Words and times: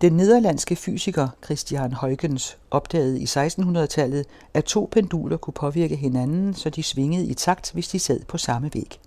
Den 0.00 0.12
nederlandske 0.12 0.76
fysiker 0.76 1.28
Christian 1.44 1.92
Huygens 1.92 2.58
opdagede 2.70 3.20
i 3.20 3.24
1600-tallet, 3.24 4.26
at 4.54 4.64
to 4.64 4.88
penduler 4.90 5.36
kunne 5.36 5.54
påvirke 5.54 5.96
hinanden, 5.96 6.54
så 6.54 6.70
de 6.70 6.82
svingede 6.82 7.26
i 7.26 7.34
takt, 7.34 7.72
hvis 7.72 7.88
de 7.88 7.98
sad 7.98 8.20
på 8.28 8.38
samme 8.38 8.70
væg. 8.74 9.00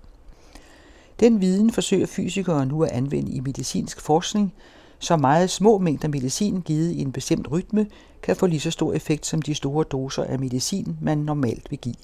Den 1.20 1.42
viden 1.42 1.72
forsøger 1.72 2.06
fysikere 2.06 2.66
nu 2.66 2.84
at 2.84 2.92
anvende 2.92 3.32
i 3.32 3.40
medicinsk 3.40 4.02
forskning, 4.02 4.54
så 5.00 5.18
meget 5.18 5.50
små 5.50 5.78
mængder 5.78 6.08
medicin 6.08 6.62
givet 6.62 6.92
i 6.92 7.02
en 7.02 7.12
bestemt 7.12 7.52
rytme 7.52 7.88
kan 8.22 8.36
få 8.36 8.46
lige 8.46 8.60
så 8.60 8.72
stor 8.72 8.94
effekt 8.94 9.26
som 9.26 9.42
de 9.42 9.56
store 9.56 9.84
doser 9.84 10.24
af 10.24 10.40
medicin, 10.40 10.98
man 11.02 11.18
normalt 11.18 11.72
vil 11.72 11.80
give. 11.80 11.96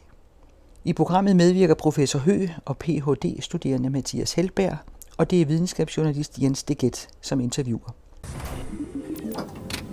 I 0.83 0.93
programmet 0.93 1.35
medvirker 1.35 1.75
professor 1.75 2.19
Hø 2.19 2.47
og 2.65 2.77
Ph.D.-studerende 2.77 3.89
Mathias 3.89 4.33
Helberg, 4.33 4.77
og 5.17 5.31
det 5.31 5.41
er 5.41 5.45
videnskabsjournalist 5.45 6.41
Jens 6.41 6.63
Deget, 6.63 7.07
som 7.21 7.39
interviewer. 7.39 7.93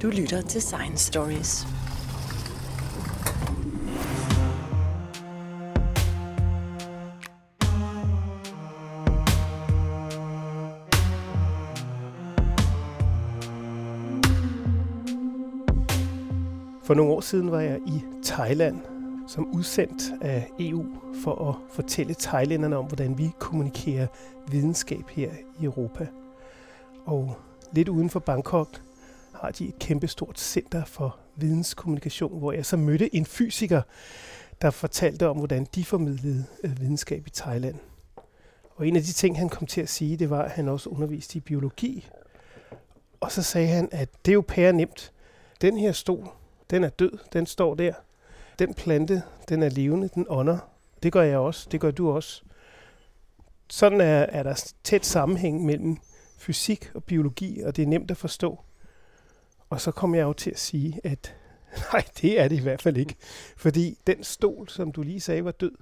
Du 0.05 0.11
lytter 0.11 0.43
til 0.43 0.63
Science 0.63 1.07
Stories. 1.07 1.67
For 16.85 16.95
nogle 16.95 17.13
år 17.13 17.21
siden 17.21 17.51
var 17.51 17.61
jeg 17.61 17.81
i 17.87 18.03
Thailand 18.25 18.81
som 19.29 19.55
udsendt 19.55 20.03
af 20.21 20.51
EU 20.61 20.85
for 21.23 21.49
at 21.49 21.55
fortælle 21.75 22.15
thailænderne 22.19 22.77
om, 22.77 22.85
hvordan 22.85 23.19
vi 23.19 23.31
kommunikerer 23.39 24.07
videnskab 24.51 25.09
her 25.11 25.31
i 25.61 25.65
Europa. 25.65 26.07
Og 27.05 27.37
lidt 27.73 27.89
uden 27.89 28.11
for 28.11 28.21
Bangkok 28.21 28.69
har 29.45 29.51
de 29.51 29.69
et 29.69 29.79
kæmpestort 29.79 30.41
center 30.41 30.85
for 30.85 31.17
videnskommunikation, 31.37 32.39
hvor 32.39 32.53
jeg 32.53 32.67
så 32.67 32.77
mødte 32.77 33.15
en 33.15 33.27
fysiker, 33.27 33.83
der 34.63 34.71
fortalte 34.71 35.29
om, 35.29 35.37
hvordan 35.37 35.67
de 35.75 35.85
formidlede 35.85 36.45
øh, 36.65 36.81
videnskab 36.81 37.27
i 37.27 37.31
Thailand. 37.31 37.75
Og 38.77 38.89
en 38.89 38.97
af 38.97 39.03
de 39.03 39.13
ting, 39.13 39.39
han 39.39 39.49
kom 39.49 39.67
til 39.67 39.81
at 39.81 39.89
sige, 39.89 40.17
det 40.17 40.31
var, 40.31 40.43
at 40.43 40.51
han 40.51 40.69
også 40.69 40.89
underviste 40.89 41.37
i 41.37 41.41
biologi. 41.41 42.09
Og 43.21 43.33
så 43.33 43.43
sagde 43.43 43.69
han, 43.69 43.89
at 43.93 44.09
det 44.25 44.31
er 44.33 44.35
jo 44.35 44.45
pære 44.49 44.73
nemt. 44.73 45.13
Den 45.61 45.79
her 45.79 45.93
stol, 45.93 46.29
den 46.71 46.85
er 46.85 46.89
død, 46.89 47.19
den 47.33 47.47
står 47.47 47.75
der. 47.75 47.93
Den 48.59 48.75
plante, 48.75 49.23
den 49.49 49.63
er 49.63 49.69
levende, 49.69 50.09
den 50.15 50.27
ånder. 50.29 50.59
Det 51.03 51.13
gør 51.13 51.23
jeg 51.23 51.39
også, 51.39 51.69
det 51.73 51.81
gør 51.81 51.91
du 51.91 52.11
også. 52.11 52.43
Sådan 53.71 54.01
er, 54.01 54.27
er 54.29 54.43
der 54.43 54.73
tæt 54.85 55.07
sammenhæng 55.07 55.65
mellem 55.65 55.97
fysik 56.39 56.91
og 56.95 57.05
biologi, 57.05 57.61
og 57.61 57.77
det 57.77 57.83
er 57.83 57.87
nemt 57.87 58.11
at 58.11 58.17
forstå. 58.17 58.65
Og 59.71 59.81
så 59.81 59.91
kom 59.91 60.15
jeg 60.15 60.23
jo 60.23 60.33
til 60.33 60.51
at 60.51 60.59
sige, 60.59 61.01
at 61.05 61.35
nej, 61.93 62.05
det 62.23 62.41
er 62.41 62.49
det 62.49 62.57
i 62.57 62.63
hvert 62.63 62.83
fald 62.83 62.97
ikke. 62.97 63.15
Fordi 63.57 63.99
den 64.07 64.25
stol, 64.25 64.69
som 64.69 64.93
du 64.93 65.03
lige 65.03 65.21
sagde 65.21 65.45
var 65.45 65.51
død, 65.51 65.73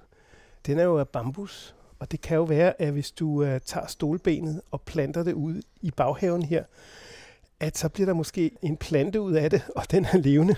den 0.65 0.79
er 0.79 0.83
jo 0.83 0.99
af 0.99 1.07
bambus. 1.07 1.75
Og 1.99 2.11
det 2.11 2.21
kan 2.21 2.37
jo 2.37 2.43
være, 2.43 2.81
at 2.81 2.91
hvis 2.91 3.11
du 3.11 3.27
uh, 3.27 3.57
tager 3.65 3.87
stolbenet 3.87 4.61
og 4.71 4.81
planter 4.81 5.23
det 5.23 5.33
ud 5.33 5.61
i 5.81 5.91
baghaven 5.91 6.43
her, 6.43 6.63
at 7.59 7.77
så 7.77 7.89
bliver 7.89 8.05
der 8.05 8.13
måske 8.13 8.51
en 8.61 8.77
plante 8.77 9.21
ud 9.21 9.33
af 9.33 9.49
det, 9.49 9.61
og 9.75 9.91
den 9.91 10.05
er 10.05 10.17
levende. 10.17 10.55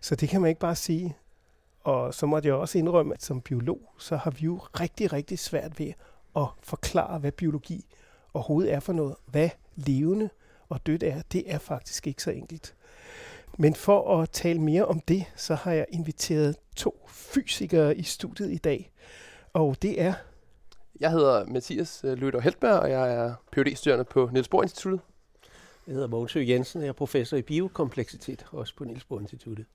Så 0.00 0.14
det 0.14 0.28
kan 0.28 0.40
man 0.40 0.48
ikke 0.48 0.60
bare 0.60 0.76
sige. 0.76 1.16
Og 1.80 2.14
så 2.14 2.26
måtte 2.26 2.48
jeg 2.48 2.54
også 2.54 2.78
indrømme, 2.78 3.14
at 3.14 3.22
som 3.22 3.40
biolog, 3.40 3.80
så 3.98 4.16
har 4.16 4.30
vi 4.30 4.40
jo 4.40 4.56
rigtig, 4.56 5.12
rigtig 5.12 5.38
svært 5.38 5.78
ved 5.78 5.92
at 6.36 6.46
forklare, 6.62 7.18
hvad 7.18 7.32
biologi 7.32 7.84
overhovedet 8.34 8.72
er 8.72 8.80
for 8.80 8.92
noget. 8.92 9.14
Hvad 9.26 9.50
levende 9.76 10.28
og 10.68 10.86
dødt 10.86 11.02
er, 11.02 11.22
det 11.32 11.52
er 11.52 11.58
faktisk 11.58 12.06
ikke 12.06 12.22
så 12.22 12.30
enkelt. 12.30 12.74
Men 13.58 13.74
for 13.74 14.20
at 14.20 14.30
tale 14.30 14.60
mere 14.60 14.84
om 14.84 15.00
det, 15.00 15.24
så 15.36 15.54
har 15.54 15.72
jeg 15.72 15.86
inviteret 15.88 16.56
to 16.76 17.06
fysikere 17.08 17.96
i 17.96 18.02
studiet 18.02 18.52
i 18.52 18.58
dag. 18.58 18.92
Og 19.52 19.76
det 19.82 20.00
er... 20.00 20.14
Jeg 21.00 21.10
hedder 21.10 21.46
Mathias 21.46 22.04
øh, 22.04 22.18
Løder 22.18 22.40
Heltberg, 22.40 22.78
og 22.78 22.90
jeg 22.90 23.14
er 23.14 23.34
phd 23.52 23.76
studerende 23.76 24.04
på 24.04 24.30
Niels 24.32 24.48
Bohr 24.48 24.62
Instituttet. 24.62 25.00
Jeg 25.86 25.92
hedder 25.92 26.08
Mogens 26.08 26.36
Jensen, 26.36 26.78
og 26.78 26.84
jeg 26.84 26.88
er 26.88 26.92
professor 26.92 27.36
i 27.36 27.42
biokompleksitet, 27.42 28.46
også 28.52 28.76
på 28.76 28.84
Niels 28.84 29.04
Bohr 29.04 29.20
Instituttet. 29.20 29.66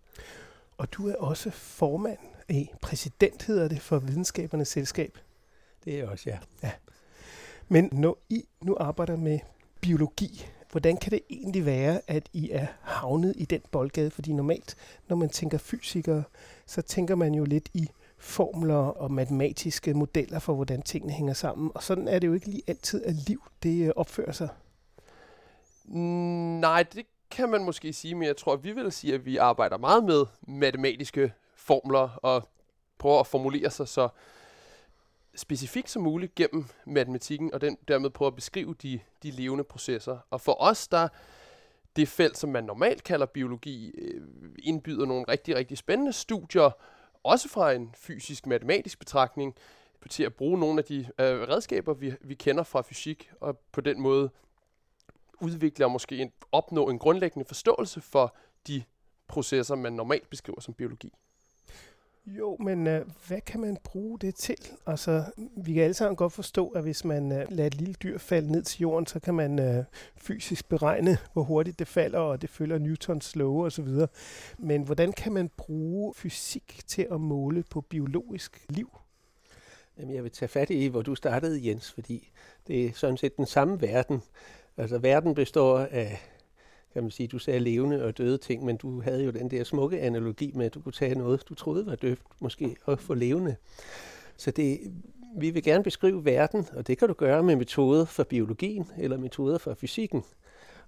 Og 0.77 0.93
du 0.93 1.07
er 1.07 1.15
også 1.15 1.49
formand 1.49 2.17
i 2.49 2.69
præsident, 2.81 3.43
hedder 3.43 3.67
det, 3.67 3.81
for 3.81 3.99
Videnskabernes 3.99 4.67
Selskab. 4.67 5.17
Det 5.85 5.99
er 5.99 6.09
også, 6.09 6.29
ja. 6.29 6.39
ja. 6.63 6.71
Men 7.67 7.89
når 7.91 8.17
I 8.29 8.43
nu 8.61 8.77
arbejder 8.79 9.15
med 9.15 9.39
biologi, 9.81 10.45
hvordan 10.71 10.97
kan 10.97 11.11
det 11.11 11.21
egentlig 11.29 11.65
være, 11.65 12.01
at 12.07 12.29
I 12.33 12.49
er 12.51 12.67
havnet 12.81 13.33
i 13.37 13.45
den 13.45 13.61
boldgade? 13.71 14.11
Fordi 14.11 14.33
normalt, 14.33 14.75
når 15.07 15.15
man 15.15 15.29
tænker 15.29 15.57
fysikere, 15.57 16.23
så 16.65 16.81
tænker 16.81 17.15
man 17.15 17.33
jo 17.33 17.43
lidt 17.43 17.69
i 17.73 17.89
formler 18.17 18.75
og 18.75 19.11
matematiske 19.11 19.93
modeller 19.93 20.39
for, 20.39 20.53
hvordan 20.53 20.81
tingene 20.81 21.13
hænger 21.13 21.33
sammen. 21.33 21.71
Og 21.75 21.83
sådan 21.83 22.07
er 22.07 22.19
det 22.19 22.27
jo 22.27 22.33
ikke 22.33 22.47
lige 22.47 22.63
altid, 22.67 23.05
at 23.05 23.13
liv 23.13 23.43
det 23.63 23.85
øh, 23.85 23.91
opfører 23.95 24.31
sig. 24.31 24.49
Mm, 25.85 26.59
nej, 26.59 26.83
det 26.83 27.05
kan 27.31 27.49
man 27.49 27.63
måske 27.63 27.93
sige, 27.93 28.15
men 28.15 28.27
jeg 28.27 28.37
tror, 28.37 28.53
at 28.53 28.63
vi 28.63 28.71
vil 28.71 28.91
sige, 28.91 29.13
at 29.13 29.25
vi 29.25 29.37
arbejder 29.37 29.77
meget 29.77 30.03
med 30.03 30.25
matematiske 30.47 31.33
formler 31.55 32.09
og 32.23 32.47
prøver 32.97 33.19
at 33.19 33.27
formulere 33.27 33.69
sig 33.69 33.87
så 33.87 34.09
specifikt 35.35 35.89
som 35.89 36.03
muligt 36.03 36.35
gennem 36.35 36.65
matematikken, 36.85 37.53
og 37.53 37.61
den 37.61 37.77
dermed 37.87 38.09
prøve 38.09 38.27
at 38.27 38.35
beskrive 38.35 38.75
de, 38.81 38.99
de 39.23 39.31
levende 39.31 39.63
processer. 39.63 40.17
Og 40.29 40.41
for 40.41 40.61
os, 40.61 40.87
der 40.87 41.07
det 41.95 42.07
felt, 42.07 42.37
som 42.37 42.49
man 42.49 42.63
normalt 42.63 43.03
kalder 43.03 43.25
biologi, 43.25 43.89
øh, 43.89 44.21
indbyder 44.63 45.05
nogle 45.05 45.25
rigtig, 45.27 45.55
rigtig 45.55 45.77
spændende 45.77 46.13
studier, 46.13 46.71
også 47.23 47.49
fra 47.49 47.71
en 47.71 47.93
fysisk-matematisk 47.97 48.99
betragtning, 48.99 49.55
til 50.09 50.23
at 50.23 50.33
bruge 50.33 50.59
nogle 50.59 50.79
af 50.79 50.85
de 50.85 50.99
øh, 50.99 51.41
redskaber, 51.41 51.93
vi, 51.93 52.13
vi 52.21 52.33
kender 52.33 52.63
fra 52.63 52.81
fysik, 52.81 53.31
og 53.39 53.57
på 53.71 53.81
den 53.81 54.01
måde 54.01 54.29
udvikle 55.41 55.85
og 55.85 55.91
måske 55.91 56.17
en, 56.17 56.31
opnå 56.51 56.89
en 56.89 56.99
grundlæggende 56.99 57.45
forståelse 57.45 58.01
for 58.01 58.35
de 58.67 58.83
processer, 59.27 59.75
man 59.75 59.93
normalt 59.93 60.29
beskriver 60.29 60.61
som 60.61 60.73
biologi. 60.73 61.13
Jo, 62.37 62.57
men 62.59 62.87
øh, 62.87 63.05
hvad 63.27 63.41
kan 63.41 63.59
man 63.59 63.77
bruge 63.83 64.19
det 64.19 64.35
til? 64.35 64.57
Altså, 64.85 65.23
vi 65.57 65.73
kan 65.73 65.83
alle 65.83 65.93
sammen 65.93 66.15
godt 66.15 66.33
forstå, 66.33 66.69
at 66.69 66.83
hvis 66.83 67.05
man 67.05 67.31
øh, 67.31 67.45
lader 67.49 67.67
et 67.67 67.75
lille 67.75 67.93
dyr 67.93 68.17
falde 68.17 68.51
ned 68.51 68.63
til 68.63 68.81
jorden, 68.81 69.05
så 69.05 69.19
kan 69.19 69.33
man 69.33 69.59
øh, 69.59 69.83
fysisk 70.17 70.69
beregne, 70.69 71.17
hvor 71.33 71.43
hurtigt 71.43 71.79
det 71.79 71.87
falder, 71.87 72.19
og 72.19 72.41
det 72.41 72.49
følger 72.49 72.77
Newtons 72.77 73.35
love 73.35 73.65
osv. 73.65 73.87
Men 74.57 74.83
hvordan 74.83 75.13
kan 75.13 75.33
man 75.33 75.49
bruge 75.57 76.13
fysik 76.13 76.81
til 76.87 77.07
at 77.11 77.21
måle 77.21 77.63
på 77.69 77.81
biologisk 77.81 78.65
liv? 78.69 78.97
Jamen, 79.97 80.15
jeg 80.15 80.23
vil 80.23 80.31
tage 80.31 80.49
fat 80.49 80.69
i, 80.69 80.87
hvor 80.87 81.01
du 81.01 81.15
startede, 81.15 81.67
Jens, 81.67 81.91
fordi 81.91 82.31
det 82.67 82.85
er 82.85 82.91
sådan 82.93 83.17
set 83.17 83.37
den 83.37 83.45
samme 83.45 83.81
verden. 83.81 84.21
Altså, 84.77 84.97
verden 84.97 85.35
består 85.35 85.79
af 85.79 86.19
kan 86.93 87.03
man 87.03 87.11
sige, 87.11 87.27
du 87.27 87.39
sagde 87.39 87.59
levende 87.59 88.03
og 88.03 88.17
døde 88.17 88.37
ting, 88.37 88.65
men 88.65 88.77
du 88.77 89.01
havde 89.01 89.23
jo 89.23 89.31
den 89.31 89.51
der 89.51 89.63
smukke 89.63 89.99
analogi 89.99 90.51
med, 90.55 90.65
at 90.65 90.73
du 90.73 90.81
kunne 90.81 90.91
tage 90.91 91.15
noget, 91.15 91.43
du 91.49 91.55
troede 91.55 91.85
var 91.85 91.95
dødt, 91.95 92.19
måske, 92.39 92.75
og 92.85 92.99
få 92.99 93.13
levende. 93.13 93.55
Så 94.37 94.51
det, 94.51 94.79
vi 95.37 95.49
vil 95.49 95.63
gerne 95.63 95.83
beskrive 95.83 96.25
verden, 96.25 96.67
og 96.73 96.87
det 96.87 96.97
kan 96.97 97.07
du 97.07 97.13
gøre 97.13 97.43
med 97.43 97.55
metoder 97.55 98.05
for 98.05 98.23
biologien 98.23 98.87
eller 98.97 99.17
metoder 99.17 99.57
for 99.57 99.73
fysikken. 99.73 100.23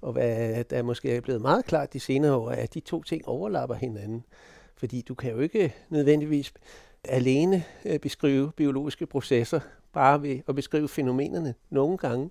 Og 0.01 0.13
hvad 0.13 0.63
der 0.63 0.83
måske 0.83 1.15
er 1.15 1.21
blevet 1.21 1.41
meget 1.41 1.65
klart 1.65 1.93
de 1.93 1.99
senere 1.99 2.35
år, 2.35 2.51
er, 2.51 2.55
at 2.55 2.73
de 2.73 2.79
to 2.79 3.03
ting 3.03 3.27
overlapper 3.27 3.75
hinanden. 3.75 4.25
Fordi 4.75 5.01
du 5.01 5.15
kan 5.15 5.31
jo 5.31 5.39
ikke 5.39 5.75
nødvendigvis 5.89 6.53
alene 7.03 7.63
øh, 7.85 7.99
beskrive 7.99 8.51
biologiske 8.51 9.05
processer, 9.05 9.59
bare 9.93 10.21
ved 10.21 10.39
at 10.47 10.55
beskrive 10.55 10.87
fænomenerne. 10.87 11.53
Nogle 11.69 11.97
gange 11.97 12.29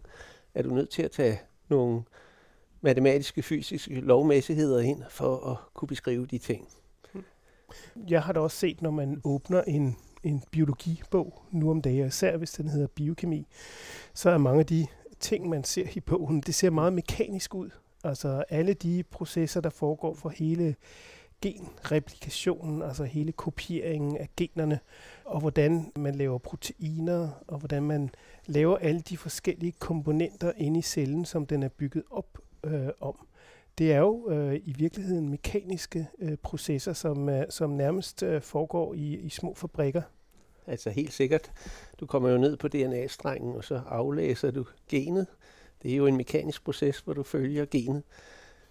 er 0.55 0.63
du 0.63 0.71
nødt 0.71 0.91
til 0.91 1.03
at 1.03 1.11
tage 1.11 1.41
nogle 1.69 2.03
matematiske, 2.81 3.43
fysiske 3.43 4.01
lovmæssigheder 4.01 4.81
ind 4.81 5.03
for 5.11 5.51
at 5.51 5.57
kunne 5.75 5.89
beskrive 5.89 6.27
de 6.27 6.39
ting. 6.39 6.69
Jeg 8.09 8.23
har 8.23 8.33
da 8.33 8.41
også 8.41 8.57
set, 8.57 8.83
når 8.83 8.91
man 8.91 9.21
åbner 9.25 9.63
en, 9.63 9.97
en 10.23 10.43
biologibog 10.51 11.43
nu 11.51 11.71
om 11.71 11.83
dagen, 11.83 12.07
især 12.07 12.37
hvis 12.37 12.51
den 12.51 12.69
hedder 12.69 12.87
biokemi, 12.87 13.47
så 14.15 14.31
er 14.31 14.39
mange 14.39 14.61
af 14.61 14.67
de 14.67 14.87
ting, 15.21 15.49
man 15.49 15.65
ser 15.65 15.87
i 15.95 16.01
bogen, 16.01 16.41
det 16.41 16.55
ser 16.55 16.71
meget 16.71 16.93
mekanisk 16.93 17.55
ud. 17.55 17.71
Altså 18.05 18.45
alle 18.49 18.75
de 18.75 19.03
processer, 19.11 19.61
der 19.61 19.71
foregår 19.71 20.15
for 20.15 20.29
hele 20.29 20.75
genreplikationen, 21.43 22.83
altså 22.83 23.05
hele 23.05 23.33
kopieringen 23.33 24.17
af 24.17 24.29
generne, 24.37 24.81
og 25.25 25.41
hvordan 25.41 25.93
man 25.97 26.15
laver 26.15 26.39
proteiner, 26.39 27.29
og 27.49 27.59
hvordan 27.59 27.83
man 27.83 28.11
laver 28.47 28.77
alle 28.77 29.01
de 29.01 29.17
forskellige 29.17 29.73
komponenter 29.73 30.53
inde 30.57 30.79
i 30.79 30.83
cellen, 30.83 31.25
som 31.25 31.47
den 31.47 31.63
er 31.63 31.69
bygget 31.69 32.03
op 32.11 32.39
øh, 32.65 32.89
om. 33.01 33.27
Det 33.79 33.93
er 33.93 33.99
jo 33.99 34.31
øh, 34.31 34.55
i 34.55 34.75
virkeligheden 34.79 35.29
mekaniske 35.29 36.09
øh, 36.19 36.37
processer, 36.37 36.93
som, 36.93 37.29
øh, 37.29 37.45
som 37.49 37.71
nærmest 37.71 38.23
øh, 38.23 38.43
foregår 38.43 38.95
i, 38.95 39.17
i 39.17 39.29
små 39.29 39.55
fabrikker. 39.55 40.03
Altså 40.67 40.91
helt 40.91 41.13
sikkert. 41.13 41.53
Du 42.01 42.07
kommer 42.07 42.29
jo 42.29 42.39
ned 42.39 42.57
på 42.57 42.69
DNA-strengen, 42.69 43.57
og 43.57 43.65
så 43.65 43.81
aflæser 43.89 44.51
du 44.51 44.65
genet. 44.89 45.27
Det 45.83 45.93
er 45.93 45.97
jo 45.97 46.07
en 46.07 46.17
mekanisk 46.17 46.65
proces, 46.65 46.99
hvor 46.99 47.13
du 47.13 47.23
følger 47.23 47.65
genet. 47.65 48.03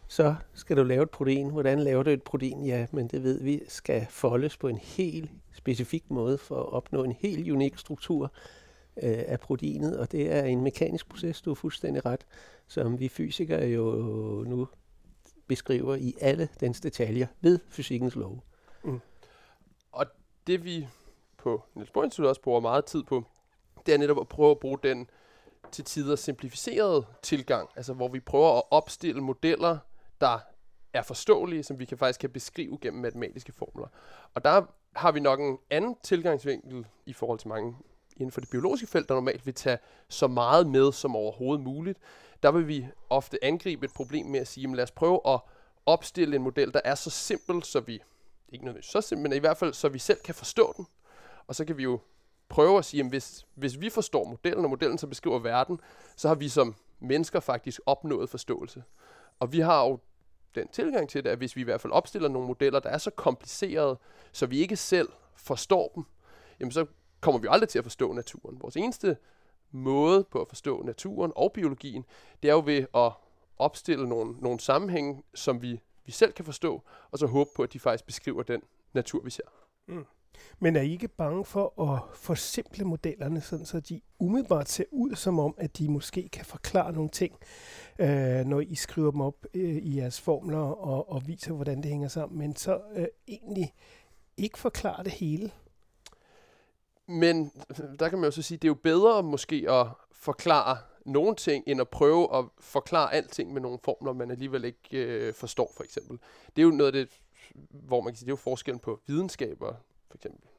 så 0.07 0.35
skal 0.53 0.77
du 0.77 0.83
lave 0.83 1.03
et 1.03 1.09
protein. 1.09 1.49
Hvordan 1.49 1.79
laver 1.79 2.03
du 2.03 2.09
et 2.09 2.23
protein? 2.23 2.65
Ja, 2.65 2.85
men 2.91 3.07
det 3.07 3.23
ved 3.23 3.43
vi 3.43 3.61
skal 3.67 4.05
foldes 4.09 4.57
på 4.57 4.67
en 4.67 4.77
helt 4.77 5.31
specifik 5.53 6.03
måde 6.09 6.37
for 6.37 6.55
at 6.55 6.73
opnå 6.73 7.03
en 7.03 7.11
helt 7.11 7.51
unik 7.51 7.77
struktur 7.77 8.31
øh, 9.03 9.23
af 9.27 9.39
proteinet, 9.39 9.99
og 9.99 10.11
det 10.11 10.31
er 10.31 10.43
en 10.43 10.61
mekanisk 10.61 11.09
proces, 11.09 11.41
du 11.41 11.51
er 11.51 11.55
fuldstændig 11.55 12.05
ret, 12.05 12.25
som 12.67 12.99
vi 12.99 13.09
fysikere 13.09 13.65
jo 13.65 13.83
nu 14.47 14.67
beskriver 15.47 15.95
i 15.95 16.13
alle 16.21 16.49
dens 16.59 16.81
detaljer 16.81 17.27
ved 17.41 17.59
fysikkens 17.69 18.15
lov. 18.15 18.43
Mm. 18.83 18.99
Og 19.91 20.05
det 20.47 20.63
vi 20.63 20.87
på 21.37 21.63
Niels 21.75 21.91
Bohr 21.91 22.03
Institut 22.03 22.25
også 22.25 22.41
bruger 22.41 22.59
meget 22.59 22.85
tid 22.85 23.03
på, 23.03 23.23
det 23.85 23.93
er 23.93 23.97
netop 23.97 24.19
at 24.19 24.27
prøve 24.27 24.51
at 24.51 24.59
bruge 24.59 24.77
den 24.83 25.09
til 25.71 25.85
tider 25.85 26.15
simplificerede 26.15 27.05
tilgang, 27.21 27.69
altså 27.75 27.93
hvor 27.93 28.07
vi 28.07 28.19
prøver 28.19 28.57
at 28.57 28.63
opstille 28.71 29.21
modeller, 29.21 29.77
der 30.21 30.39
er 30.93 31.01
forståelige, 31.01 31.63
som 31.63 31.79
vi 31.79 31.85
kan 31.85 31.97
faktisk 31.97 32.19
kan 32.19 32.29
beskrive 32.29 32.77
gennem 32.81 33.01
matematiske 33.01 33.51
formler. 33.51 33.87
Og 34.33 34.43
der 34.43 34.61
har 34.95 35.11
vi 35.11 35.19
nok 35.19 35.39
en 35.39 35.57
anden 35.69 35.95
tilgangsvinkel 36.03 36.87
i 37.05 37.13
forhold 37.13 37.39
til 37.39 37.47
mange 37.47 37.75
inden 38.19 38.31
for 38.31 38.41
det 38.41 38.49
biologiske 38.49 38.87
felt, 38.87 39.09
der 39.09 39.15
normalt 39.15 39.45
vil 39.45 39.53
tage 39.53 39.77
så 40.09 40.27
meget 40.27 40.67
med 40.67 40.91
som 40.91 41.15
overhovedet 41.15 41.63
muligt. 41.63 41.99
Der 42.43 42.51
vil 42.51 42.67
vi 42.67 42.87
ofte 43.09 43.43
angribe 43.43 43.85
et 43.85 43.93
problem 43.93 44.25
med 44.25 44.39
at 44.39 44.47
sige, 44.47 44.75
lad 44.75 44.83
os 44.83 44.91
prøve 44.91 45.21
at 45.27 45.39
opstille 45.85 46.35
en 46.35 46.41
model, 46.41 46.73
der 46.73 46.81
er 46.83 46.95
så 46.95 47.09
simpel, 47.09 47.63
så 47.63 47.79
vi, 47.79 48.01
ikke 48.49 48.65
nødvendigvis 48.65 48.91
så 48.91 49.01
simpel, 49.01 49.29
men 49.29 49.37
i 49.37 49.39
hvert 49.39 49.57
fald, 49.57 49.73
så 49.73 49.89
vi 49.89 49.99
selv 49.99 50.19
kan 50.25 50.35
forstå 50.35 50.73
den. 50.77 50.87
Og 51.47 51.55
så 51.55 51.65
kan 51.65 51.77
vi 51.77 51.83
jo 51.83 51.99
prøve 52.49 52.77
at 52.77 52.85
sige, 52.85 53.03
at 53.03 53.09
hvis, 53.09 53.45
hvis 53.55 53.79
vi 53.79 53.89
forstår 53.89 54.23
modellen, 54.23 54.63
og 54.63 54.69
modellen 54.69 54.97
så 54.97 55.07
beskriver 55.07 55.39
verden, 55.39 55.79
så 56.15 56.27
har 56.27 56.35
vi 56.35 56.49
som 56.49 56.75
mennesker 56.99 57.39
faktisk 57.39 57.81
opnået 57.85 58.29
forståelse. 58.29 58.83
Og 59.39 59.51
vi 59.51 59.59
har 59.59 59.85
jo 59.85 59.99
den 60.55 60.67
tilgang 60.67 61.09
til 61.09 61.23
det, 61.23 61.29
at 61.29 61.37
hvis 61.37 61.55
vi 61.55 61.61
i 61.61 61.63
hvert 61.63 61.81
fald 61.81 61.93
opstiller 61.93 62.29
nogle 62.29 62.47
modeller, 62.47 62.79
der 62.79 62.89
er 62.89 62.97
så 62.97 63.11
komplicerede, 63.11 63.97
så 64.31 64.45
vi 64.45 64.59
ikke 64.59 64.75
selv 64.75 65.09
forstår 65.35 65.91
dem, 65.95 66.03
jamen 66.59 66.71
så 66.71 66.85
kommer 67.21 67.39
vi 67.39 67.47
aldrig 67.49 67.69
til 67.69 67.79
at 67.79 67.85
forstå 67.85 68.13
naturen. 68.13 68.61
Vores 68.61 68.75
eneste 68.75 69.17
måde 69.71 70.23
på 70.23 70.41
at 70.41 70.47
forstå 70.47 70.83
naturen 70.83 71.31
og 71.35 71.51
biologien, 71.53 72.05
det 72.43 72.49
er 72.49 72.53
jo 72.53 72.63
ved 72.65 72.85
at 72.95 73.11
opstille 73.57 74.09
nogle, 74.09 74.35
nogle 74.39 74.59
sammenhænge, 74.59 75.23
som 75.35 75.61
vi, 75.61 75.81
vi 76.05 76.11
selv 76.11 76.33
kan 76.33 76.45
forstå, 76.45 76.83
og 77.11 77.19
så 77.19 77.27
håbe 77.27 77.49
på, 77.55 77.63
at 77.63 77.73
de 77.73 77.79
faktisk 77.79 78.05
beskriver 78.05 78.43
den 78.43 78.61
natur, 78.93 79.23
vi 79.23 79.29
ser. 79.29 79.43
Mm. 79.87 80.05
Men 80.59 80.75
er 80.75 80.81
I 80.81 80.91
ikke 80.91 81.07
bange 81.07 81.45
for 81.45 81.93
at 81.93 82.01
forsimple 82.15 82.85
modellerne, 82.85 83.41
sådan 83.41 83.65
så 83.65 83.79
de 83.79 84.01
umiddelbart 84.19 84.69
ser 84.69 84.83
ud 84.91 85.15
som 85.15 85.39
om, 85.39 85.55
at 85.57 85.77
de 85.77 85.89
måske 85.89 86.29
kan 86.29 86.45
forklare 86.45 86.93
nogle 86.93 87.09
ting, 87.09 87.35
øh, 87.99 88.45
når 88.45 88.59
I 88.59 88.75
skriver 88.75 89.11
dem 89.11 89.21
op 89.21 89.45
øh, 89.53 89.75
i 89.75 89.97
jeres 89.97 90.21
formler 90.21 90.59
og, 90.59 91.11
og 91.11 91.27
viser, 91.27 91.53
hvordan 91.53 91.77
det 91.77 91.85
hænger 91.85 92.07
sammen, 92.07 92.39
men 92.39 92.55
så 92.55 92.81
øh, 92.95 93.07
egentlig 93.27 93.73
ikke 94.37 94.59
forklare 94.59 95.03
det 95.03 95.11
hele? 95.11 95.51
Men 97.09 97.51
øh, 97.69 97.99
der 97.99 98.09
kan 98.09 98.19
man 98.19 98.27
jo 98.27 98.31
så 98.31 98.41
sige, 98.41 98.57
det 98.57 98.67
er 98.67 98.69
jo 98.69 98.77
bedre 98.83 99.23
måske 99.23 99.65
at 99.69 99.87
forklare 100.11 100.77
nogle 101.05 101.35
ting, 101.35 101.63
end 101.67 101.81
at 101.81 101.89
prøve 101.89 102.37
at 102.37 102.45
forklare 102.59 103.13
alting 103.13 103.53
med 103.53 103.61
nogle 103.61 103.79
formler, 103.83 104.13
man 104.13 104.31
alligevel 104.31 104.65
ikke 104.65 104.97
øh, 104.97 105.33
forstår, 105.33 105.71
for 105.77 105.83
eksempel. 105.83 106.19
Det 106.55 106.61
er 106.61 106.65
jo 106.65 106.71
noget 106.71 106.95
af 106.95 107.05
det, 107.05 107.09
hvor 107.71 108.01
man 108.01 108.13
kan 108.13 108.17
sige, 108.17 108.25
det 108.25 108.31
er 108.31 108.33
jo 108.33 108.35
forskellen 108.35 108.79
på 108.79 108.99
videnskaber 109.07 109.73
for 110.07 110.15
eksempel 110.15 110.49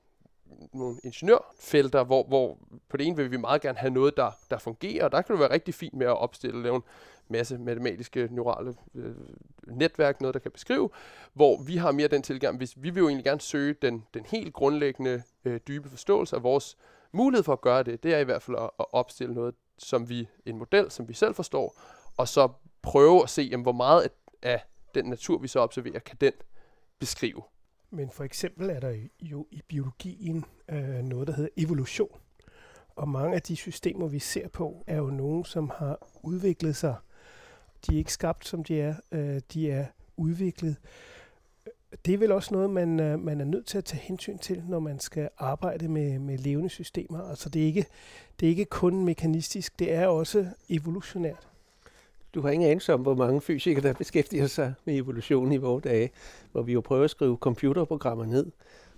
nogle 0.73 0.97
ingeniørfelter, 1.05 2.05
hvor, 2.05 2.25
hvor 2.25 2.58
på 2.88 2.96
det 2.96 3.06
ene 3.06 3.17
vil 3.17 3.31
vi 3.31 3.37
meget 3.37 3.62
gerne 3.62 3.79
have 3.79 3.91
noget, 3.91 4.17
der, 4.17 4.31
der 4.50 4.58
fungerer, 4.58 5.05
og 5.05 5.12
der 5.12 5.23
kan 5.23 5.32
det 5.32 5.41
være 5.41 5.50
rigtig 5.50 5.75
fint 5.75 5.94
med 5.94 6.06
at 6.06 6.19
opstille, 6.19 6.62
nogle 6.62 6.82
masse 7.31 7.59
matematiske 7.59 8.29
neurale 8.31 8.75
øh, 8.94 9.15
netværk, 9.67 10.21
noget 10.21 10.35
der 10.35 10.41
kan 10.41 10.50
beskrive, 10.50 10.91
hvor 11.32 11.62
vi 11.62 11.77
har 11.77 11.93
mere 11.93 12.09
den 12.09 12.23
tilgang, 12.23 12.56
hvis 12.56 12.75
vi 12.77 12.91
vil 12.91 13.00
jo 13.00 13.09
egentlig 13.09 13.25
gerne 13.25 13.41
søge 13.41 13.75
den, 13.82 14.05
den 14.15 14.27
helt 14.27 14.55
grundlæggende 14.55 15.23
øh, 15.44 15.61
dybe 15.69 15.88
forståelse 15.88 16.37
af 16.37 16.43
vores 16.43 16.77
mulighed 17.12 17.44
for 17.44 17.53
at 17.53 17.61
gøre 17.61 17.82
det, 17.82 18.03
det 18.03 18.15
er 18.15 18.19
i 18.19 18.25
hvert 18.25 18.43
fald 18.43 18.56
at, 18.56 18.71
at 18.81 18.87
opstille 18.93 19.35
noget, 19.35 19.55
som 19.79 20.09
vi, 20.09 20.29
en 20.47 20.59
model, 20.59 20.91
som 20.91 21.09
vi 21.09 21.15
selv 21.15 21.35
forstår, 21.35 21.81
og 22.17 22.29
så 22.29 22.49
prøve 22.82 23.23
at 23.23 23.31
se, 23.31 23.43
jamen, 23.43 23.62
hvor 23.62 23.73
meget 23.73 24.03
af, 24.03 24.11
af 24.43 24.65
den 24.94 25.05
natur, 25.05 25.38
vi 25.38 25.49
så 25.49 25.61
observerer, 25.61 25.99
kan 25.99 26.17
den 26.21 26.32
beskrive. 26.99 27.43
Men 27.91 28.11
for 28.11 28.25
eksempel 28.25 28.71
er 28.71 28.81
der 28.81 28.97
jo 29.21 29.47
i 29.50 29.62
biologien 29.69 30.44
øh, 30.69 31.03
noget, 31.03 31.29
der 31.29 31.35
hedder 31.35 31.50
evolution. 31.56 32.21
Og 32.97 33.09
mange 33.09 33.35
af 33.35 33.43
de 33.43 33.56
systemer, 33.56 34.09
vi 34.09 34.19
ser 34.19 34.49
på, 34.49 34.85
er 34.87 34.97
jo 34.97 35.06
nogen, 35.06 35.44
som 35.44 35.71
har 35.77 36.09
udviklet 36.23 36.77
sig. 36.77 36.94
De 37.87 37.94
er 37.94 37.99
ikke 37.99 38.12
skabt, 38.12 38.49
som 38.49 38.65
de 38.65 38.81
er. 38.81 38.94
Øh, 39.12 39.41
de 39.53 39.71
er 39.71 39.85
udviklet. 40.17 40.77
Det 42.05 42.15
er 42.15 42.19
vel 42.19 42.32
også 42.32 42.55
noget, 42.55 42.71
man, 42.71 43.00
øh, 43.00 43.21
man 43.21 43.41
er 43.41 43.44
nødt 43.44 43.67
til 43.67 43.79
at 43.79 43.85
tage 43.85 44.00
hensyn 44.00 44.38
til, 44.38 44.62
når 44.69 44.79
man 44.79 45.00
skal 45.00 45.29
arbejde 45.38 45.88
med, 45.88 46.19
med 46.19 46.38
levende 46.38 46.69
systemer. 46.69 47.31
Altså 47.31 47.49
det 47.49 47.62
er, 47.62 47.67
ikke, 47.67 47.87
det 48.41 48.47
er 48.47 48.50
ikke 48.50 48.65
kun 48.65 49.05
mekanistisk, 49.05 49.79
det 49.79 49.93
er 49.93 50.06
også 50.06 50.47
evolutionært. 50.69 51.49
Du 52.35 52.41
har 52.41 52.50
ingen 52.50 52.71
anelse 52.71 52.94
om, 52.94 53.00
hvor 53.00 53.15
mange 53.15 53.41
fysikere, 53.41 53.82
der 53.82 53.93
beskæftiger 53.93 54.47
sig 54.47 54.75
med 54.85 54.97
evolution 54.97 55.53
i 55.53 55.56
vores 55.56 55.82
dage, 55.82 56.11
hvor 56.53 56.62
vi 56.62 56.73
jo 56.73 56.81
prøver 56.81 57.05
at 57.05 57.11
skrive 57.11 57.37
computerprogrammer 57.37 58.27
ned 58.27 58.47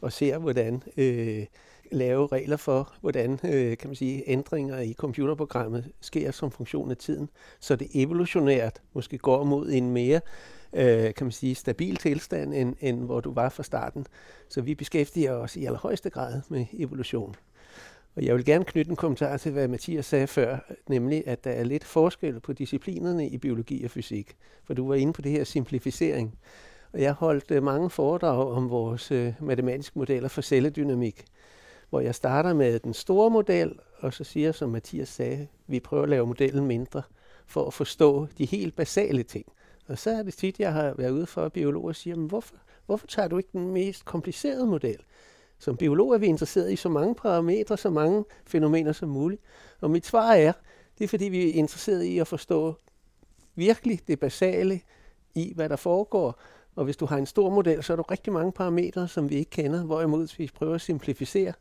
og 0.00 0.12
ser, 0.12 0.38
hvordan 0.38 0.82
øh, 0.96 1.46
lave 1.92 2.26
regler 2.26 2.56
for, 2.56 2.94
hvordan 3.00 3.32
øh, 3.44 3.76
kan 3.76 3.88
man 3.88 3.94
sige, 3.94 4.22
ændringer 4.26 4.78
i 4.78 4.92
computerprogrammet 4.92 5.92
sker 6.00 6.30
som 6.30 6.50
funktion 6.50 6.90
af 6.90 6.96
tiden, 6.96 7.28
så 7.60 7.76
det 7.76 7.88
evolutionært 7.94 8.82
måske 8.92 9.18
går 9.18 9.44
mod 9.44 9.70
en 9.70 9.90
mere 9.90 10.20
øh, 10.72 11.14
kan 11.14 11.24
man 11.26 11.32
sige, 11.32 11.54
stabil 11.54 11.96
tilstand, 11.96 12.54
end, 12.54 12.74
end 12.80 13.04
hvor 13.04 13.20
du 13.20 13.32
var 13.32 13.48
fra 13.48 13.62
starten. 13.62 14.06
Så 14.48 14.60
vi 14.60 14.74
beskæftiger 14.74 15.32
os 15.32 15.56
i 15.56 15.64
allerhøjeste 15.64 16.10
grad 16.10 16.40
med 16.48 16.66
evolution. 16.72 17.34
Og 18.16 18.24
jeg 18.24 18.34
vil 18.34 18.44
gerne 18.44 18.64
knytte 18.64 18.90
en 18.90 18.96
kommentar 18.96 19.36
til, 19.36 19.52
hvad 19.52 19.68
Mathias 19.68 20.06
sagde 20.06 20.26
før, 20.26 20.58
nemlig 20.88 21.22
at 21.26 21.44
der 21.44 21.50
er 21.50 21.64
lidt 21.64 21.84
forskel 21.84 22.40
på 22.40 22.52
disciplinerne 22.52 23.28
i 23.28 23.38
biologi 23.38 23.84
og 23.84 23.90
fysik. 23.90 24.36
For 24.64 24.74
du 24.74 24.88
var 24.88 24.94
inde 24.94 25.12
på 25.12 25.22
det 25.22 25.32
her 25.32 25.44
simplificering. 25.44 26.38
Og 26.92 27.00
jeg 27.00 27.12
holdt 27.12 27.50
øh, 27.50 27.62
mange 27.62 27.90
foredrag 27.90 28.52
om 28.52 28.70
vores 28.70 29.10
øh, 29.10 29.32
matematiske 29.40 29.98
modeller 29.98 30.28
for 30.28 30.42
celledynamik, 30.42 31.24
hvor 31.92 32.00
jeg 32.00 32.14
starter 32.14 32.54
med 32.54 32.78
den 32.78 32.94
store 32.94 33.30
model, 33.30 33.78
og 33.98 34.12
så 34.12 34.24
siger, 34.24 34.52
som 34.52 34.70
Mathias 34.70 35.08
sagde, 35.08 35.46
vi 35.66 35.80
prøver 35.80 36.02
at 36.02 36.08
lave 36.08 36.26
modellen 36.26 36.66
mindre, 36.66 37.02
for 37.46 37.66
at 37.66 37.74
forstå 37.74 38.26
de 38.38 38.44
helt 38.44 38.76
basale 38.76 39.22
ting. 39.22 39.46
Og 39.86 39.98
så 39.98 40.10
er 40.10 40.22
det 40.22 40.34
tit, 40.34 40.60
jeg 40.60 40.72
har 40.72 40.94
været 40.94 41.10
ude 41.10 41.26
for, 41.26 41.44
at 41.44 41.52
biologer 41.52 41.92
siger, 41.92 42.16
men 42.16 42.26
hvorfor, 42.26 42.54
hvorfor 42.86 43.06
tager 43.06 43.28
du 43.28 43.36
ikke 43.36 43.48
den 43.52 43.70
mest 43.70 44.04
komplicerede 44.04 44.66
model? 44.66 44.96
Som 45.58 45.76
biolog 45.76 46.14
er 46.14 46.18
vi 46.18 46.26
interesseret 46.26 46.72
i 46.72 46.76
så 46.76 46.88
mange 46.88 47.14
parametre, 47.14 47.76
så 47.76 47.90
mange 47.90 48.24
fænomener 48.46 48.92
som 48.92 49.08
muligt. 49.08 49.42
Og 49.80 49.90
mit 49.90 50.06
svar 50.06 50.32
er, 50.32 50.52
det 50.98 51.04
er 51.04 51.08
fordi, 51.08 51.24
vi 51.24 51.50
er 51.50 51.52
interesseret 51.52 52.02
i 52.02 52.18
at 52.18 52.26
forstå 52.26 52.74
virkelig 53.54 54.00
det 54.06 54.20
basale 54.20 54.80
i, 55.34 55.52
hvad 55.54 55.68
der 55.68 55.76
foregår. 55.76 56.40
Og 56.76 56.84
hvis 56.84 56.96
du 56.96 57.06
har 57.06 57.16
en 57.16 57.26
stor 57.26 57.50
model, 57.50 57.82
så 57.82 57.92
er 57.92 57.96
der 57.96 58.10
rigtig 58.10 58.32
mange 58.32 58.52
parametre, 58.52 59.08
som 59.08 59.30
vi 59.30 59.34
ikke 59.34 59.50
kender. 59.50 59.84
Hvorimod, 59.84 60.20
hvis 60.20 60.38
vi 60.38 60.50
prøver 60.54 60.74
at 60.74 60.80
simplificere, 60.80 61.52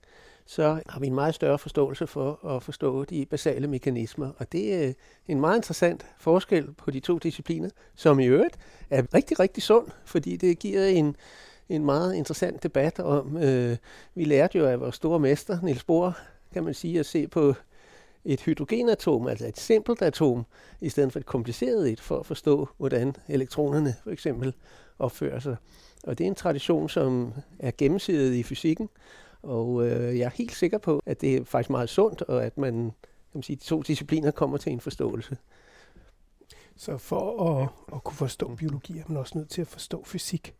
så 0.46 0.82
har 0.89 1.00
vi 1.00 1.08
en 1.08 1.15
meget 1.15 1.36
større 1.36 1.60
forståelse 1.60 2.08
for 2.08 2.46
at 2.46 2.63
forstå 2.63 3.03
de 3.03 3.25
basale 3.25 3.68
mekanismer. 3.68 4.32
Og 4.38 4.51
det 4.51 4.75
er 4.75 4.88
øh, 4.88 4.94
en 5.27 5.39
meget 5.39 5.58
interessant 5.58 6.06
forskel 6.18 6.74
på 6.74 6.91
de 6.91 7.00
to 7.00 7.18
discipliner, 7.18 7.70
som 7.96 8.20
i 8.20 8.25
øvrigt 8.25 8.58
er 8.89 9.03
rigtig, 9.13 9.39
rigtig 9.39 9.63
sund, 9.63 9.88
fordi 10.06 10.38
det 10.38 10.60
giver 10.60 10.86
en, 10.86 11.15
en 11.70 11.86
meget 11.86 12.15
interessant 12.15 12.63
debat 12.63 13.00
om, 13.00 13.38
øh, 13.38 13.77
vi 14.15 14.24
lærte 14.24 14.58
jo 14.58 14.65
af 14.65 14.80
vores 14.80 14.96
store 14.96 15.20
mester, 15.20 15.62
Niels 15.62 15.84
Bohr, 15.84 16.18
kan 16.53 16.63
man 16.63 16.74
sige, 16.74 17.00
at 17.00 17.06
se 17.06 17.27
på 17.27 17.53
et 18.25 18.41
hydrogenatom, 18.41 19.27
altså 19.27 19.48
et 19.48 19.60
simpelt 19.60 20.01
atom, 20.01 20.46
i 20.82 20.89
stedet 20.89 21.12
for 21.12 21.20
et 21.20 21.25
kompliceret 21.25 21.91
et, 21.91 22.00
for 22.00 22.20
at 22.20 22.25
forstå, 22.25 22.70
hvordan 22.77 23.15
elektronerne 23.27 23.96
for 24.03 24.12
eksempel 24.12 24.53
opfører 25.01 25.39
sig. 25.39 25.55
Og 26.03 26.17
det 26.17 26.24
er 26.24 26.27
en 26.27 26.36
tradition, 26.36 26.89
som 26.89 27.34
er 27.60 27.72
gennemsiddet 27.77 28.36
i 28.36 28.43
fysikken, 28.43 28.89
og 29.43 29.88
øh, 29.88 30.17
jeg 30.17 30.25
er 30.25 30.29
helt 30.29 30.55
sikker 30.55 30.77
på, 30.77 31.01
at 31.05 31.22
det 31.22 31.36
er 31.36 31.43
faktisk 31.43 31.70
meget 31.70 31.89
sundt, 31.89 32.22
og 32.22 32.46
at 32.46 32.58
man, 32.58 32.74
kan 33.01 33.34
man 33.34 33.43
sige, 33.43 33.55
de 33.55 33.63
to 33.63 33.81
discipliner 33.81 34.31
kommer 34.31 34.58
til 34.58 34.72
en 34.72 34.79
forståelse. 34.79 35.38
Så 36.75 36.98
for 36.98 37.50
at, 37.50 37.70
at 37.93 38.03
kunne 38.03 38.15
forstå 38.15 38.55
biologi, 38.55 39.00
er 39.00 39.03
man 39.08 39.17
også 39.17 39.38
nødt 39.38 39.50
til 39.50 39.62
at 39.62 39.67
forstå 39.67 40.03
fysik. 40.05 40.55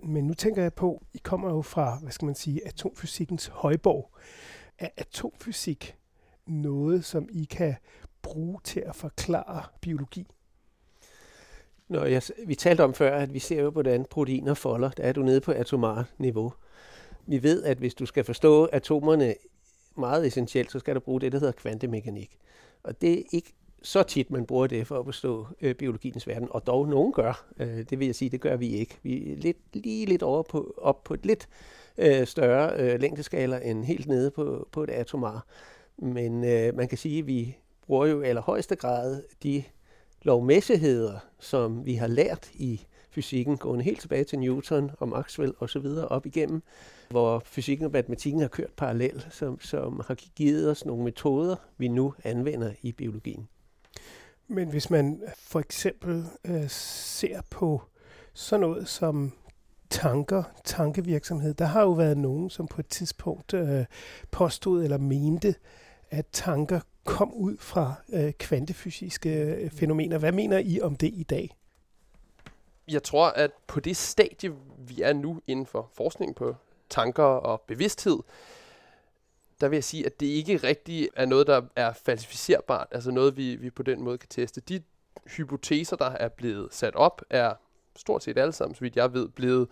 Men 0.00 0.26
nu 0.26 0.34
tænker 0.34 0.62
jeg 0.62 0.74
på, 0.74 1.02
I 1.14 1.18
kommer 1.22 1.50
jo 1.50 1.62
fra, 1.62 1.98
hvad 2.02 2.12
skal 2.12 2.26
man 2.26 2.34
sige, 2.34 2.66
atomfysikkens 2.66 3.46
højborg. 3.46 4.10
Er 4.78 4.88
atomfysik 4.96 5.96
noget, 6.46 7.04
som 7.04 7.28
I 7.32 7.44
kan 7.44 7.74
bruge 8.22 8.60
til 8.64 8.80
at 8.80 8.96
forklare 8.96 9.62
biologi? 9.80 10.26
Nå, 11.88 12.04
jeg, 12.04 12.22
vi 12.46 12.54
talte 12.54 12.84
om 12.84 12.94
før, 12.94 13.16
at 13.16 13.34
vi 13.34 13.38
ser 13.38 13.62
jo, 13.62 13.70
hvordan 13.70 14.04
proteiner 14.10 14.54
folder. 14.54 14.90
Der 14.90 15.02
er 15.02 15.12
du 15.12 15.22
nede 15.22 15.40
på 15.40 15.52
atomar 15.52 16.08
niveau. 16.18 16.52
Vi 17.26 17.42
ved, 17.42 17.64
at 17.64 17.78
hvis 17.78 17.94
du 17.94 18.06
skal 18.06 18.24
forstå 18.24 18.64
atomerne 18.64 19.34
meget 19.96 20.26
essentielt, 20.26 20.72
så 20.72 20.78
skal 20.78 20.94
du 20.94 21.00
bruge 21.00 21.20
det, 21.20 21.32
der 21.32 21.38
hedder 21.38 21.52
kvantemekanik. 21.52 22.38
Og 22.82 23.00
det 23.00 23.18
er 23.18 23.22
ikke 23.32 23.54
så 23.82 24.02
tit, 24.02 24.30
man 24.30 24.46
bruger 24.46 24.66
det 24.66 24.86
for 24.86 24.98
at 24.98 25.04
forstå 25.04 25.46
øh, 25.60 25.74
biologiens 25.74 26.26
verden, 26.26 26.48
og 26.50 26.66
dog 26.66 26.88
nogen 26.88 27.12
gør. 27.12 27.46
Øh, 27.58 27.84
det 27.90 27.98
vil 27.98 28.06
jeg 28.06 28.14
sige, 28.14 28.30
det 28.30 28.40
gør 28.40 28.56
vi 28.56 28.68
ikke. 28.68 28.98
Vi 29.02 29.32
er 29.32 29.36
lidt, 29.36 29.56
lige 29.72 30.06
lidt 30.06 30.22
over 30.22 30.42
på, 30.42 30.74
op 30.78 31.04
på 31.04 31.14
et 31.14 31.26
lidt 31.26 31.48
øh, 31.98 32.26
større 32.26 32.80
øh, 32.80 33.00
længdeskala 33.00 33.60
end 33.64 33.84
helt 33.84 34.06
nede 34.06 34.30
på, 34.30 34.68
på 34.72 34.82
et 34.82 34.90
atomar. 34.90 35.46
Men 35.98 36.44
øh, 36.44 36.76
man 36.76 36.88
kan 36.88 36.98
sige, 36.98 37.18
at 37.18 37.26
vi 37.26 37.56
bruger 37.86 38.06
jo 38.06 38.22
i 38.22 38.26
allerhøjeste 38.26 38.76
grad 38.76 39.22
de 39.42 39.62
lovmæssigheder, 40.22 41.18
som 41.40 41.86
vi 41.86 41.94
har 41.94 42.06
lært 42.06 42.50
i 42.54 42.86
fysikken, 43.10 43.56
gående 43.56 43.84
helt 43.84 44.00
tilbage 44.00 44.24
til 44.24 44.38
Newton 44.38 44.90
og 44.98 45.08
Maxwell 45.08 45.54
osv. 45.60 45.86
op 46.10 46.26
igennem, 46.26 46.62
hvor 47.10 47.42
fysikken 47.44 47.86
og 47.86 47.92
matematikken 47.92 48.40
har 48.40 48.48
kørt 48.48 48.70
parallelt, 48.76 49.28
som, 49.30 49.60
som 49.60 50.00
har 50.06 50.14
givet 50.14 50.70
os 50.70 50.84
nogle 50.84 51.04
metoder, 51.04 51.56
vi 51.78 51.88
nu 51.88 52.14
anvender 52.24 52.72
i 52.82 52.92
biologien. 52.92 53.48
Men 54.48 54.68
hvis 54.68 54.90
man 54.90 55.22
for 55.36 55.60
eksempel 55.60 56.24
øh, 56.44 56.68
ser 56.68 57.40
på 57.50 57.82
sådan 58.34 58.60
noget 58.60 58.88
som 58.88 59.32
tanker, 59.90 60.42
tankevirksomhed, 60.64 61.54
der 61.54 61.64
har 61.64 61.82
jo 61.82 61.92
været 61.92 62.18
nogen, 62.18 62.50
som 62.50 62.66
på 62.66 62.80
et 62.80 62.88
tidspunkt 62.88 63.54
øh, 63.54 63.84
påstod 64.30 64.84
eller 64.84 64.98
mente, 64.98 65.54
at 66.10 66.26
tanker 66.32 66.80
kom 67.06 67.32
ud 67.34 67.56
fra 67.56 67.94
øh, 68.12 68.32
kvantefysiske 68.32 69.30
øh, 69.30 69.70
fænomener. 69.70 70.18
Hvad 70.18 70.32
mener 70.32 70.58
I 70.58 70.80
om 70.80 70.96
det 70.96 71.10
i 71.14 71.22
dag? 71.22 71.56
Jeg 72.88 73.02
tror, 73.02 73.26
at 73.26 73.50
på 73.66 73.80
det 73.80 73.96
stadie, 73.96 74.54
vi 74.78 75.02
er 75.02 75.12
nu 75.12 75.40
inden 75.46 75.66
for 75.66 75.90
forskning 75.94 76.36
på 76.36 76.56
tanker 76.90 77.22
og 77.22 77.60
bevidsthed, 77.60 78.18
der 79.60 79.68
vil 79.68 79.76
jeg 79.76 79.84
sige, 79.84 80.06
at 80.06 80.20
det 80.20 80.26
ikke 80.26 80.56
rigtig 80.56 81.08
er 81.16 81.26
noget, 81.26 81.46
der 81.46 81.62
er 81.76 81.92
falsificerbart, 81.92 82.88
altså 82.90 83.10
noget, 83.10 83.36
vi, 83.36 83.56
vi 83.56 83.70
på 83.70 83.82
den 83.82 84.02
måde 84.02 84.18
kan 84.18 84.28
teste. 84.28 84.60
De 84.60 84.82
hypoteser, 85.36 85.96
der 85.96 86.10
er 86.10 86.28
blevet 86.28 86.74
sat 86.74 86.94
op, 86.94 87.22
er 87.30 87.54
stort 87.96 88.22
set 88.22 88.38
alle 88.38 88.52
sammen, 88.52 88.74
så 88.74 88.80
vidt 88.80 88.96
jeg 88.96 89.12
ved, 89.12 89.28
blevet 89.28 89.68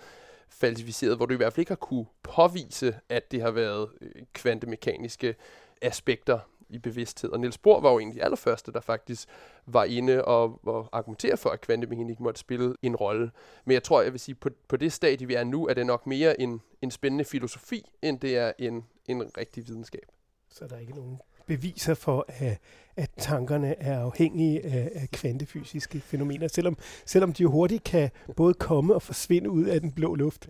falsificeret, 0.48 1.16
hvor 1.16 1.26
du 1.26 1.34
i 1.34 1.36
hvert 1.36 1.52
fald 1.52 1.60
ikke 1.60 1.70
har 1.70 1.76
kunne 1.76 2.06
påvise, 2.22 2.98
at 3.08 3.30
det 3.30 3.42
har 3.42 3.50
været 3.50 3.88
øh, 4.00 4.22
kvantemekaniske 4.32 5.34
aspekter 5.82 6.38
i 6.68 6.78
bevidsthed. 6.78 7.30
Og 7.30 7.40
Niels 7.40 7.58
Bohr 7.58 7.80
var 7.80 7.92
jo 7.92 7.98
en 7.98 8.08
af 8.08 8.14
de 8.14 8.24
allerførste, 8.24 8.72
der 8.72 8.80
faktisk 8.80 9.28
var 9.66 9.84
inde 9.84 10.24
og, 10.24 10.60
og 10.66 10.88
argumentere 10.92 11.36
for, 11.36 11.50
at 11.50 11.60
kvantemekanik 11.60 12.20
måtte 12.20 12.40
spille 12.40 12.74
en 12.82 12.96
rolle. 12.96 13.30
Men 13.64 13.74
jeg 13.74 13.82
tror, 13.82 14.02
jeg 14.02 14.12
vil 14.12 14.20
sige, 14.20 14.34
på, 14.34 14.50
på 14.68 14.76
det 14.76 14.92
stadie, 14.92 15.26
vi 15.26 15.34
er 15.34 15.44
nu, 15.44 15.66
er 15.66 15.74
det 15.74 15.86
nok 15.86 16.06
mere 16.06 16.40
en, 16.40 16.60
en 16.82 16.90
spændende 16.90 17.24
filosofi, 17.24 17.90
end 18.02 18.20
det 18.20 18.36
er 18.36 18.52
en, 18.58 18.84
en 19.06 19.22
rigtig 19.38 19.68
videnskab. 19.68 20.06
Så 20.48 20.66
der 20.66 20.76
er 20.76 20.80
ikke 20.80 20.94
nogen 20.94 21.18
beviser 21.46 21.94
for, 21.94 22.24
at, 22.28 22.58
at 22.96 23.10
tankerne 23.18 23.74
er 23.78 24.00
afhængige 24.00 24.64
af, 24.64 24.90
af 24.94 25.08
kvantefysiske 25.12 26.00
fænomener, 26.00 26.48
selvom, 26.48 26.76
selvom 27.06 27.32
de 27.32 27.46
hurtigt 27.46 27.84
kan 27.84 28.10
både 28.36 28.54
komme 28.54 28.94
og 28.94 29.02
forsvinde 29.02 29.50
ud 29.50 29.64
af 29.64 29.80
den 29.80 29.92
blå 29.92 30.14
luft. 30.14 30.48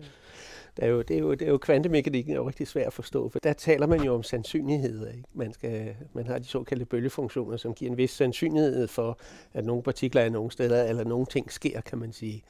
Det 0.77 0.83
er 0.83 0.87
jo, 0.87 1.01
det 1.01 1.15
er 1.15 1.19
jo, 1.19 1.31
det 1.31 1.41
er 1.41 1.51
jo 1.51 1.57
kvantemekanikken 1.57 2.33
er 2.33 2.37
jo 2.37 2.47
rigtig 2.47 2.67
svært 2.67 2.87
at 2.87 2.93
forstå, 2.93 3.29
for 3.29 3.39
der 3.39 3.53
taler 3.53 3.87
man 3.87 4.01
jo 4.01 4.13
om 4.13 4.23
sandsynligheder. 4.23 5.11
Ikke? 5.11 5.23
Man, 5.33 5.53
skal, 5.53 5.95
man 6.13 6.27
har 6.27 6.39
de 6.39 6.45
såkaldte 6.45 6.85
bølgefunktioner, 6.85 7.57
som 7.57 7.73
giver 7.73 7.91
en 7.91 7.97
vis 7.97 8.11
sandsynlighed 8.11 8.87
for, 8.87 9.19
at 9.53 9.65
nogle 9.65 9.83
partikler 9.83 10.21
er 10.21 10.29
nogle 10.29 10.51
steder, 10.51 10.83
eller 10.83 11.03
nogle 11.03 11.25
ting 11.25 11.51
sker, 11.51 11.81
kan 11.81 11.97
man 11.97 12.13
sige. 12.13 12.43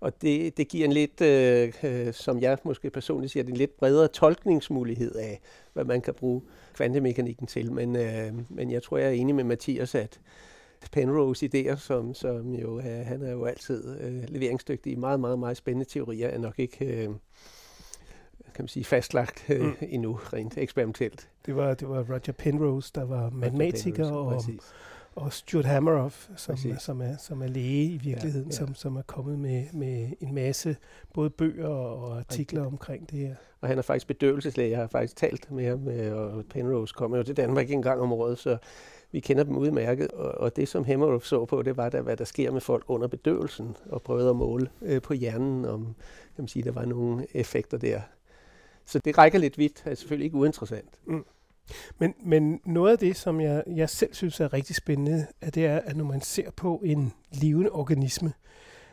Og 0.00 0.22
det, 0.22 0.56
det 0.56 0.68
giver 0.68 0.84
en 0.84 0.92
lidt, 0.92 1.20
øh, 1.20 1.72
øh, 1.82 2.12
som 2.12 2.40
jeg 2.40 2.58
måske 2.64 2.90
personligt 2.90 3.32
siger, 3.32 3.44
en 3.44 3.56
lidt 3.56 3.76
bredere 3.76 4.08
tolkningsmulighed 4.08 5.14
af, 5.14 5.40
hvad 5.72 5.84
man 5.84 6.00
kan 6.00 6.14
bruge 6.14 6.42
kvantemekanikken 6.74 7.46
til. 7.46 7.72
Men, 7.72 7.96
øh, 7.96 8.32
men 8.48 8.70
jeg 8.70 8.82
tror, 8.82 8.98
jeg 8.98 9.08
er 9.08 9.12
enig 9.12 9.34
med 9.34 9.44
Mathias, 9.44 9.94
at 9.94 10.20
Penrose 10.92 11.46
idéer, 11.54 11.76
som, 11.76 12.14
som 12.14 12.54
jo 12.54 12.76
er, 12.76 13.02
han 13.02 13.22
er 13.22 13.32
jo 13.32 13.44
altid 13.44 14.00
øh, 14.00 14.22
leveringsdygtig 14.28 14.92
i 14.92 14.96
meget, 14.96 15.20
meget, 15.20 15.38
meget 15.38 15.56
spændende 15.56 15.90
teorier, 15.90 16.28
er 16.28 16.38
nok 16.38 16.58
ikke 16.58 16.84
øh, 16.84 17.08
kan 18.58 18.62
man 18.62 18.68
sige, 18.68 18.84
fastlagt 18.84 19.44
øh, 19.50 19.60
mm. 19.60 19.74
endnu, 19.88 20.12
rent 20.32 20.58
eksperimentelt. 20.58 21.28
Det 21.46 21.56
var, 21.56 21.74
det 21.74 21.88
var 21.88 22.04
Roger 22.08 22.32
Penrose, 22.38 22.92
der 22.94 23.04
var 23.04 23.30
matematiker, 23.30 24.04
Penrose, 24.04 24.52
og, 25.14 25.24
og 25.24 25.32
Stuart 25.32 25.64
Hameroff, 25.64 26.28
som, 26.36 26.56
som, 26.78 27.00
er, 27.00 27.16
som 27.16 27.42
er 27.42 27.46
læge 27.46 27.84
i 27.84 27.96
virkeligheden, 27.96 28.50
ja, 28.50 28.54
ja. 28.54 28.66
Som, 28.66 28.74
som 28.74 28.96
er 28.96 29.02
kommet 29.02 29.38
med, 29.38 29.64
med 29.72 30.12
en 30.20 30.34
masse 30.34 30.76
både 31.14 31.30
bøger 31.30 31.68
og 31.68 32.18
artikler 32.18 32.60
Rigtig. 32.60 32.72
omkring 32.72 33.10
det 33.10 33.18
her. 33.18 33.34
Og 33.60 33.68
han 33.68 33.78
er 33.78 33.82
faktisk 33.82 34.06
bedøvelseslæge. 34.06 34.70
Jeg 34.70 34.78
har 34.78 34.86
faktisk 34.86 35.16
talt 35.16 35.50
med 35.50 35.68
ham, 35.68 35.88
øh, 35.88 36.16
og 36.16 36.44
Penrose 36.50 36.94
kommer 36.96 37.16
jo 37.16 37.22
til 37.22 37.36
Danmark 37.36 37.70
en 37.70 37.82
gang 37.82 38.00
om 38.00 38.12
året, 38.12 38.38
så 38.38 38.56
vi 39.12 39.20
kender 39.20 39.44
dem 39.44 39.56
udmærket. 39.56 40.10
Og, 40.12 40.30
og 40.30 40.56
det, 40.56 40.68
som 40.68 40.84
Hameroff 40.84 41.24
så 41.24 41.44
på, 41.44 41.62
det 41.62 41.76
var, 41.76 41.88
der, 41.88 42.02
hvad 42.02 42.16
der 42.16 42.24
sker 42.24 42.50
med 42.50 42.60
folk 42.60 42.84
under 42.88 43.08
bedøvelsen, 43.08 43.76
og 43.90 44.02
prøvede 44.02 44.30
at 44.30 44.36
måle 44.36 44.68
øh, 44.82 45.02
på 45.02 45.14
hjernen, 45.14 45.64
om 45.64 45.84
kan 46.34 46.42
man 46.42 46.48
sige, 46.48 46.62
der 46.62 46.72
var 46.72 46.84
nogle 46.84 47.26
effekter 47.34 47.78
der. 47.78 48.00
Så 48.88 48.98
det 48.98 49.18
rækker 49.18 49.38
lidt 49.38 49.58
vidt, 49.58 49.82
er 49.84 49.94
selvfølgelig 49.94 50.24
ikke 50.24 50.36
uinteressant. 50.36 51.00
Mm. 51.06 51.24
Men, 51.98 52.14
men 52.24 52.60
noget 52.64 52.92
af 52.92 52.98
det, 52.98 53.16
som 53.16 53.40
jeg, 53.40 53.62
jeg 53.66 53.90
selv 53.90 54.14
synes 54.14 54.40
er 54.40 54.52
rigtig 54.52 54.76
spændende, 54.76 55.26
er 55.40 55.50
det 55.50 55.66
er, 55.66 55.78
at 55.78 55.96
når 55.96 56.04
man 56.04 56.20
ser 56.20 56.50
på 56.50 56.82
en 56.84 57.12
levende 57.32 57.70
organisme, 57.70 58.32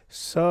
så 0.07 0.41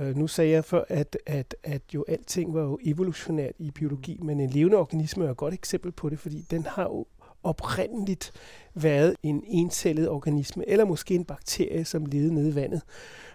øh, 0.00 0.16
nu 0.16 0.26
sagde 0.26 0.50
jeg 0.50 0.64
før, 0.64 0.84
at, 0.88 1.18
at, 1.26 1.56
at 1.64 1.82
jo 1.94 2.04
alting 2.08 2.54
var 2.54 2.62
jo 2.62 2.78
evolutionært 2.84 3.54
i 3.58 3.70
biologi, 3.70 4.18
men 4.22 4.40
en 4.40 4.50
levende 4.50 4.76
organisme 4.76 5.24
er 5.26 5.30
et 5.30 5.36
godt 5.36 5.54
eksempel 5.54 5.92
på 5.92 6.08
det, 6.08 6.18
fordi 6.18 6.46
den 6.50 6.66
har 6.66 6.82
jo 6.82 7.06
oprindeligt 7.42 8.32
været 8.74 9.16
en 9.22 9.44
encellet 9.46 10.08
organisme, 10.08 10.68
eller 10.68 10.84
måske 10.84 11.14
en 11.14 11.24
bakterie, 11.24 11.84
som 11.84 12.06
levede 12.06 12.34
nede 12.34 12.48
i 12.48 12.54
vandet 12.54 12.82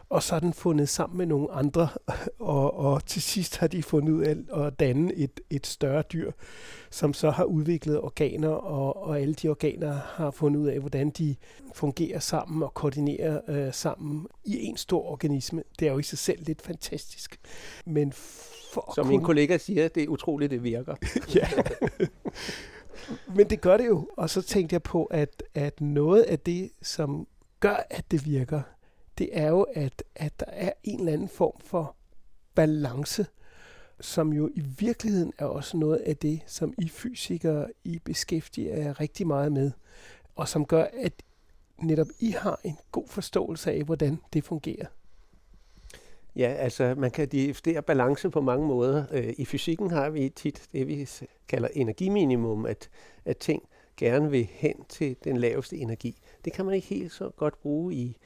og 0.10 0.24
så 0.24 0.36
er 0.36 0.40
den 0.40 0.54
fundet 0.54 0.90
sammen 0.90 1.18
med 1.18 1.26
nogle 1.26 1.52
andre, 1.52 1.90
og, 2.40 2.78
og 2.78 3.06
til 3.06 3.22
sidst 3.22 3.58
har 3.58 3.68
de 3.68 3.84
fundet 3.84 4.14
ud 4.14 4.24
af 4.24 4.66
at 4.66 4.80
danne 4.80 5.14
et, 5.14 5.40
et 5.50 5.68
større 5.68 6.02
dyr, 6.02 6.32
som 6.90 7.14
så 7.14 7.30
har 7.30 7.44
udviklet 7.44 8.02
organer, 8.02 8.50
og, 8.50 9.04
og 9.04 9.20
alle 9.20 9.34
de 9.34 9.50
organer 9.50 9.94
har 9.94 10.32
fundet 10.32 10.60
ud 10.60 10.68
af, 10.68 10.80
hvordan 10.80 11.10
de 11.10 11.36
fungerer 11.76 12.20
sammen 12.20 12.64
og 12.64 12.74
koordinerer 12.74 13.42
øh, 13.48 13.74
sammen 13.74 14.28
i 14.46 14.66
en 14.66 14.78
stor 14.78 15.04
organisme. 15.04 15.64
Det 15.80 15.88
er 15.88 15.92
jo 15.92 16.00
i 16.00 16.04
sig 16.04 16.18
selv 16.18 16.44
lidt 16.46 16.62
fantastisk. 16.62 17.40
Men 17.86 18.14
for 18.74 18.92
Som 18.96 19.08
min 19.08 19.22
kollega 19.22 19.58
siger, 19.58 19.88
det 19.88 20.04
er 20.04 20.08
utroligt, 20.08 20.52
det 20.52 20.64
virker. 20.64 20.96
ja. 21.36 21.48
Men 23.36 23.50
det 23.50 23.62
gør 23.62 23.78
det 23.78 23.88
jo. 23.88 24.10
Og 24.18 24.30
så 24.30 24.42
tænkte 24.42 24.74
jeg 24.74 24.84
på, 24.84 25.06
at, 25.06 25.44
at 25.54 25.82
noget 25.82 26.22
af 26.22 26.40
det, 26.40 26.72
som 26.82 27.28
gør, 27.60 27.86
at 27.90 28.12
det 28.12 28.26
virker, 28.26 28.62
det 29.17 29.29
er 29.31 29.47
jo, 29.47 29.62
at, 29.62 30.03
at 30.15 30.39
der 30.39 30.45
er 30.45 30.71
en 30.83 31.00
eller 31.00 31.13
anden 31.13 31.29
form 31.29 31.59
for 31.59 31.95
balance, 32.55 33.25
som 34.00 34.33
jo 34.33 34.50
i 34.55 34.59
virkeligheden 34.79 35.33
er 35.38 35.45
også 35.45 35.77
noget 35.77 35.97
af 35.97 36.17
det, 36.17 36.41
som 36.45 36.74
I 36.77 36.89
fysikere 36.89 37.67
I 37.83 38.00
beskæftiger 38.00 38.74
er 38.75 39.00
rigtig 39.00 39.27
meget 39.27 39.51
med, 39.51 39.71
og 40.36 40.47
som 40.47 40.65
gør, 40.65 40.86
at 40.93 41.13
netop 41.77 42.07
I 42.19 42.31
har 42.31 42.59
en 42.63 42.77
god 42.91 43.07
forståelse 43.07 43.71
af, 43.71 43.83
hvordan 43.83 44.19
det 44.33 44.43
fungerer. 44.43 44.86
Ja, 46.36 46.53
altså 46.53 46.95
man 46.97 47.12
kan 47.12 47.27
definere 47.27 47.81
balance 47.81 48.29
på 48.29 48.41
mange 48.41 48.67
måder. 48.67 49.05
Øh, 49.12 49.33
I 49.38 49.45
fysikken 49.45 49.91
har 49.91 50.09
vi 50.09 50.29
tit 50.29 50.67
det, 50.71 50.88
vi 50.88 51.09
kalder 51.47 51.69
energiminimum, 51.74 52.65
at, 52.65 52.89
at 53.25 53.38
ting 53.38 53.63
gerne 53.97 54.31
vil 54.31 54.47
hen 54.51 54.86
til 54.89 55.15
den 55.24 55.38
laveste 55.38 55.77
energi. 55.77 56.21
Det 56.45 56.53
kan 56.53 56.65
man 56.65 56.75
ikke 56.75 56.88
helt 56.88 57.12
så 57.12 57.29
godt 57.29 57.62
bruge 57.62 57.93
i, 57.93 58.17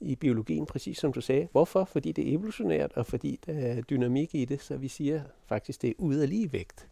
i 0.00 0.16
biologien, 0.16 0.66
præcis 0.66 0.98
som 0.98 1.12
du 1.12 1.20
sagde. 1.20 1.48
Hvorfor? 1.52 1.84
Fordi 1.84 2.12
det 2.12 2.28
er 2.28 2.32
evolutionært, 2.32 2.92
og 2.94 3.06
fordi 3.06 3.40
der 3.46 3.52
er 3.52 3.80
dynamik 3.80 4.34
i 4.34 4.44
det, 4.44 4.62
så 4.62 4.76
vi 4.76 4.88
siger 4.88 5.22
faktisk, 5.46 5.82
det 5.82 5.90
er 5.90 5.94
ud 5.98 6.14
af 6.14 6.28
ligevægt. 6.28 6.88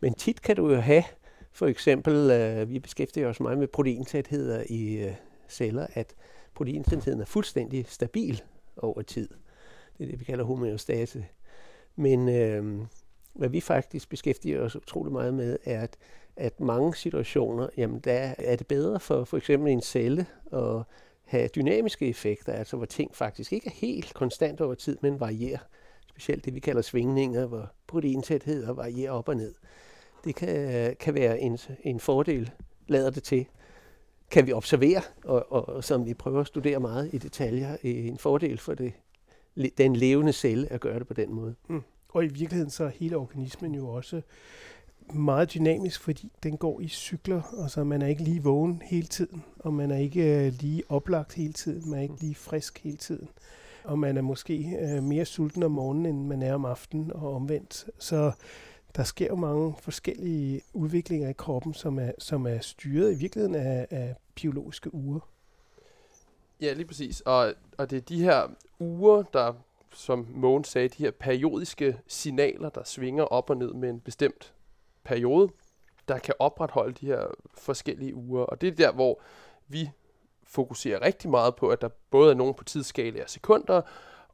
Men 0.00 0.14
tit 0.14 0.42
kan 0.42 0.56
du 0.56 0.70
jo 0.70 0.80
have, 0.80 1.04
for 1.52 1.66
eksempel, 1.66 2.30
øh, 2.30 2.70
vi 2.70 2.78
beskæftiger 2.78 3.28
os 3.28 3.40
meget 3.40 3.58
med 3.58 3.68
proteintætheder 3.68 4.64
i 4.68 4.96
øh, 4.96 5.14
celler, 5.48 5.86
at 5.94 6.14
proteintætheden 6.54 7.20
er 7.20 7.24
fuldstændig 7.24 7.86
stabil 7.88 8.42
over 8.76 9.02
tid. 9.02 9.28
Det 9.98 10.04
er 10.04 10.10
det, 10.10 10.20
vi 10.20 10.24
kalder 10.24 10.44
homeostase. 10.44 11.26
Men 11.96 12.28
øh, 12.28 12.86
hvad 13.34 13.48
vi 13.48 13.60
faktisk 13.60 14.08
beskæftiger 14.08 14.60
os 14.60 14.76
utrolig 14.76 15.12
meget 15.12 15.34
med, 15.34 15.58
er, 15.64 15.80
at, 15.80 15.96
at 16.36 16.60
mange 16.60 16.94
situationer, 16.94 17.68
jamen 17.76 18.00
der 18.00 18.34
er 18.38 18.56
det 18.56 18.66
bedre 18.66 19.00
for 19.00 19.24
for 19.24 19.36
eksempel 19.36 19.72
en 19.72 19.82
celle 19.82 20.26
at 20.52 20.82
have 21.24 21.48
dynamiske 21.48 22.08
effekter, 22.08 22.52
altså 22.52 22.76
hvor 22.76 22.86
ting 22.86 23.16
faktisk 23.16 23.52
ikke 23.52 23.66
er 23.66 23.74
helt 23.74 24.14
konstant 24.14 24.60
over 24.60 24.74
tid, 24.74 24.98
men 25.00 25.20
varierer. 25.20 25.58
Specielt 26.06 26.44
det, 26.44 26.54
vi 26.54 26.60
kalder 26.60 26.82
svingninger, 26.82 27.46
hvor 27.46 27.70
proteintætheder 27.86 28.72
varierer 28.72 29.12
op 29.12 29.28
og 29.28 29.36
ned. 29.36 29.54
Det 30.24 30.34
kan, 30.34 30.96
kan 31.00 31.14
være 31.14 31.40
en, 31.40 31.58
en 31.82 32.00
fordel, 32.00 32.50
lader 32.88 33.10
det 33.10 33.22
til. 33.22 33.46
Kan 34.30 34.46
vi 34.46 34.52
observere, 34.52 35.02
og, 35.24 35.52
og, 35.52 35.68
og 35.68 35.84
som 35.84 36.06
vi 36.06 36.14
prøver 36.14 36.40
at 36.40 36.46
studere 36.46 36.80
meget 36.80 37.14
i 37.14 37.18
detaljer, 37.18 37.76
en 37.82 38.18
fordel 38.18 38.58
for 38.58 38.74
det, 38.74 38.92
den 39.78 39.96
levende 39.96 40.32
celle 40.32 40.72
at 40.72 40.80
gøre 40.80 40.98
det 40.98 41.06
på 41.06 41.14
den 41.14 41.34
måde. 41.34 41.54
Mm. 41.68 41.82
Og 42.08 42.24
i 42.24 42.26
virkeligheden 42.26 42.70
så 42.70 42.84
er 42.84 42.88
hele 42.88 43.16
organismen 43.16 43.74
jo 43.74 43.88
også 43.88 44.22
meget 45.12 45.54
dynamisk, 45.54 46.00
fordi 46.00 46.32
den 46.42 46.56
går 46.56 46.80
i 46.80 46.88
cykler, 46.88 47.42
og 47.42 47.70
så 47.70 47.84
man 47.84 48.02
er 48.02 48.06
ikke 48.06 48.22
lige 48.22 48.42
vågen 48.42 48.82
hele 48.84 49.06
tiden, 49.06 49.44
og 49.58 49.74
man 49.74 49.90
er 49.90 49.96
ikke 49.96 50.46
øh, 50.46 50.52
lige 50.52 50.82
oplagt 50.88 51.34
hele 51.34 51.52
tiden, 51.52 51.90
man 51.90 51.98
er 51.98 52.02
ikke 52.02 52.20
lige 52.20 52.34
frisk 52.34 52.78
hele 52.78 52.96
tiden, 52.96 53.28
og 53.84 53.98
man 53.98 54.16
er 54.16 54.22
måske 54.22 54.78
øh, 54.80 55.02
mere 55.02 55.24
sulten 55.24 55.62
om 55.62 55.70
morgenen, 55.70 56.06
end 56.06 56.26
man 56.26 56.42
er 56.42 56.54
om 56.54 56.64
aftenen, 56.64 57.12
og 57.12 57.34
omvendt. 57.34 57.86
Så 57.98 58.32
der 58.96 59.02
sker 59.02 59.26
jo 59.26 59.36
mange 59.36 59.74
forskellige 59.80 60.60
udviklinger 60.72 61.28
i 61.28 61.32
kroppen, 61.32 61.74
som 61.74 61.98
er, 61.98 62.12
som 62.18 62.46
er 62.46 62.58
styret 62.58 63.12
i 63.12 63.18
virkeligheden 63.18 63.54
af, 63.54 63.86
af 63.90 64.14
biologiske 64.34 64.94
uger. 64.94 65.20
Ja, 66.60 66.72
lige 66.72 66.86
præcis. 66.86 67.20
Og, 67.20 67.54
og 67.78 67.90
det 67.90 67.96
er 67.96 68.00
de 68.00 68.22
her 68.22 68.48
uger, 68.78 69.22
der, 69.22 69.52
som 69.92 70.26
Mogens 70.34 70.68
sagde, 70.68 70.88
de 70.88 71.02
her 71.02 71.10
periodiske 71.10 71.98
signaler, 72.06 72.68
der 72.68 72.84
svinger 72.84 73.24
op 73.24 73.50
og 73.50 73.56
ned 73.56 73.72
med 73.72 73.90
en 73.90 74.00
bestemt 74.00 74.53
periode, 75.04 75.48
der 76.08 76.18
kan 76.18 76.34
opretholde 76.38 76.92
de 76.92 77.06
her 77.06 77.26
forskellige 77.58 78.14
uger. 78.14 78.44
Og 78.44 78.60
det 78.60 78.66
er 78.66 78.72
der, 78.72 78.92
hvor 78.92 79.20
vi 79.68 79.90
fokuserer 80.46 81.02
rigtig 81.02 81.30
meget 81.30 81.56
på, 81.56 81.68
at 81.68 81.80
der 81.80 81.88
både 82.10 82.30
er 82.30 82.34
nogen 82.34 82.54
på 82.54 82.64
tidsskala 82.64 83.20
af 83.20 83.30
sekunder, 83.30 83.82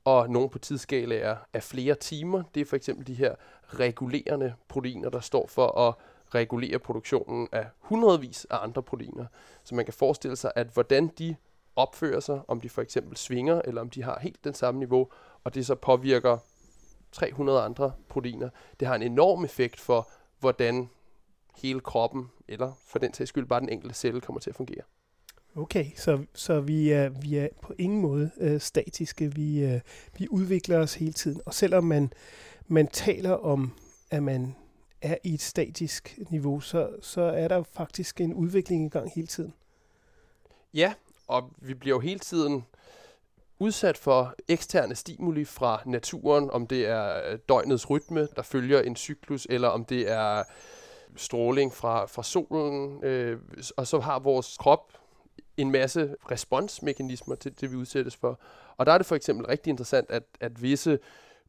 og 0.04 0.30
nogen 0.30 0.50
på 0.50 0.58
tidsskala 0.58 1.36
af 1.52 1.62
flere 1.62 1.94
timer. 1.94 2.42
Det 2.54 2.60
er 2.60 2.64
for 2.64 2.76
eksempel 2.76 3.06
de 3.06 3.14
her 3.14 3.34
regulerende 3.66 4.54
proteiner, 4.68 5.10
der 5.10 5.20
står 5.20 5.46
for 5.46 5.78
at 5.88 5.94
regulere 6.34 6.78
produktionen 6.78 7.48
af 7.52 7.66
hundredvis 7.78 8.46
af 8.50 8.62
andre 8.62 8.82
proteiner. 8.82 9.26
Så 9.64 9.74
man 9.74 9.84
kan 9.84 9.94
forestille 9.94 10.36
sig, 10.36 10.52
at 10.56 10.66
hvordan 10.66 11.08
de 11.08 11.36
opfører 11.76 12.20
sig, 12.20 12.40
om 12.48 12.60
de 12.60 12.68
for 12.68 12.82
eksempel 12.82 13.16
svinger, 13.16 13.62
eller 13.64 13.80
om 13.80 13.90
de 13.90 14.02
har 14.02 14.18
helt 14.22 14.44
den 14.44 14.54
samme 14.54 14.78
niveau, 14.78 15.08
og 15.44 15.54
det 15.54 15.66
så 15.66 15.74
påvirker 15.74 16.38
300 17.12 17.60
andre 17.60 17.92
proteiner. 18.08 18.48
Det 18.80 18.88
har 18.88 18.94
en 18.94 19.02
enorm 19.02 19.44
effekt 19.44 19.80
for, 19.80 20.08
hvordan 20.40 20.90
hele 21.56 21.80
kroppen, 21.80 22.30
eller 22.48 22.72
for 22.86 22.98
den 22.98 23.14
sags 23.14 23.28
skyld 23.28 23.46
bare 23.46 23.60
den 23.60 23.68
enkelte 23.68 23.94
celle, 23.94 24.20
kommer 24.20 24.40
til 24.40 24.50
at 24.50 24.56
fungere. 24.56 24.82
Okay, 25.56 25.86
så, 25.96 26.24
så 26.34 26.60
vi, 26.60 26.90
er, 26.90 27.08
vi 27.08 27.36
er 27.36 27.48
på 27.62 27.74
ingen 27.78 28.00
måde 28.00 28.30
øh, 28.36 28.60
statiske. 28.60 29.34
Vi, 29.34 29.64
øh, 29.64 29.80
vi 30.18 30.28
udvikler 30.30 30.78
os 30.78 30.94
hele 30.94 31.12
tiden. 31.12 31.40
Og 31.46 31.54
selvom 31.54 31.84
man, 31.84 32.12
man 32.66 32.86
taler 32.86 33.32
om, 33.32 33.72
at 34.10 34.22
man 34.22 34.56
er 35.02 35.16
i 35.24 35.34
et 35.34 35.40
statisk 35.40 36.18
niveau, 36.30 36.60
så, 36.60 36.96
så 37.00 37.20
er 37.20 37.48
der 37.48 37.62
faktisk 37.62 38.20
en 38.20 38.34
udvikling 38.34 38.86
i 38.86 38.88
gang 38.88 39.10
hele 39.14 39.26
tiden. 39.26 39.54
Ja, 40.74 40.94
og 41.26 41.50
vi 41.58 41.74
bliver 41.74 41.96
jo 41.96 42.00
hele 42.00 42.18
tiden 42.18 42.64
udsat 43.60 43.96
for 43.96 44.34
eksterne 44.48 44.94
stimuli 44.94 45.44
fra 45.44 45.82
naturen, 45.86 46.50
om 46.50 46.66
det 46.66 46.88
er 46.88 47.30
øh, 47.30 47.38
døgnets 47.48 47.90
rytme, 47.90 48.28
der 48.36 48.42
følger 48.42 48.80
en 48.80 48.96
cyklus, 48.96 49.46
eller 49.50 49.68
om 49.68 49.84
det 49.84 50.10
er 50.10 50.42
stråling 51.16 51.72
fra, 51.72 52.06
fra 52.06 52.22
solen. 52.22 53.04
Øh, 53.04 53.38
og 53.76 53.86
så 53.86 53.98
har 53.98 54.18
vores 54.18 54.56
krop 54.56 54.92
en 55.56 55.70
masse 55.70 56.14
responsmekanismer 56.30 57.34
til 57.34 57.60
det, 57.60 57.70
vi 57.70 57.76
udsættes 57.76 58.16
for. 58.16 58.40
Og 58.76 58.86
der 58.86 58.92
er 58.92 58.98
det 58.98 59.06
for 59.06 59.16
eksempel 59.16 59.46
rigtig 59.46 59.70
interessant, 59.70 60.10
at, 60.10 60.22
at 60.40 60.62
visse 60.62 60.98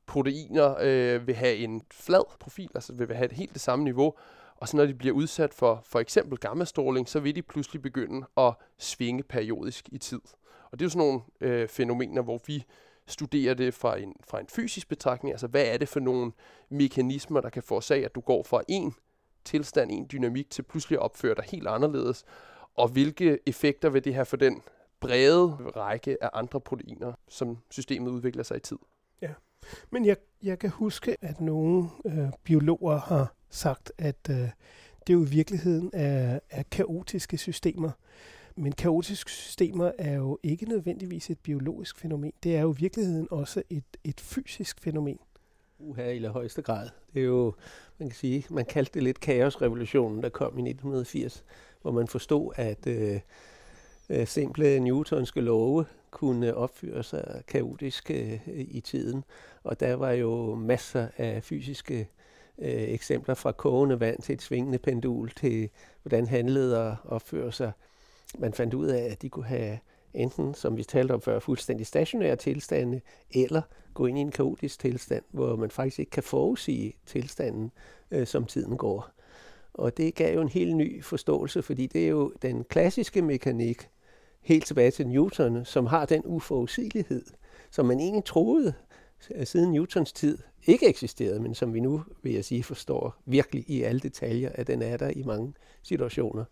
proteiner 0.05 0.75
øh, 0.81 1.27
vil 1.27 1.35
have 1.35 1.55
en 1.55 1.81
flad 1.91 2.23
profil, 2.39 2.69
altså 2.75 2.93
vil 2.93 3.15
have 3.15 3.25
et 3.25 3.31
helt 3.31 3.53
det 3.53 3.61
samme 3.61 3.85
niveau, 3.85 4.13
og 4.55 4.67
så 4.67 4.77
når 4.77 4.85
de 4.85 4.93
bliver 4.93 5.15
udsat 5.15 5.53
for 5.53 5.81
for 5.85 5.99
eksempel 5.99 6.37
gammastråling, 6.37 7.09
så 7.09 7.19
vil 7.19 7.35
de 7.35 7.41
pludselig 7.41 7.81
begynde 7.81 8.27
at 8.37 8.53
svinge 8.77 9.23
periodisk 9.23 9.89
i 9.91 9.97
tid. 9.97 10.21
Og 10.71 10.79
det 10.79 10.85
er 10.85 10.85
jo 10.85 10.89
sådan 10.89 11.07
nogle 11.07 11.21
øh, 11.41 11.67
fænomener, 11.67 12.21
hvor 12.21 12.39
vi 12.47 12.65
studerer 13.07 13.53
det 13.53 13.73
fra 13.73 13.97
en, 13.97 14.15
fra 14.27 14.39
en 14.39 14.47
fysisk 14.47 14.89
betragtning. 14.89 15.33
Altså 15.33 15.47
hvad 15.47 15.65
er 15.65 15.77
det 15.77 15.89
for 15.89 15.99
nogle 15.99 16.31
mekanismer, 16.69 17.41
der 17.41 17.49
kan 17.49 17.63
forårsage, 17.63 18.05
at 18.05 18.15
du 18.15 18.21
går 18.21 18.43
fra 18.43 18.61
en 18.67 18.93
tilstand, 19.45 19.91
en 19.91 20.07
dynamik, 20.11 20.49
til 20.49 20.63
pludselig 20.63 20.97
at 20.97 21.01
opføre 21.01 21.35
dig 21.35 21.43
helt 21.43 21.67
anderledes. 21.67 22.23
Og 22.75 22.87
hvilke 22.87 23.39
effekter 23.45 23.89
vil 23.89 24.03
det 24.03 24.13
have 24.13 24.25
for 24.25 24.37
den 24.37 24.61
brede 24.99 25.47
række 25.75 26.23
af 26.23 26.29
andre 26.33 26.61
proteiner, 26.61 27.13
som 27.29 27.57
systemet 27.69 28.11
udvikler 28.11 28.43
sig 28.43 28.57
i 28.57 28.59
tid? 28.59 28.77
Ja, 29.21 29.33
men 29.89 30.05
jeg, 30.05 30.17
jeg 30.43 30.59
kan 30.59 30.69
huske, 30.69 31.15
at 31.21 31.41
nogle 31.41 31.89
øh, 32.05 32.29
biologer 32.43 32.97
har 32.99 33.33
sagt, 33.49 33.91
at 33.97 34.29
øh, 34.29 34.49
det 35.07 35.13
jo 35.13 35.25
i 35.25 35.29
virkeligheden 35.29 35.89
er, 35.93 36.39
er 36.49 36.63
kaotiske 36.63 37.37
systemer. 37.37 37.91
Men 38.55 38.71
kaotiske 38.71 39.31
systemer 39.31 39.91
er 39.97 40.13
jo 40.13 40.39
ikke 40.43 40.65
nødvendigvis 40.65 41.29
et 41.29 41.39
biologisk 41.39 41.97
fænomen. 41.97 42.33
Det 42.43 42.55
er 42.55 42.61
jo 42.61 42.73
i 42.73 42.77
virkeligheden 42.79 43.27
også 43.31 43.63
et, 43.69 43.83
et 44.03 44.21
fysisk 44.21 44.81
fænomen. 44.81 45.19
Uha, 45.79 46.11
i 46.11 46.23
højeste 46.23 46.61
grad. 46.61 46.89
Det 47.13 47.21
er 47.21 47.25
jo, 47.25 47.53
man 47.97 48.09
kan 48.09 48.15
sige, 48.15 48.45
man 48.49 48.65
kaldte 48.65 48.93
det 48.93 49.03
lidt 49.03 49.19
kaosrevolutionen, 49.19 50.23
der 50.23 50.29
kom 50.29 50.57
i 50.57 50.69
1980, 50.69 51.45
hvor 51.81 51.91
man 51.91 52.07
forstod, 52.07 52.51
at 52.55 52.87
øh, 52.87 53.19
øh, 54.09 54.27
simple 54.27 54.79
newtonske 54.79 55.41
love 55.41 55.85
kunne 56.11 56.55
opføre 56.55 57.03
sig 57.03 57.43
kaotisk 57.47 58.11
øh, 58.11 58.39
i 58.47 58.81
tiden. 58.81 59.23
Og 59.63 59.79
der 59.79 59.95
var 59.95 60.11
jo 60.11 60.55
masser 60.55 61.07
af 61.17 61.43
fysiske 61.43 62.09
øh, 62.59 62.83
eksempler 62.83 63.35
fra 63.35 63.51
kogende 63.51 63.99
vand 63.99 64.21
til 64.21 64.33
et 64.33 64.41
svingende 64.41 64.77
pendul 64.77 65.29
til, 65.29 65.69
hvordan 66.03 66.27
handleder 66.27 66.95
opfører 67.05 67.51
sig. 67.51 67.71
Man 68.37 68.53
fandt 68.53 68.73
ud 68.73 68.87
af, 68.87 69.11
at 69.11 69.21
de 69.21 69.29
kunne 69.29 69.45
have 69.45 69.79
enten, 70.13 70.53
som 70.53 70.77
vi 70.77 70.83
talte 70.83 71.11
om 71.11 71.21
før, 71.21 71.39
fuldstændig 71.39 71.87
stationære 71.87 72.35
tilstande, 72.35 73.01
eller 73.31 73.61
gå 73.93 74.05
ind 74.05 74.17
i 74.17 74.21
en 74.21 74.31
kaotisk 74.31 74.79
tilstand, 74.79 75.23
hvor 75.31 75.55
man 75.55 75.71
faktisk 75.71 75.99
ikke 75.99 76.09
kan 76.09 76.23
forudsige 76.23 76.93
tilstanden, 77.05 77.71
øh, 78.11 78.27
som 78.27 78.45
tiden 78.45 78.77
går. 78.77 79.09
Og 79.73 79.97
det 79.97 80.15
gav 80.15 80.35
jo 80.35 80.41
en 80.41 80.49
helt 80.49 80.75
ny 80.75 81.03
forståelse, 81.03 81.61
fordi 81.61 81.87
det 81.87 82.03
er 82.03 82.09
jo 82.09 82.33
den 82.41 82.63
klassiske 82.63 83.21
mekanik, 83.21 83.89
helt 84.41 84.65
tilbage 84.65 84.91
til 84.91 85.07
Newton, 85.07 85.65
som 85.65 85.85
har 85.85 86.05
den 86.05 86.21
uforudsigelighed, 86.25 87.25
som 87.71 87.85
man 87.85 87.99
egentlig 87.99 88.25
troede 88.25 88.73
øh, 89.35 89.45
siden 89.45 89.71
Newtons 89.71 90.13
tid 90.13 90.37
ikke 90.65 90.87
eksisterede, 90.87 91.39
men 91.39 91.55
som 91.55 91.73
vi 91.73 91.79
nu, 91.79 92.03
vil 92.23 92.33
jeg 92.33 92.45
sige, 92.45 92.63
forstår 92.63 93.15
virkelig 93.25 93.63
i 93.67 93.81
alle 93.81 93.99
detaljer, 93.99 94.49
at 94.53 94.67
den 94.67 94.81
er 94.81 94.97
der 94.97 95.09
i 95.09 95.23
mange 95.23 95.53
situationer. 95.81 96.45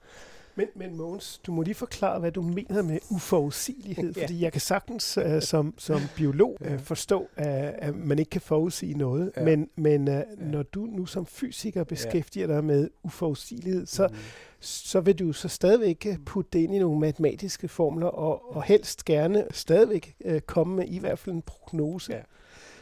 Men, 0.60 0.67
men 0.76 0.98
Mogens, 0.98 1.41
du 1.45 1.52
må 1.52 1.62
lige 1.62 1.76
forklare, 1.76 2.19
hvad 2.19 2.32
du 2.32 2.41
mener 2.41 2.82
med 2.82 3.00
uforudsigelighed, 3.10 4.13
ja. 4.17 4.22
fordi 4.22 4.41
jeg 4.41 4.52
kan 4.52 4.62
sagtens 4.62 5.17
uh, 5.17 5.41
som, 5.41 5.74
som 5.78 6.02
biolog 6.15 6.58
uh, 6.62 6.80
forstå, 6.80 7.19
uh, 7.22 7.45
at 7.78 7.95
man 7.95 8.19
ikke 8.19 8.30
kan 8.30 8.41
forudsige 8.41 8.98
noget, 8.98 9.32
ja. 9.38 9.43
men, 9.43 9.69
men 9.76 10.08
uh, 10.08 10.13
ja. 10.13 10.24
når 10.38 10.63
du 10.63 10.86
nu 10.86 11.06
som 11.06 11.26
fysiker 11.26 11.84
beskæftiger 11.84 12.48
ja. 12.48 12.54
dig 12.54 12.63
med 12.63 12.89
uforudsigelighed, 13.04 13.86
så, 13.86 14.08
mm. 14.08 14.15
så 14.60 15.00
vil 15.00 15.19
du 15.19 15.34
så 15.34 15.48
stadigvæk 15.48 16.08
putte 16.26 16.50
det 16.54 16.60
ind 16.60 16.76
i 16.76 16.80
nogle 16.80 17.00
matematiske 17.00 17.67
formler, 17.67 18.08
og, 18.08 18.56
og 18.56 18.63
helst 18.63 19.06
gerne 19.06 19.45
stadigvæk 19.52 20.15
uh, 20.26 20.39
komme 20.39 20.76
med 20.76 20.86
i 20.88 21.00
hvert 21.00 21.19
fald 21.19 21.36
en 21.36 21.41
prognose. 21.41 22.13
Ja. 22.13 22.19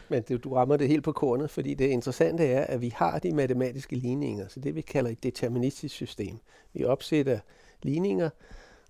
Men 0.09 0.23
det, 0.27 0.43
du 0.43 0.53
rammer 0.53 0.77
det 0.77 0.87
helt 0.87 1.03
på 1.03 1.11
kornet, 1.11 1.49
fordi 1.49 1.73
det 1.73 1.87
interessante 1.87 2.45
er, 2.45 2.63
at 2.63 2.81
vi 2.81 2.93
har 2.95 3.19
de 3.19 3.31
matematiske 3.31 3.95
ligninger, 3.95 4.47
så 4.47 4.59
det 4.59 4.75
vi 4.75 4.81
kalder 4.81 5.11
et 5.11 5.23
deterministisk 5.23 5.95
system. 5.95 6.39
Vi 6.73 6.83
opsætter 6.83 7.39
ligninger, 7.83 8.29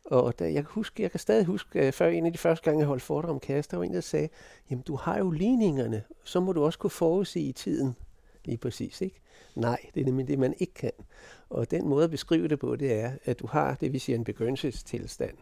og 0.06 0.40
der, 0.40 0.46
jeg, 0.46 0.64
kan 0.64 0.72
huske, 0.72 1.04
jeg 1.04 1.12
kan 1.12 1.20
stadig 1.20 1.46
huske, 1.46 1.88
øh, 1.88 1.94
før 1.94 2.08
en 2.08 2.26
af 2.26 2.32
de 2.32 2.38
første 2.38 2.66
gange, 2.66 2.80
jeg 2.80 2.88
holdt 2.88 3.04
foredrag 3.04 3.32
om 3.32 3.40
kasse, 3.40 3.72
der 3.72 3.78
var 3.78 3.84
en, 3.84 3.94
der 3.94 4.02
sagde, 4.02 4.30
jamen 4.70 4.82
du 4.82 4.96
har 4.96 5.18
jo 5.18 5.32
ligningerne, 5.32 6.04
så 6.24 6.40
må 6.40 6.54
du 6.54 6.64
også 6.64 6.80
kunne 6.80 6.90
forudse 6.90 7.40
i 7.40 7.52
tiden. 7.52 7.96
Lige 8.46 8.58
præcis, 8.58 9.02
ikke? 9.02 9.22
Nej, 9.56 9.80
det 9.96 10.02
er 10.02 10.06
nemlig 10.06 10.28
det, 10.28 10.40
man 10.40 10.54
ikke 10.58 10.74
kan. 10.74 10.92
Og 11.50 11.72
den 11.72 11.88
måde 11.88 12.04
at 12.04 12.12
beskrive 12.12 12.48
det 12.48 12.60
på, 12.60 12.76
det 12.76 12.94
er, 12.94 13.12
at 13.26 13.40
du 13.40 13.48
har 13.48 13.76
det, 13.76 13.94
vi 13.94 14.00
siger 14.00 14.18
en 14.18 14.24
begyndelsestilstand. 14.24 15.38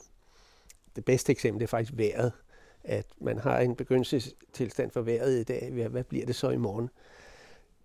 Det 0.96 1.06
bedste 1.06 1.32
eksempel 1.32 1.64
er 1.64 1.68
faktisk 1.68 1.98
vejret 1.98 2.32
at 2.88 3.06
man 3.22 3.40
har 3.40 3.60
en 3.60 3.76
begyndelsestilstand 3.76 4.92
for 4.92 5.02
vejret 5.02 5.40
i 5.40 5.44
dag. 5.44 5.88
Hvad 5.90 6.04
bliver 6.04 6.26
det 6.26 6.36
så 6.36 6.50
i 6.50 6.58
morgen? 6.58 6.90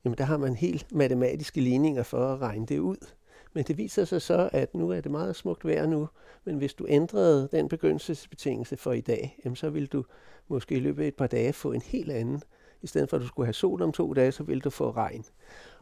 Jamen, 0.04 0.18
der 0.18 0.24
har 0.24 0.36
man 0.36 0.54
helt 0.54 0.92
matematiske 0.92 1.60
ligninger 1.60 2.02
for 2.02 2.32
at 2.32 2.40
regne 2.40 2.66
det 2.66 2.78
ud. 2.78 3.06
Men 3.52 3.64
det 3.64 3.78
viser 3.78 4.04
sig 4.04 4.22
så, 4.22 4.50
at 4.52 4.74
nu 4.74 4.90
er 4.90 5.00
det 5.00 5.10
meget 5.10 5.36
smukt 5.36 5.64
vejr 5.64 5.86
nu, 5.86 6.08
men 6.44 6.56
hvis 6.56 6.74
du 6.74 6.86
ændrede 6.88 7.48
den 7.52 7.68
begyndelsesbetingelse 7.68 8.76
for 8.76 8.92
i 8.92 9.00
dag, 9.00 9.38
jamen 9.44 9.56
så 9.56 9.70
vil 9.70 9.86
du 9.86 10.04
måske 10.48 10.74
i 10.74 10.80
løbet 10.80 11.02
af 11.02 11.08
et 11.08 11.14
par 11.14 11.26
dage 11.26 11.52
få 11.52 11.72
en 11.72 11.82
helt 11.82 12.10
anden. 12.10 12.42
I 12.82 12.86
stedet 12.86 13.10
for 13.10 13.16
at 13.16 13.22
du 13.22 13.26
skulle 13.26 13.46
have 13.46 13.54
sol 13.54 13.82
om 13.82 13.92
to 13.92 14.12
dage, 14.12 14.32
så 14.32 14.42
vil 14.42 14.60
du 14.60 14.70
få 14.70 14.90
regn. 14.90 15.24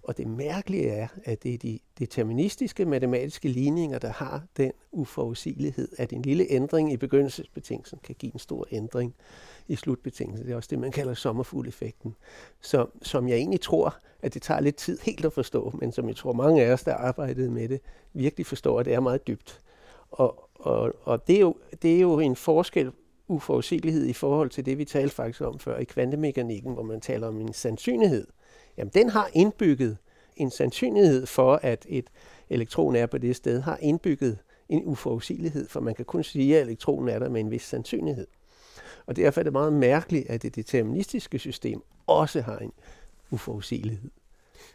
Og 0.02 0.16
det 0.16 0.26
mærkelige 0.26 0.88
er, 0.88 1.08
at 1.24 1.42
det 1.42 1.54
er 1.54 1.58
de 1.58 1.78
deterministiske 1.98 2.84
matematiske 2.84 3.48
ligninger, 3.48 3.98
der 3.98 4.12
har 4.12 4.42
den 4.56 4.72
uforudsigelighed, 4.92 5.88
at 5.98 6.12
en 6.12 6.22
lille 6.22 6.46
ændring 6.50 6.92
i 6.92 6.96
begyndelsesbetingelsen 6.96 7.98
kan 8.02 8.14
give 8.18 8.32
en 8.32 8.38
stor 8.38 8.66
ændring 8.70 9.14
i 9.68 9.76
slutbetingelsen. 9.76 10.46
Det 10.46 10.52
er 10.52 10.56
også 10.56 10.68
det, 10.70 10.78
man 10.78 10.90
kalder 10.90 11.14
sommerfugleffekten. 11.14 12.14
Så, 12.60 12.86
som 13.02 13.28
jeg 13.28 13.36
egentlig 13.36 13.60
tror, 13.60 13.96
at 14.22 14.34
det 14.34 14.42
tager 14.42 14.60
lidt 14.60 14.76
tid 14.76 14.98
helt 15.02 15.24
at 15.24 15.32
forstå, 15.32 15.74
men 15.80 15.92
som 15.92 16.08
jeg 16.08 16.16
tror 16.16 16.32
mange 16.32 16.64
af 16.64 16.72
os, 16.72 16.84
der 16.84 16.94
arbejdede 16.94 17.50
med 17.50 17.68
det, 17.68 17.80
virkelig 18.12 18.46
forstår, 18.46 18.80
at 18.80 18.86
det 18.86 18.94
er 18.94 19.00
meget 19.00 19.26
dybt. 19.26 19.60
Og, 20.10 20.48
og, 20.54 20.92
og 21.02 21.26
det, 21.26 21.36
er 21.36 21.40
jo, 21.40 21.54
det 21.82 21.96
er 21.96 22.00
jo 22.00 22.18
en 22.18 22.36
forskel 22.36 22.92
uforudsigelighed 23.28 24.06
i 24.06 24.12
forhold 24.12 24.50
til 24.50 24.66
det, 24.66 24.78
vi 24.78 24.84
talte 24.84 25.14
faktisk 25.14 25.40
om 25.40 25.58
før 25.58 25.78
i 25.78 25.84
kvantemekanikken, 25.84 26.72
hvor 26.72 26.82
man 26.82 27.00
taler 27.00 27.28
om 27.28 27.40
en 27.40 27.52
sandsynlighed 27.52 28.26
jamen 28.78 28.90
den 28.94 29.08
har 29.08 29.30
indbygget 29.32 29.96
en 30.36 30.50
sandsynlighed 30.50 31.26
for, 31.26 31.60
at 31.62 31.86
et 31.88 32.10
elektron 32.50 32.96
er 32.96 33.06
på 33.06 33.18
det 33.18 33.36
sted, 33.36 33.60
har 33.60 33.78
indbygget 33.82 34.38
en 34.68 34.82
uforudsigelighed, 34.84 35.68
for 35.68 35.80
man 35.80 35.94
kan 35.94 36.04
kun 36.04 36.24
sige, 36.24 36.56
at 36.56 36.62
elektronen 36.62 37.08
er 37.08 37.18
der 37.18 37.28
med 37.28 37.40
en 37.40 37.50
vis 37.50 37.62
sandsynlighed. 37.62 38.26
Og 39.08 39.16
derfor 39.16 39.40
er 39.40 39.42
det 39.42 39.52
meget 39.52 39.72
mærkeligt, 39.72 40.30
at 40.30 40.42
det 40.42 40.56
deterministiske 40.56 41.38
system 41.38 41.82
også 42.06 42.40
har 42.40 42.58
en 42.58 42.72
uforudsigelighed. 43.30 44.10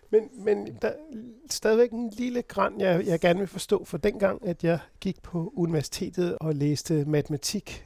Men, 0.09 0.29
men 0.35 0.77
der 0.81 0.87
er 0.87 0.93
stadigvæk 1.49 1.91
en 1.91 2.09
lille 2.09 2.41
græn, 2.41 2.79
jeg, 2.79 3.05
jeg 3.05 3.19
gerne 3.19 3.39
vil 3.39 3.47
forstå, 3.47 3.83
for 3.85 3.97
dengang, 3.97 4.47
at 4.47 4.63
jeg 4.63 4.79
gik 4.99 5.21
på 5.21 5.53
universitetet 5.55 6.37
og 6.37 6.55
læste 6.55 7.05
matematik, 7.05 7.85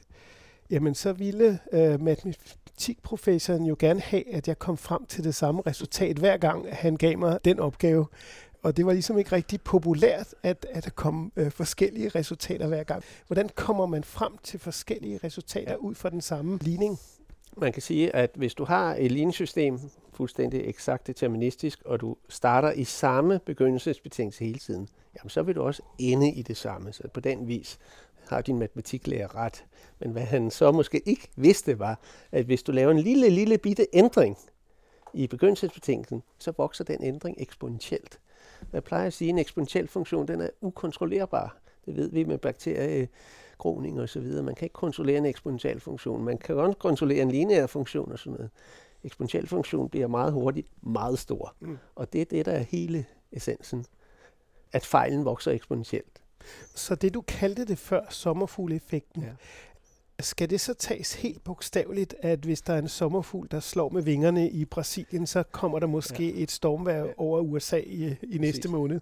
jamen 0.69 0.95
så 0.95 1.13
ville 1.13 1.59
øh, 1.71 2.01
matematikprofessoren 2.01 3.65
jo 3.65 3.75
gerne 3.79 3.99
have, 3.99 4.33
at 4.33 4.47
jeg 4.47 4.59
kom 4.59 4.77
frem 4.77 5.05
til 5.05 5.23
det 5.23 5.35
samme 5.35 5.61
resultat, 5.67 6.17
hver 6.17 6.37
gang 6.37 6.75
han 6.75 6.95
gav 6.95 7.17
mig 7.17 7.39
den 7.45 7.59
opgave. 7.59 8.05
Og 8.67 8.77
det 8.77 8.85
var 8.85 8.93
ligesom 8.93 9.17
ikke 9.17 9.31
rigtig 9.31 9.61
populært, 9.61 10.35
at, 10.43 10.65
at 10.69 10.83
der 10.85 10.89
kom 10.89 11.31
øh, 11.35 11.51
forskellige 11.51 12.09
resultater 12.09 12.67
hver 12.67 12.83
gang. 12.83 13.03
Hvordan 13.27 13.49
kommer 13.55 13.85
man 13.85 14.03
frem 14.03 14.37
til 14.43 14.59
forskellige 14.59 15.19
resultater 15.23 15.75
ud 15.75 15.95
fra 15.95 16.09
den 16.09 16.21
samme 16.21 16.57
ligning? 16.61 16.99
Man 17.57 17.73
kan 17.73 17.81
sige, 17.81 18.15
at 18.15 18.31
hvis 18.35 18.53
du 18.53 18.63
har 18.63 18.95
et 18.95 19.11
ligningssystem, 19.11 19.79
fuldstændig 20.13 20.61
eksakt 20.65 21.07
deterministisk, 21.07 21.81
og 21.85 22.01
du 22.01 22.15
starter 22.29 22.71
i 22.71 22.83
samme 22.83 23.39
begyndelsesbetingelse 23.45 24.45
hele 24.45 24.59
tiden, 24.59 24.89
jamen 25.15 25.29
så 25.29 25.43
vil 25.43 25.55
du 25.55 25.61
også 25.61 25.81
ende 25.99 26.31
i 26.31 26.41
det 26.41 26.57
samme. 26.57 26.93
Så 26.93 27.03
på 27.13 27.19
den 27.19 27.47
vis 27.47 27.79
har 28.29 28.41
din 28.41 28.59
matematiklærer 28.59 29.35
ret. 29.35 29.65
Men 29.99 30.11
hvad 30.11 30.23
han 30.23 30.51
så 30.51 30.71
måske 30.71 31.01
ikke 31.05 31.27
vidste 31.35 31.79
var, 31.79 31.99
at 32.31 32.45
hvis 32.45 32.63
du 32.63 32.71
laver 32.71 32.91
en 32.91 32.99
lille, 32.99 33.29
lille 33.29 33.57
bitte 33.57 33.87
ændring 33.93 34.37
i 35.13 35.27
begyndelsesbetingelsen, 35.27 36.23
så 36.39 36.53
vokser 36.57 36.83
den 36.83 37.03
ændring 37.03 37.35
eksponentielt. 37.39 38.19
Jeg 38.73 38.83
plejer 38.83 39.07
at 39.07 39.13
sige, 39.13 39.29
at 39.29 39.33
en 39.33 39.39
eksponentiel 39.39 39.87
funktion 39.87 40.27
den 40.27 40.41
er 40.41 40.49
ukontrollerbar. 40.61 41.57
Det 41.85 41.95
ved 41.95 42.09
vi 42.09 42.23
med 42.23 42.37
bakteriegroning 42.37 44.01
og 44.01 44.09
så 44.09 44.19
videre. 44.19 44.43
Man 44.43 44.55
kan 44.55 44.65
ikke 44.65 44.73
kontrollere 44.73 45.17
en 45.17 45.25
eksponentiel 45.25 45.79
funktion. 45.79 46.23
Man 46.23 46.37
kan 46.37 46.55
godt 46.55 46.79
kontrollere 46.79 47.21
en 47.21 47.31
lineær 47.31 47.67
funktion 47.67 48.11
og 48.11 48.19
sådan 48.19 48.33
noget. 48.33 48.49
Eksponentiel 49.03 49.47
funktion 49.47 49.89
bliver 49.89 50.07
meget 50.07 50.33
hurtigt 50.33 50.67
meget 50.81 51.19
stor. 51.19 51.55
Mm. 51.59 51.77
Og 51.95 52.13
det 52.13 52.21
er 52.21 52.25
det, 52.25 52.45
der 52.45 52.51
er 52.51 52.63
hele 52.63 53.05
essensen. 53.31 53.85
At 54.73 54.85
fejlen 54.85 55.25
vokser 55.25 55.51
eksponentielt. 55.51 56.21
Så 56.75 56.95
det, 56.95 57.13
du 57.13 57.21
kaldte 57.21 57.65
det 57.65 57.77
før, 57.77 58.01
sommerfugleffekten, 58.09 59.23
ja. 59.23 59.29
Skal 60.19 60.49
det 60.49 60.61
så 60.61 60.73
tages 60.73 61.13
helt 61.13 61.43
bogstaveligt, 61.43 62.15
at 62.19 62.39
hvis 62.39 62.61
der 62.61 62.73
er 62.73 62.77
en 62.77 62.87
sommerfugl, 62.87 63.47
der 63.51 63.59
slår 63.59 63.89
med 63.89 64.01
vingerne 64.01 64.49
i 64.49 64.65
Brasilien, 64.65 65.27
så 65.27 65.43
kommer 65.43 65.79
der 65.79 65.87
måske 65.87 66.31
ja. 66.31 66.43
et 66.43 66.51
stormvejr 66.51 67.05
ja. 67.05 67.11
over 67.17 67.41
USA 67.41 67.77
i, 67.77 68.15
i 68.23 68.37
næste 68.37 68.69
måned? 68.69 68.99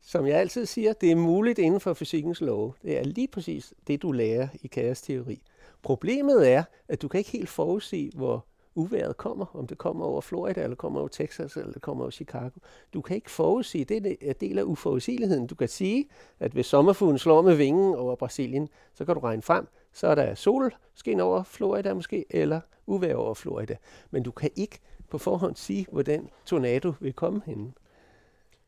Som 0.00 0.26
jeg 0.26 0.36
altid 0.36 0.66
siger, 0.66 0.92
det 0.92 1.10
er 1.10 1.16
muligt 1.16 1.58
inden 1.58 1.80
for 1.80 1.94
fysikkens 1.94 2.40
love. 2.40 2.72
Det 2.82 2.98
er 2.98 3.04
lige 3.04 3.28
præcis 3.28 3.72
det, 3.86 4.02
du 4.02 4.12
lærer 4.12 4.48
i 4.62 4.66
kaosteori. 4.66 5.42
Problemet 5.82 6.50
er, 6.50 6.62
at 6.88 7.02
du 7.02 7.08
kan 7.08 7.18
ikke 7.18 7.30
helt 7.30 7.48
forudse, 7.48 8.10
hvor 8.14 8.46
uværet 8.78 9.16
kommer, 9.16 9.46
om 9.56 9.66
det 9.66 9.78
kommer 9.78 10.04
over 10.04 10.20
Florida, 10.20 10.62
eller 10.62 10.76
kommer 10.76 11.00
over 11.00 11.08
Texas, 11.08 11.56
eller 11.56 11.72
det 11.72 11.82
kommer 11.82 12.04
over 12.04 12.10
Chicago. 12.10 12.58
Du 12.94 13.00
kan 13.00 13.16
ikke 13.16 13.30
forudsige, 13.30 13.84
det 13.84 14.06
er 14.06 14.16
en 14.20 14.34
del 14.40 14.58
af 14.58 14.62
uforudsigeligheden. 14.62 15.46
Du 15.46 15.54
kan 15.54 15.68
sige, 15.68 16.08
at 16.40 16.52
hvis 16.52 16.66
sommerfuglen 16.66 17.18
slår 17.18 17.42
med 17.42 17.54
vingen 17.54 17.94
over 17.94 18.16
Brasilien, 18.16 18.68
så 18.94 19.04
kan 19.04 19.14
du 19.14 19.20
regne 19.20 19.42
frem, 19.42 19.68
så 19.92 20.06
er 20.06 20.14
der 20.14 20.34
solskin 20.34 21.20
over 21.20 21.42
Florida 21.42 21.94
måske, 21.94 22.24
eller 22.30 22.60
uvær 22.86 23.14
over 23.14 23.34
Florida. 23.34 23.76
Men 24.10 24.22
du 24.22 24.30
kan 24.30 24.50
ikke 24.56 24.78
på 25.10 25.18
forhånd 25.18 25.56
sige, 25.56 25.86
hvordan 25.92 26.30
tornado 26.46 26.92
vil 27.00 27.12
komme 27.12 27.42
hen. 27.46 27.74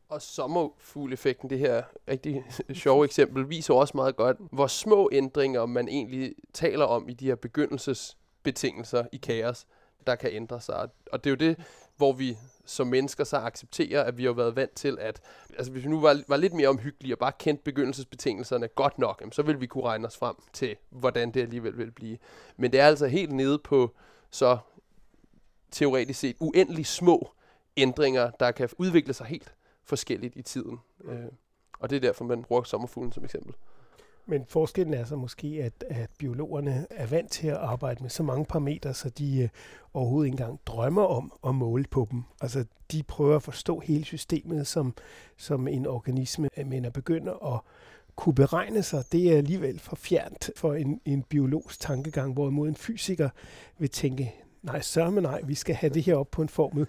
Og 0.09 0.23
sommerfugleffekten, 0.23 1.51
det 1.51 1.59
her 1.59 1.83
rigtig 2.09 2.45
sjove 2.73 3.05
eksempel, 3.05 3.51
viser 3.51 3.75
også 3.75 3.97
meget 3.97 4.17
godt, 4.17 4.37
hvor 4.53 4.67
små 4.67 5.09
ændringer 5.13 5.67
man 5.67 5.89
egentlig 5.89 6.35
taler 6.53 6.85
om 6.85 7.09
i 7.09 7.13
de 7.13 7.27
her 7.27 7.35
begyndelsesbetingelser 7.35 9.05
i 9.13 9.17
kaos 9.17 9.67
der 10.07 10.15
kan 10.15 10.31
ændre 10.33 10.61
sig. 10.61 10.89
Og 11.13 11.25
det 11.25 11.31
er 11.31 11.31
jo 11.31 11.51
det, 11.51 11.65
hvor 11.97 12.13
vi 12.13 12.37
som 12.65 12.87
mennesker 12.87 13.25
så 13.25 13.37
accepterer, 13.37 14.03
at 14.03 14.19
vi 14.19 14.25
har 14.25 14.33
været 14.33 14.57
vant 14.57 14.75
til, 14.75 14.99
at 15.01 15.21
altså 15.57 15.73
hvis 15.73 15.85
vi 15.85 15.89
nu 15.89 16.01
var, 16.01 16.23
var 16.29 16.37
lidt 16.37 16.53
mere 16.53 16.69
omhyggelige 16.69 17.15
og 17.15 17.19
bare 17.19 17.33
kendte 17.39 17.65
begyndelsesbetingelserne 17.65 18.69
godt 18.69 18.99
nok, 18.99 19.21
jamen, 19.21 19.33
så 19.33 19.43
ville 19.43 19.61
vi 19.61 19.67
kunne 19.67 19.85
regne 19.85 20.07
os 20.07 20.17
frem 20.17 20.37
til, 20.53 20.77
hvordan 20.91 21.31
det 21.31 21.43
alligevel 21.43 21.79
vil 21.79 21.91
blive. 21.91 22.19
Men 22.57 22.73
det 22.73 22.81
er 22.81 22.87
altså 22.87 23.07
helt 23.07 23.33
nede 23.33 23.59
på 23.59 23.95
så 24.31 24.59
teoretisk 25.71 26.21
set 26.21 26.37
uendelig 26.41 26.87
små 26.87 27.31
ændringer, 27.77 28.31
der 28.31 28.51
kan 28.51 28.69
udvikle 28.79 29.15
sig 29.15 29.27
helt 29.27 29.55
forskelligt 29.85 30.37
i 30.37 30.43
tiden. 30.43 30.81
Øh, 31.05 31.25
og 31.79 31.91
det 31.91 31.97
er 31.97 32.01
derfor, 32.01 32.25
man 32.25 32.43
bruger 32.43 32.63
sommerfuglen 32.63 33.13
som 33.13 33.25
eksempel. 33.25 33.55
Men 34.27 34.45
forskellen 34.49 34.95
er 34.95 35.05
så 35.05 35.17
måske, 35.17 35.47
at, 35.63 35.85
at 35.89 36.11
biologerne 36.19 36.87
er 36.91 37.07
vant 37.07 37.31
til 37.31 37.49
at 37.49 37.57
arbejde 37.57 38.03
med 38.03 38.11
så 38.11 38.23
mange 38.23 38.45
parametre, 38.45 38.95
så 38.95 39.11
de 39.11 39.43
øh, 39.43 39.49
overhovedet 39.95 40.27
ikke 40.27 40.35
engang 40.35 40.61
drømmer 40.67 41.03
om 41.05 41.33
at 41.47 41.55
måle 41.55 41.85
på 41.91 42.09
dem. 42.11 42.23
Altså, 42.41 42.65
de 42.93 43.03
prøver 43.03 43.37
at 43.37 43.43
forstå 43.43 43.81
hele 43.81 44.05
systemet 44.05 44.67
som, 44.67 44.95
som 45.37 45.69
en 45.69 45.87
organisme, 45.87 46.49
men 46.67 46.85
at 46.85 46.93
begynde 46.93 47.31
at 47.31 47.61
kunne 48.17 48.35
beregne 48.35 48.83
sig, 48.83 49.05
det 49.13 49.33
er 49.33 49.37
alligevel 49.37 49.79
for 49.79 49.97
fjernt 49.97 50.51
for 50.57 50.75
en, 50.75 51.01
en 51.05 51.23
biologs 51.23 51.79
tankegang, 51.79 52.33
hvorimod 52.33 52.69
en 52.69 52.77
fysiker 52.77 53.29
vil 53.79 53.91
tænke, 53.91 54.35
nej, 54.63 54.81
sørme 54.81 55.21
nej, 55.21 55.41
vi 55.45 55.55
skal 55.55 55.75
have 55.75 55.95
det 55.95 56.03
her 56.03 56.17
op 56.17 56.31
på 56.31 56.43
en 56.43 56.49
formel. 56.49 56.87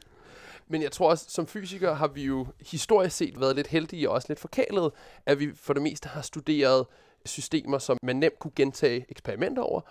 Men 0.68 0.82
jeg 0.82 0.92
tror 0.92 1.10
også, 1.10 1.26
som 1.30 1.48
fysikere 1.48 1.96
har 1.96 2.08
vi 2.08 2.24
jo 2.24 2.48
historisk 2.72 3.16
set 3.16 3.40
været 3.40 3.56
lidt 3.56 3.68
heldige 3.68 4.10
og 4.10 4.16
også 4.16 4.26
lidt 4.30 4.40
forkælet, 4.40 4.92
at 5.26 5.40
vi 5.40 5.52
for 5.56 5.74
det 5.74 5.84
meste 5.84 6.10
har 6.10 6.22
studeret 6.22 6.86
systemer, 7.26 7.78
som 7.78 7.98
man 8.04 8.16
nemt 8.16 8.40
kunne 8.40 8.52
gentage 8.56 9.06
eksperimenter 9.10 9.62
over, 9.62 9.82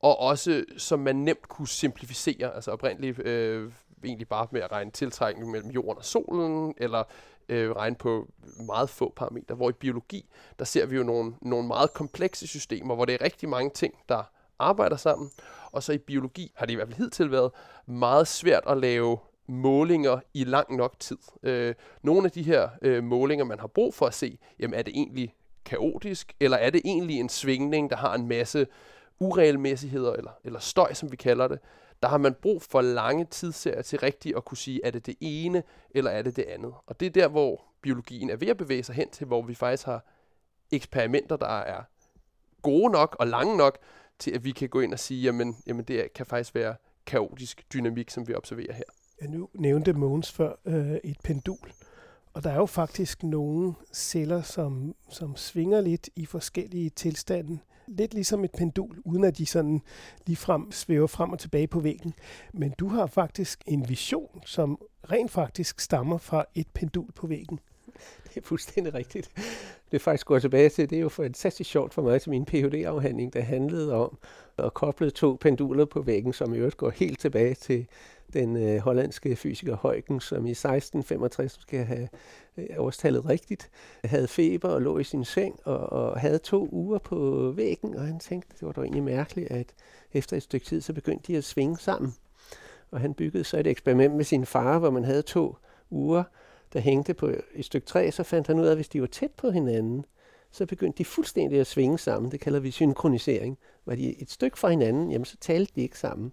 og 0.00 0.20
også 0.20 0.64
som 0.76 1.00
man 1.00 1.16
nemt 1.16 1.48
kunne 1.48 1.68
simplificere, 1.68 2.54
altså 2.54 2.70
oprindeligt 2.70 3.18
øh, 3.18 3.72
egentlig 4.04 4.28
bare 4.28 4.46
med 4.50 4.60
at 4.60 4.72
regne 4.72 4.90
tiltrækning 4.90 5.50
mellem 5.50 5.70
jorden 5.70 5.98
og 5.98 6.04
solen, 6.04 6.74
eller 6.76 7.04
øh, 7.48 7.70
regne 7.70 7.96
på 7.96 8.28
meget 8.66 8.90
få 8.90 9.12
parametre. 9.16 9.54
Hvor 9.54 9.70
i 9.70 9.72
biologi, 9.72 10.30
der 10.58 10.64
ser 10.64 10.86
vi 10.86 10.96
jo 10.96 11.02
nogle, 11.02 11.34
nogle 11.42 11.68
meget 11.68 11.92
komplekse 11.94 12.46
systemer, 12.46 12.94
hvor 12.94 13.04
det 13.04 13.14
er 13.14 13.24
rigtig 13.24 13.48
mange 13.48 13.70
ting, 13.70 13.94
der 14.08 14.22
arbejder 14.58 14.96
sammen. 14.96 15.30
Og 15.72 15.82
så 15.82 15.92
i 15.92 15.98
biologi 15.98 16.52
har 16.56 16.66
det 16.66 16.72
i 16.72 16.76
hvert 16.76 16.88
fald 16.88 16.98
hidtil 16.98 17.30
været 17.30 17.50
meget 17.86 18.28
svært 18.28 18.62
at 18.66 18.78
lave 18.78 19.18
målinger 19.46 20.20
i 20.34 20.44
lang 20.44 20.76
nok 20.76 20.94
tid. 21.00 21.18
Øh, 21.42 21.74
nogle 22.02 22.24
af 22.24 22.30
de 22.30 22.42
her 22.42 22.68
øh, 22.82 23.04
målinger, 23.04 23.44
man 23.44 23.58
har 23.60 23.66
brug 23.66 23.94
for 23.94 24.06
at 24.06 24.14
se, 24.14 24.38
jamen 24.58 24.78
er 24.78 24.82
det 24.82 24.92
egentlig 24.96 25.34
kaotisk, 25.64 26.32
eller 26.40 26.56
er 26.56 26.70
det 26.70 26.80
egentlig 26.84 27.20
en 27.20 27.28
svingning, 27.28 27.90
der 27.90 27.96
har 27.96 28.14
en 28.14 28.28
masse 28.28 28.66
uregelmæssigheder, 29.20 30.12
eller, 30.12 30.30
eller 30.44 30.58
støj, 30.58 30.92
som 30.92 31.12
vi 31.12 31.16
kalder 31.16 31.48
det, 31.48 31.58
der 32.02 32.08
har 32.08 32.18
man 32.18 32.34
brug 32.34 32.62
for 32.62 32.80
lange 32.80 33.24
tidsserier 33.24 33.82
til 33.82 33.98
rigtigt 33.98 34.36
at 34.36 34.44
kunne 34.44 34.58
sige, 34.58 34.80
er 34.84 34.90
det 34.90 35.06
det 35.06 35.14
ene, 35.20 35.62
eller 35.90 36.10
er 36.10 36.22
det 36.22 36.36
det 36.36 36.42
andet. 36.42 36.72
Og 36.86 37.00
det 37.00 37.06
er 37.06 37.10
der, 37.10 37.28
hvor 37.28 37.64
biologien 37.82 38.30
er 38.30 38.36
ved 38.36 38.48
at 38.48 38.56
bevæge 38.56 38.82
sig 38.82 38.94
hen 38.94 39.10
til, 39.10 39.26
hvor 39.26 39.42
vi 39.42 39.54
faktisk 39.54 39.86
har 39.86 40.04
eksperimenter, 40.72 41.36
der 41.36 41.58
er 41.58 41.82
gode 42.62 42.92
nok 42.92 43.16
og 43.18 43.26
lange 43.26 43.56
nok, 43.56 43.78
til 44.18 44.30
at 44.30 44.44
vi 44.44 44.50
kan 44.50 44.68
gå 44.68 44.80
ind 44.80 44.92
og 44.92 44.98
sige, 44.98 45.22
jamen, 45.22 45.56
jamen 45.66 45.84
det 45.84 46.12
kan 46.12 46.26
faktisk 46.26 46.54
være 46.54 46.74
kaotisk 47.06 47.64
dynamik, 47.72 48.10
som 48.10 48.28
vi 48.28 48.34
observerer 48.34 48.72
her. 48.72 48.84
Jeg 49.20 49.28
nu 49.28 49.48
nævnte 49.54 49.92
Måns 49.92 50.32
før 50.32 50.52
øh, 50.66 50.96
et 51.04 51.16
pendul. 51.24 51.72
Og 52.32 52.44
der 52.44 52.50
er 52.50 52.56
jo 52.56 52.66
faktisk 52.66 53.22
nogle 53.22 53.74
celler, 53.92 54.42
som, 54.42 54.94
som 55.10 55.36
svinger 55.36 55.80
lidt 55.80 56.08
i 56.16 56.26
forskellige 56.26 56.90
tilstande. 56.90 57.58
Lidt 57.86 58.14
ligesom 58.14 58.44
et 58.44 58.52
pendul, 58.52 58.98
uden 59.04 59.24
at 59.24 59.38
de 59.38 59.46
sådan 59.46 59.80
ligefrem 60.26 60.72
svæver 60.72 61.06
frem 61.06 61.32
og 61.32 61.38
tilbage 61.38 61.66
på 61.66 61.80
væggen. 61.80 62.14
Men 62.52 62.74
du 62.78 62.88
har 62.88 63.06
faktisk 63.06 63.62
en 63.66 63.88
vision, 63.88 64.42
som 64.46 64.78
rent 65.10 65.30
faktisk 65.30 65.80
stammer 65.80 66.18
fra 66.18 66.44
et 66.54 66.66
pendul 66.74 67.12
på 67.12 67.26
væggen. 67.26 67.60
Det 68.24 68.36
er 68.36 68.46
fuldstændig 68.46 68.94
rigtigt. 68.94 69.30
Det 69.90 69.96
er 69.96 69.98
faktisk 69.98 70.26
går 70.26 70.38
tilbage 70.38 70.68
til, 70.68 70.90
det 70.90 70.96
er 70.96 71.02
jo 71.02 71.08
fantastisk 71.08 71.70
sjovt 71.70 71.94
for 71.94 72.02
mig 72.02 72.22
til 72.22 72.30
min 72.30 72.44
Ph.D.-afhandling, 72.44 73.32
der 73.32 73.40
handlede 73.40 73.94
om 73.94 74.18
at 74.58 74.74
koble 74.74 75.10
to 75.10 75.38
penduler 75.40 75.84
på 75.84 76.02
væggen, 76.02 76.32
som 76.32 76.54
i 76.54 76.58
øvrigt 76.58 76.76
går 76.76 76.90
helt 76.90 77.20
tilbage 77.20 77.54
til 77.54 77.86
den 78.30 78.56
øh, 78.56 78.78
hollandske 78.78 79.36
fysiker 79.36 79.76
Huygens, 79.76 80.24
som 80.24 80.46
i 80.46 80.50
1665, 80.50 81.58
skal 81.60 81.84
have 81.84 82.08
øh, 82.56 82.66
årstallet 82.78 83.28
rigtigt, 83.28 83.70
havde 84.04 84.28
feber 84.28 84.68
og 84.68 84.82
lå 84.82 84.98
i 84.98 85.04
sin 85.04 85.24
seng 85.24 85.60
og, 85.64 85.78
og 85.78 86.20
havde 86.20 86.38
to 86.38 86.68
uger 86.72 86.98
på 86.98 87.50
væggen, 87.56 87.96
og 87.96 88.02
han 88.02 88.18
tænkte, 88.18 88.56
det 88.60 88.66
var 88.66 88.72
da 88.72 88.80
egentlig 88.80 89.02
mærkeligt, 89.02 89.50
at 89.50 89.74
efter 90.12 90.36
et 90.36 90.42
stykke 90.42 90.66
tid, 90.66 90.80
så 90.80 90.92
begyndte 90.92 91.32
de 91.32 91.36
at 91.36 91.44
svinge 91.44 91.78
sammen. 91.78 92.14
Og 92.90 93.00
han 93.00 93.14
byggede 93.14 93.44
så 93.44 93.58
et 93.58 93.66
eksperiment 93.66 94.14
med 94.14 94.24
sin 94.24 94.46
far, 94.46 94.78
hvor 94.78 94.90
man 94.90 95.04
havde 95.04 95.22
to 95.22 95.56
uger, 95.90 96.22
der 96.72 96.80
hængte 96.80 97.14
på 97.14 97.30
et 97.54 97.64
stykke 97.64 97.86
træ, 97.86 98.10
så 98.10 98.22
fandt 98.22 98.46
han 98.46 98.58
ud 98.58 98.66
af, 98.66 98.70
at 98.70 98.76
hvis 98.76 98.88
de 98.88 99.00
var 99.00 99.06
tæt 99.06 99.30
på 99.30 99.50
hinanden, 99.50 100.04
så 100.50 100.66
begyndte 100.66 100.98
de 100.98 101.04
fuldstændig 101.04 101.60
at 101.60 101.66
svinge 101.66 101.98
sammen. 101.98 102.32
Det 102.32 102.40
kalder 102.40 102.60
vi 102.60 102.70
synkronisering. 102.70 103.58
Var 103.86 103.94
de 103.94 104.22
et 104.22 104.30
stykke 104.30 104.58
fra 104.58 104.68
hinanden, 104.68 105.10
jamen 105.10 105.24
så 105.24 105.36
talte 105.40 105.72
de 105.76 105.80
ikke 105.80 105.98
sammen. 105.98 106.32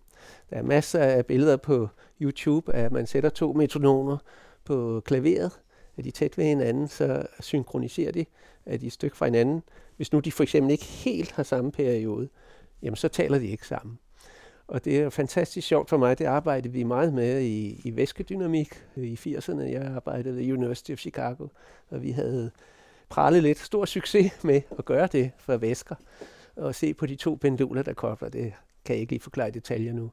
Der 0.49 0.55
er 0.55 0.61
masser 0.61 0.99
af 0.99 1.25
billeder 1.25 1.57
på 1.57 1.87
YouTube 2.21 2.73
at 2.73 2.91
man 2.91 3.07
sætter 3.07 3.29
to 3.29 3.53
metronomer 3.53 4.17
på 4.65 5.01
klaveret, 5.05 5.59
er 5.97 6.01
de 6.01 6.11
tæt 6.11 6.37
ved 6.37 6.45
hinanden, 6.45 6.87
så 6.87 7.25
synkroniserer 7.39 8.11
de, 8.11 8.25
at 8.65 8.81
de 8.81 8.85
er 8.85 8.87
et 8.87 8.93
stykke 8.93 9.17
fra 9.17 9.25
hinanden. 9.25 9.63
Hvis 9.97 10.13
nu 10.13 10.19
de 10.19 10.31
for 10.31 10.43
eksempel 10.43 10.71
ikke 10.71 10.85
helt 10.85 11.31
har 11.31 11.43
samme 11.43 11.71
periode, 11.71 12.29
jamen 12.81 12.95
så 12.95 13.07
taler 13.07 13.39
de 13.39 13.47
ikke 13.47 13.67
sammen. 13.67 13.99
Og 14.67 14.85
det 14.85 14.99
er 14.99 15.09
fantastisk 15.09 15.67
sjovt 15.67 15.89
for 15.89 15.97
mig. 15.97 16.19
Det 16.19 16.25
arbejdede 16.25 16.73
vi 16.73 16.83
meget 16.83 17.13
med 17.13 17.41
i, 17.41 17.81
i 17.83 17.95
væskedynamik 17.95 18.83
i 18.95 19.13
80'erne. 19.13 19.61
Jeg 19.61 19.81
arbejdede 19.81 20.35
ved 20.35 20.53
University 20.53 20.91
of 20.91 20.97
Chicago, 20.97 21.47
og 21.89 22.03
vi 22.03 22.11
havde 22.11 22.51
prale 23.09 23.41
lidt 23.41 23.59
stor 23.59 23.85
succes 23.85 24.31
med 24.43 24.61
at 24.77 24.85
gøre 24.85 25.07
det 25.11 25.31
for 25.37 25.57
væsker. 25.57 25.95
Og 26.55 26.75
se 26.75 26.93
på 26.93 27.05
de 27.05 27.15
to 27.15 27.35
penduler, 27.41 27.83
der 27.83 27.93
kobler. 27.93 28.29
Det 28.29 28.53
kan 28.85 28.95
jeg 28.95 29.01
ikke 29.01 29.11
lige 29.11 29.21
forklare 29.21 29.47
i 29.47 29.51
detaljer 29.51 29.93
nu. 29.93 30.11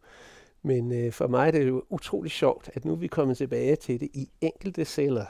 Men 0.63 0.93
øh, 0.93 1.13
for 1.13 1.27
mig 1.27 1.47
er 1.47 1.51
det 1.51 1.69
jo 1.69 1.85
utrolig 1.91 2.31
sjovt, 2.31 2.71
at 2.75 2.85
nu 2.85 2.93
er 2.93 2.97
vi 2.97 3.07
kommet 3.07 3.37
tilbage 3.37 3.77
til 3.77 4.01
det 4.01 4.09
i 4.15 4.31
enkelte 4.41 4.85
celler. 4.85 5.27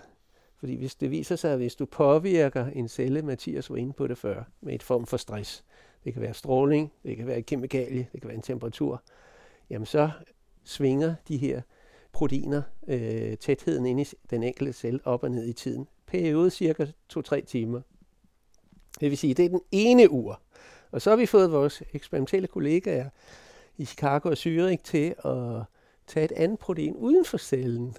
Fordi 0.57 0.77
hvis 0.77 0.95
det 0.95 1.11
viser 1.11 1.37
sig, 1.37 1.53
at 1.53 1.59
hvis 1.59 1.75
du 1.75 1.87
påvirker 1.87 2.67
en 2.67 2.89
celle, 2.89 3.23
Mathias 3.23 3.71
var 3.71 3.77
inde 3.77 3.93
på 3.93 4.07
det 4.07 4.19
før, 4.19 4.45
med 4.61 4.75
et 4.75 4.83
form 4.83 5.07
for 5.07 5.17
stress, 5.17 5.65
det 6.05 6.13
kan 6.13 6.23
være 6.23 6.35
stråling, 6.35 6.93
det 7.03 7.17
kan 7.17 7.27
være 7.27 7.43
kemikalie, 7.43 8.09
det 8.13 8.21
kan 8.21 8.29
være 8.29 8.37
en 8.37 8.43
temperatur, 8.43 9.03
jamen 9.71 9.87
så 9.87 10.11
svinger 10.65 11.15
de 11.29 11.37
her 11.37 11.63
proteiner 12.13 12.63
øh, 12.89 13.37
tætheden 13.37 13.87
inde 13.87 14.03
i 14.03 14.07
den 14.31 14.43
enkelte 14.43 14.73
celle 14.73 15.01
op 15.05 15.23
og 15.23 15.31
ned 15.31 15.47
i 15.47 15.53
tiden. 15.53 15.89
Periode 16.15 16.51
cirka 16.51 16.87
2-3 17.19 17.41
timer. 17.41 17.81
Det 19.01 19.11
vil 19.11 19.19
sige, 19.19 19.35
det 19.35 19.45
er 19.45 19.49
den 19.49 19.61
ene 19.73 20.11
ur. 20.11 20.41
Og 20.91 21.03
så 21.03 21.11
har 21.11 21.17
vi 21.17 21.27
fået 21.27 21.53
vores 21.53 21.83
eksperimentelle 21.93 22.49
kollegaer 22.49 23.09
i 23.77 23.85
Chicago 23.85 24.29
og 24.29 24.37
Zürich 24.39 24.83
til 24.85 25.15
at 25.25 25.63
tage 26.07 26.25
et 26.25 26.33
andet 26.33 26.59
protein 26.59 26.97
uden 26.97 27.25
for 27.25 27.39
cellen 27.39 27.97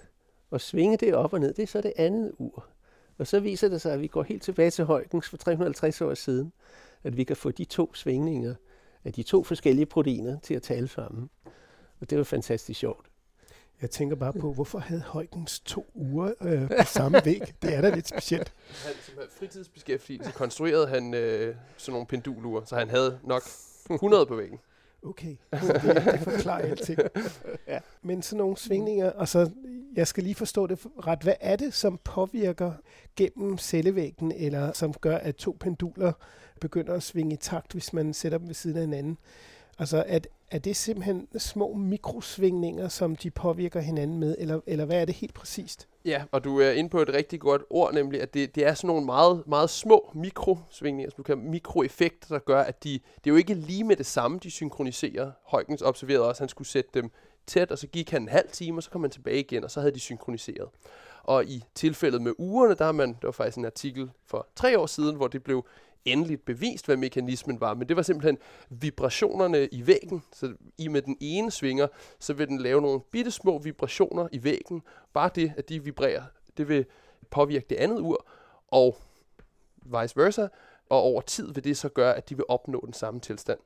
og 0.51 0.61
svinge 0.61 0.97
det 0.97 1.13
op 1.13 1.33
og 1.33 1.39
ned. 1.39 1.53
Det 1.53 1.63
er 1.63 1.67
så 1.67 1.81
det 1.81 1.93
andet 1.97 2.31
ur. 2.37 2.65
Og 3.17 3.27
så 3.27 3.39
viser 3.39 3.69
det 3.69 3.81
sig, 3.81 3.93
at 3.93 4.01
vi 4.01 4.07
går 4.07 4.23
helt 4.23 4.43
tilbage 4.43 4.71
til 4.71 4.85
Huygens 4.85 5.29
for 5.29 5.37
350 5.37 6.01
år 6.01 6.13
siden, 6.13 6.51
at 7.03 7.17
vi 7.17 7.23
kan 7.23 7.35
få 7.35 7.51
de 7.51 7.65
to 7.65 7.93
svingninger 7.93 8.55
af 9.03 9.13
de 9.13 9.23
to 9.23 9.43
forskellige 9.43 9.85
proteiner 9.85 10.39
til 10.39 10.53
at 10.53 10.61
tale 10.61 10.87
sammen. 10.87 11.29
Og 11.99 12.09
det 12.09 12.17
var 12.17 12.23
fantastisk 12.23 12.79
sjovt. 12.79 13.05
Jeg 13.81 13.91
tænker 13.91 14.15
bare 14.15 14.33
på, 14.33 14.53
hvorfor 14.53 14.79
havde 14.79 15.03
Huygens 15.07 15.59
to 15.59 15.85
uger 15.95 16.33
øh, 16.41 16.69
på 16.69 16.85
samme 16.85 17.21
væg? 17.25 17.41
Det 17.61 17.73
er 17.73 17.81
da 17.81 17.95
lidt 17.95 18.07
specielt. 18.07 18.53
Han, 18.85 18.93
som 19.01 19.13
fritidsbeskæftigelse 19.39 20.31
konstruerede 20.31 20.87
han 20.87 21.13
øh, 21.13 21.55
sådan 21.77 21.93
nogle 21.93 22.07
pendulure, 22.07 22.65
så 22.65 22.75
han 22.75 22.89
havde 22.89 23.19
nok 23.23 23.41
100 23.89 24.25
på 24.25 24.35
væggen. 24.35 24.59
Okay, 25.03 25.35
det, 25.51 26.03
det 26.05 26.19
forklarer 26.19 26.61
alting. 26.61 26.99
ja. 27.67 27.79
Men 28.01 28.21
sådan 28.21 28.37
nogle 28.37 28.57
svingninger, 28.57 29.11
og 29.11 29.27
så, 29.27 29.49
jeg 29.95 30.07
skal 30.07 30.23
lige 30.23 30.35
forstå 30.35 30.67
det 30.67 30.79
ret. 31.07 31.19
Hvad 31.23 31.33
er 31.39 31.55
det, 31.55 31.73
som 31.73 31.99
påvirker 32.03 32.73
gennem 33.15 33.57
cellevæggen, 33.57 34.31
eller 34.31 34.73
som 34.73 34.93
gør, 34.93 35.17
at 35.17 35.35
to 35.35 35.57
penduler 35.59 36.13
begynder 36.61 36.93
at 36.93 37.03
svinge 37.03 37.33
i 37.33 37.37
takt, 37.37 37.73
hvis 37.73 37.93
man 37.93 38.13
sætter 38.13 38.37
dem 38.37 38.47
ved 38.47 38.55
siden 38.55 38.77
af 38.77 38.83
hinanden? 38.83 39.17
Altså, 39.79 40.03
er, 40.07 40.19
er 40.51 40.59
det 40.59 40.75
simpelthen 40.75 41.27
små 41.37 41.73
mikrosvingninger, 41.73 42.87
som 42.87 43.15
de 43.15 43.31
påvirker 43.31 43.79
hinanden 43.79 44.19
med, 44.19 44.35
eller, 44.39 44.59
eller 44.67 44.85
hvad 44.85 45.01
er 45.01 45.05
det 45.05 45.15
helt 45.15 45.33
præcist? 45.33 45.87
Ja, 46.05 46.23
og 46.31 46.43
du 46.43 46.59
er 46.59 46.71
inde 46.71 46.89
på 46.89 47.01
et 47.01 47.09
rigtig 47.09 47.39
godt 47.39 47.61
ord, 47.69 47.93
nemlig 47.93 48.21
at 48.21 48.33
det, 48.33 48.55
det 48.55 48.65
er 48.65 48.73
sådan 48.73 48.87
nogle 48.87 49.05
meget, 49.05 49.43
meget 49.47 49.69
små 49.69 50.11
mikrosvingninger, 50.13 51.11
som 51.11 51.17
du 51.17 51.23
kan 51.23 51.37
mikroeffekter, 51.37 52.27
der 52.27 52.39
gør, 52.39 52.61
at 52.61 52.83
de, 52.83 52.89
det 52.93 53.29
er 53.29 53.31
jo 53.31 53.35
ikke 53.35 53.53
lige 53.53 53.83
med 53.83 53.95
det 53.95 54.05
samme, 54.05 54.39
de 54.43 54.51
synkroniserer. 54.51 55.31
Højkens 55.43 55.81
observerede 55.81 56.27
også, 56.27 56.37
at 56.37 56.39
han 56.39 56.49
skulle 56.49 56.67
sætte 56.67 56.89
dem 56.93 57.11
tæt, 57.47 57.71
og 57.71 57.77
så 57.77 57.87
gik 57.87 58.09
han 58.09 58.21
en 58.21 58.29
halv 58.29 58.49
time, 58.51 58.79
og 58.79 58.83
så 58.83 58.89
kom 58.89 59.01
han 59.01 59.11
tilbage 59.11 59.39
igen, 59.39 59.63
og 59.63 59.71
så 59.71 59.79
havde 59.79 59.93
de 59.93 59.99
synkroniseret. 59.99 60.69
Og 61.23 61.45
i 61.45 61.63
tilfældet 61.75 62.21
med 62.21 62.33
ugerne, 62.37 62.75
der 62.75 62.85
har 62.85 62.91
man, 62.91 63.09
der 63.09 63.27
var 63.27 63.31
faktisk 63.31 63.57
en 63.57 63.65
artikel 63.65 64.11
for 64.25 64.47
tre 64.55 64.79
år 64.79 64.85
siden, 64.85 65.15
hvor 65.15 65.27
det 65.27 65.43
blev 65.43 65.65
endeligt 66.05 66.45
bevist, 66.45 66.85
hvad 66.85 66.97
mekanismen 66.97 67.61
var, 67.61 67.73
men 67.73 67.89
det 67.89 67.95
var 67.95 68.01
simpelthen 68.01 68.37
vibrationerne 68.69 69.67
i 69.67 69.87
væggen. 69.87 70.23
Så 70.33 70.53
i 70.77 70.87
med 70.87 71.01
den 71.01 71.17
ene 71.19 71.51
svinger, 71.51 71.87
så 72.19 72.33
vil 72.33 72.47
den 72.47 72.57
lave 72.57 72.81
nogle 72.81 72.99
bitte 73.11 73.31
små 73.31 73.57
vibrationer 73.57 74.27
i 74.31 74.43
væggen. 74.43 74.81
Bare 75.13 75.29
det, 75.35 75.53
at 75.57 75.69
de 75.69 75.83
vibrerer, 75.83 76.23
det 76.57 76.69
vil 76.69 76.85
påvirke 77.29 77.65
det 77.69 77.75
andet 77.75 77.99
ur, 77.99 78.27
og 78.67 78.97
vice 79.85 80.17
versa. 80.17 80.47
Og 80.89 81.01
over 81.01 81.21
tid 81.21 81.53
vil 81.53 81.63
det 81.63 81.77
så 81.77 81.89
gøre, 81.89 82.15
at 82.15 82.29
de 82.29 82.35
vil 82.35 82.45
opnå 82.47 82.81
den 82.85 82.93
samme 82.93 83.19
tilstand. 83.19 83.59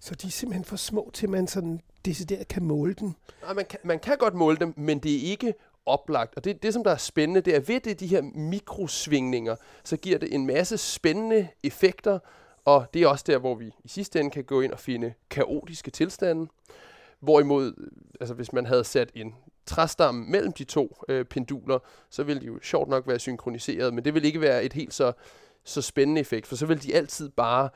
Så 0.00 0.14
de 0.14 0.26
er 0.26 0.30
simpelthen 0.30 0.64
for 0.64 0.76
små 0.76 1.10
til, 1.12 1.30
man 1.30 1.46
sådan 1.46 1.80
decideret 2.04 2.48
kan 2.48 2.64
måle 2.64 2.94
dem? 2.94 3.12
Nej, 3.42 3.54
man 3.54 3.64
kan, 3.64 3.78
man 3.84 3.98
kan 3.98 4.18
godt 4.18 4.34
måle 4.34 4.56
dem, 4.56 4.74
men 4.76 4.98
det 4.98 5.14
er 5.14 5.30
ikke 5.30 5.54
oplagt. 5.86 6.34
Og 6.36 6.44
det, 6.44 6.62
det, 6.62 6.72
som 6.72 6.84
der 6.84 6.90
er 6.90 6.96
spændende, 6.96 7.40
det 7.40 7.56
er 7.56 7.60
ved 7.60 7.80
det, 7.80 8.00
de 8.00 8.06
her 8.06 8.22
mikrosvingninger, 8.22 9.56
så 9.84 9.96
giver 9.96 10.18
det 10.18 10.34
en 10.34 10.46
masse 10.46 10.78
spændende 10.78 11.48
effekter, 11.64 12.18
og 12.64 12.86
det 12.94 13.02
er 13.02 13.08
også 13.08 13.24
der, 13.26 13.38
hvor 13.38 13.54
vi 13.54 13.72
i 13.84 13.88
sidste 13.88 14.20
ende 14.20 14.30
kan 14.30 14.44
gå 14.44 14.60
ind 14.60 14.72
og 14.72 14.78
finde 14.78 15.14
kaotiske 15.30 15.90
tilstande. 15.90 16.46
Hvorimod, 17.20 17.90
altså 18.20 18.34
hvis 18.34 18.52
man 18.52 18.66
havde 18.66 18.84
sat 18.84 19.10
en 19.14 19.34
træstamme 19.66 20.24
mellem 20.26 20.52
de 20.52 20.64
to 20.64 20.96
øh, 21.08 21.24
penduler, 21.24 21.78
så 22.10 22.22
ville 22.22 22.40
de 22.40 22.46
jo 22.46 22.58
sjovt 22.62 22.88
nok 22.88 23.08
være 23.08 23.18
synkroniseret, 23.18 23.94
men 23.94 24.04
det 24.04 24.14
ville 24.14 24.26
ikke 24.26 24.40
være 24.40 24.64
et 24.64 24.72
helt 24.72 24.94
så, 24.94 25.12
så 25.64 25.82
spændende 25.82 26.20
effekt, 26.20 26.46
for 26.46 26.56
så 26.56 26.66
ville 26.66 26.82
de 26.82 26.94
altid 26.94 27.28
bare 27.28 27.68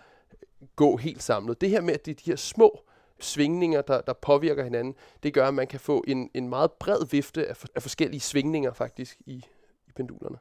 gå 0.76 0.96
helt 0.96 1.22
samlet. 1.22 1.60
Det 1.60 1.70
her 1.70 1.80
med, 1.80 1.94
at 1.94 2.06
det 2.06 2.10
er 2.10 2.14
de 2.24 2.30
her 2.30 2.36
små 2.36 2.87
svingninger, 3.20 3.82
der, 3.82 4.00
der 4.00 4.12
påvirker 4.12 4.64
hinanden, 4.64 4.94
det 5.22 5.34
gør, 5.34 5.48
at 5.48 5.54
man 5.54 5.66
kan 5.66 5.80
få 5.80 6.04
en, 6.06 6.30
en 6.34 6.48
meget 6.48 6.72
bred 6.72 7.06
vifte 7.10 7.46
af, 7.46 7.64
af 7.74 7.82
forskellige 7.82 8.20
svingninger 8.20 8.72
faktisk 8.72 9.20
i, 9.26 9.44
i 9.88 9.92
pendulerne. 9.96 10.38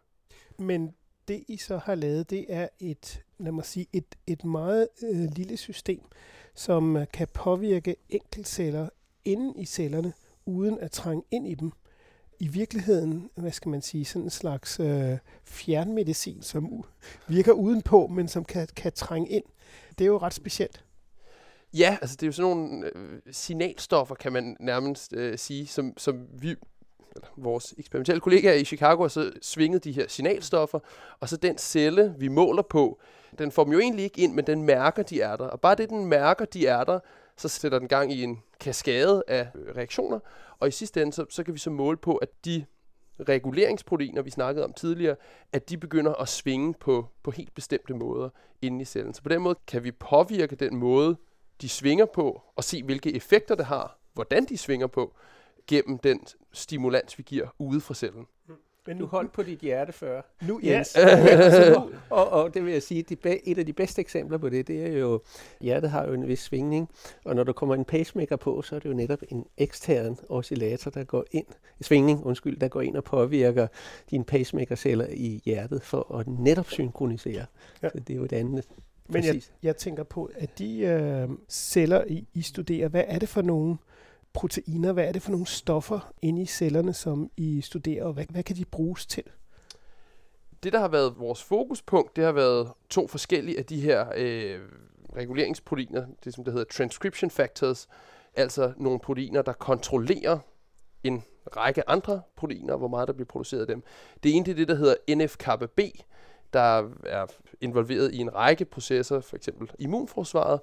Men 0.60 0.94
det 1.28 1.44
I 1.48 1.58
så 1.58 1.78
har 1.78 1.96
lavet, 1.96 2.30
det 2.30 2.46
er 2.50 2.68
et, 2.80 3.24
lad 3.38 3.52
mig 3.52 3.66
sige, 3.66 3.88
et, 3.94 4.16
et 4.28 4.46
meget 4.46 4.88
øh, 5.04 5.32
lille 5.36 5.58
system, 5.58 6.02
som 6.56 6.98
øh, 6.98 7.06
kan 7.14 7.28
påvirke 7.34 7.96
enkeltceller 8.10 8.90
inde 9.26 9.62
i 9.62 9.66
cellerne, 9.66 10.14
uden 10.46 10.80
at 10.80 10.92
trænge 10.92 11.24
ind 11.32 11.48
i 11.48 11.56
dem. 11.56 11.72
I 12.40 12.48
virkeligheden, 12.48 13.30
hvad 13.36 13.52
skal 13.52 13.70
man 13.70 13.82
sige, 13.82 14.06
sådan 14.06 14.24
en 14.24 14.30
slags 14.30 14.80
øh, 14.80 15.18
fjernmedicin, 15.44 16.42
som 16.42 16.84
virker 17.28 17.52
udenpå, 17.52 18.08
men 18.08 18.28
som 18.28 18.46
kan, 18.46 18.68
kan 18.76 18.92
trænge 18.92 19.30
ind. 19.30 19.44
Det 19.98 20.04
er 20.04 20.08
jo 20.08 20.18
ret 20.18 20.34
specielt. 20.34 20.84
Ja, 21.74 21.98
altså 22.02 22.16
det 22.16 22.24
er 22.24 22.28
jo 22.28 22.32
sådan 22.32 22.50
nogle 22.52 22.92
øh, 22.96 23.20
signalstoffer, 23.32 24.16
kan 24.16 24.34
man 24.34 24.58
nærmest 24.60 25.14
øh, 25.14 25.38
sige, 25.38 25.68
som, 25.68 25.94
som 25.98 26.28
vi, 26.34 26.50
eller 27.16 27.28
vores 27.38 27.74
eksperimentelle 27.78 28.22
kollegaer 28.22 28.54
i 28.54 28.66
Chicago 28.66 29.02
har 29.02 29.08
så 29.08 29.32
svinget 29.42 29.84
de 29.84 29.92
her 29.92 30.08
signalstoffer, 30.08 30.80
og 31.20 31.30
så 31.30 31.38
den 31.38 31.58
celle, 31.58 32.16
vi 32.18 32.28
måler 32.28 32.62
på, 32.62 33.00
den 33.38 33.52
får 33.52 33.64
dem 33.64 33.74
jo 33.74 33.80
egentlig 33.80 34.04
ikke 34.04 34.22
ind, 34.22 34.34
men 34.34 34.48
den 34.48 34.64
mærker, 34.64 35.04
de 35.04 35.22
er 35.22 35.36
der. 35.36 35.48
Og 35.48 35.62
bare 35.62 35.76
det, 35.76 35.90
den 35.90 36.06
mærker, 36.06 36.46
de 36.46 36.68
er 36.68 36.84
der, 36.84 37.00
så 37.38 37.48
sætter 37.48 37.80
den 37.80 37.88
gang 37.88 38.14
i 38.14 38.24
en 38.24 38.40
kaskade 38.60 39.24
af 39.28 39.48
øh, 39.56 39.76
reaktioner, 39.76 40.20
og 40.60 40.68
i 40.68 40.72
sidste 40.72 41.02
ende, 41.02 41.14
så, 41.14 41.26
så 41.30 41.44
kan 41.44 41.54
vi 41.54 41.60
så 41.60 41.70
måle 41.70 41.98
på, 41.98 42.16
at 42.16 42.30
de 42.46 42.66
reguleringsproteiner, 43.30 44.22
vi 44.22 44.30
snakkede 44.30 44.66
om 44.66 44.74
tidligere, 44.74 45.16
at 45.54 45.70
de 45.70 45.78
begynder 45.78 46.14
at 46.14 46.30
svinge 46.30 46.74
på, 46.74 47.06
på 47.24 47.32
helt 47.32 47.54
bestemte 47.56 47.94
måder 47.94 48.30
inde 48.62 48.82
i 48.82 48.86
cellen. 48.86 49.14
Så 49.14 49.24
på 49.24 49.30
den 49.30 49.42
måde 49.42 49.56
kan 49.68 49.84
vi 49.84 49.92
påvirke 49.92 50.56
den 50.56 50.76
måde, 50.76 51.18
de 51.62 51.70
svinger 51.70 52.06
på, 52.06 52.42
og 52.56 52.64
se 52.64 52.84
hvilke 52.84 53.16
effekter 53.16 53.56
det 53.56 53.66
har, 53.66 53.98
hvordan 54.14 54.46
de 54.46 54.58
svinger 54.58 54.88
på, 54.88 55.14
gennem 55.68 55.98
den 55.98 56.20
stimulans, 56.52 57.18
vi 57.18 57.24
giver 57.24 57.48
ude 57.60 57.82
fra 57.82 57.94
cellen. 57.94 58.28
Men 58.88 58.98
nu 58.98 59.06
hold 59.06 59.30
på 59.30 59.44
dit 59.44 59.60
hjerte 59.60 59.94
før. 59.94 60.22
Nu, 60.42 60.60
Jens. 60.64 60.96
Ja. 61.00 61.70
nu, 61.70 61.90
og, 62.10 62.30
og 62.30 62.54
det 62.54 62.66
vil 62.66 62.74
jeg 62.74 62.84
sige, 62.84 63.04
de, 63.04 63.18
et 63.44 63.58
af 63.58 63.66
de 63.66 63.74
bedste 63.74 64.02
eksempler 64.02 64.38
på 64.38 64.50
det, 64.50 64.68
det 64.68 64.86
er 64.86 64.98
jo, 64.98 65.22
hjertet 65.62 65.90
har 65.90 66.08
jo 66.08 66.14
en 66.14 66.28
vis 66.28 66.40
svingning, 66.40 66.90
og 67.26 67.36
når 67.36 67.44
der 67.44 67.54
kommer 67.54 67.76
en 67.76 67.86
pacemaker 67.86 68.36
på, 68.36 68.62
så 68.62 68.76
er 68.76 68.80
det 68.80 68.90
jo 68.90 68.94
netop 68.94 69.20
en 69.30 69.46
ekstern 69.58 70.18
oscillator, 70.30 70.92
der 70.92 71.04
går 71.04 71.26
ind, 71.32 71.46
svingning, 71.82 72.26
undskyld, 72.26 72.60
der 72.60 72.68
går 72.68 72.82
ind 72.82 72.98
og 72.98 73.04
påvirker 73.04 73.68
dine 74.12 74.24
pacemaker-celler 74.24 75.08
i 75.10 75.42
hjertet 75.46 75.84
for 75.84 76.16
at 76.16 76.28
netop 76.28 76.70
synkronisere. 76.70 77.46
Ja. 77.84 77.90
Så 77.90 78.00
det 78.00 78.14
er 78.14 78.18
jo 78.18 78.24
et 78.24 78.34
andet 78.34 78.66
men 79.08 79.24
jeg, 79.24 79.42
jeg 79.64 79.78
tænker 79.78 80.04
på, 80.04 80.32
at 80.36 80.60
de 80.60 80.80
øh, 80.80 81.30
celler, 81.50 82.04
I, 82.08 82.28
I 82.34 82.42
studerer, 82.42 82.88
hvad 82.88 83.04
er 83.08 83.20
det 83.20 83.30
for 83.30 83.42
nogle 83.42 83.78
proteiner, 84.34 84.94
hvad 84.94 85.08
er 85.08 85.12
det 85.12 85.22
for 85.22 85.32
nogle 85.32 85.48
stoffer 85.48 86.14
inde 86.22 86.42
i 86.42 86.46
cellerne, 86.46 86.94
som 86.94 87.32
I 87.38 87.62
studerer, 87.62 88.04
og 88.04 88.14
hvad, 88.14 88.26
hvad 88.30 88.44
kan 88.44 88.56
de 88.56 88.66
bruges 88.66 89.06
til? 89.06 89.24
Det, 90.64 90.74
der 90.74 90.80
har 90.80 90.88
været 90.88 91.14
vores 91.18 91.44
fokuspunkt, 91.44 92.16
det 92.16 92.24
har 92.24 92.32
været 92.32 92.72
to 92.90 93.08
forskellige 93.08 93.58
af 93.58 93.66
de 93.66 93.82
her 93.82 94.08
øh, 94.16 94.60
reguleringsproteiner, 95.16 96.06
det 96.24 96.34
som 96.34 96.44
det 96.44 96.54
hedder 96.54 96.66
transcription 96.66 97.30
factors, 97.30 97.88
altså 98.36 98.74
nogle 98.78 99.00
proteiner, 99.00 99.42
der 99.42 99.54
kontrollerer 99.54 100.40
en 101.04 101.24
række 101.56 101.90
andre 101.90 102.22
proteiner, 102.36 102.78
hvor 102.78 102.88
meget 102.88 103.08
der 103.08 103.14
bliver 103.14 103.28
produceret 103.28 103.62
af 103.62 103.68
dem. 103.68 103.84
Det 104.24 104.36
ene 104.36 104.46
det 104.46 104.52
er 104.52 104.56
det, 104.56 104.68
der 104.68 104.76
hedder 104.76 104.96
NF-kappa 105.16 105.66
B, 105.66 105.80
der 106.54 106.90
er 107.06 107.26
involveret 107.62 108.14
i 108.14 108.18
en 108.18 108.36
række 108.36 108.66
processer, 108.66 109.20
for 109.20 109.36
eksempel 109.36 109.72
immunforsvaret, 109.80 110.60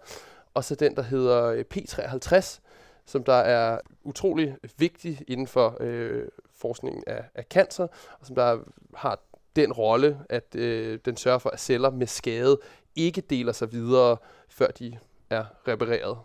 og 0.54 0.64
så 0.64 0.74
den, 0.74 0.96
der 0.96 1.02
hedder 1.02 1.44
øh, 1.44 1.64
P53, 1.74 2.60
som 3.06 3.24
der 3.24 3.32
er 3.32 3.78
utrolig 4.02 4.56
vigtig 4.78 5.20
inden 5.28 5.46
for, 5.46 5.76
øh, 5.80 6.28
forskningen 6.56 7.04
af, 7.06 7.24
af 7.34 7.44
cancer, 7.44 7.86
og 8.20 8.26
som 8.26 8.34
der 8.34 8.58
har 8.94 9.20
den 9.56 9.72
rolle, 9.72 10.18
at 10.28 10.54
øh, 10.54 10.98
den 11.04 11.16
sørger 11.16 11.38
for, 11.38 11.50
at 11.50 11.60
celler 11.60 11.90
med 11.90 12.06
skade 12.06 12.60
ikke 12.96 13.20
deler 13.20 13.52
sig 13.52 13.72
videre, 13.72 14.16
før 14.48 14.66
de 14.66 14.98
er 15.30 15.44
repareret. 15.68 16.18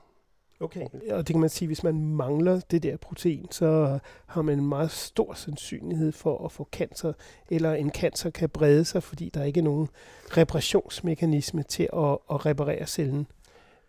Okay, 0.61 0.85
og 1.11 1.27
det 1.27 1.33
kan 1.33 1.39
man 1.39 1.49
sige, 1.49 1.67
hvis 1.67 1.83
man 1.83 2.05
mangler 2.05 2.59
det 2.59 2.83
der 2.83 2.97
protein, 2.97 3.47
så 3.51 3.99
har 4.25 4.41
man 4.41 4.59
en 4.59 4.65
meget 4.65 4.91
stor 4.91 5.33
sandsynlighed 5.33 6.11
for 6.11 6.45
at 6.45 6.51
få 6.51 6.67
cancer, 6.71 7.13
eller 7.49 7.73
en 7.73 7.91
cancer 7.91 8.29
kan 8.29 8.49
brede 8.49 8.85
sig, 8.85 9.03
fordi 9.03 9.29
der 9.33 9.43
ikke 9.43 9.59
er 9.59 9.63
nogen 9.63 9.89
reparationsmekanisme 10.37 11.63
til 11.63 11.83
at, 11.83 12.17
at 12.31 12.45
reparere 12.45 12.87
cellen. 12.87 13.27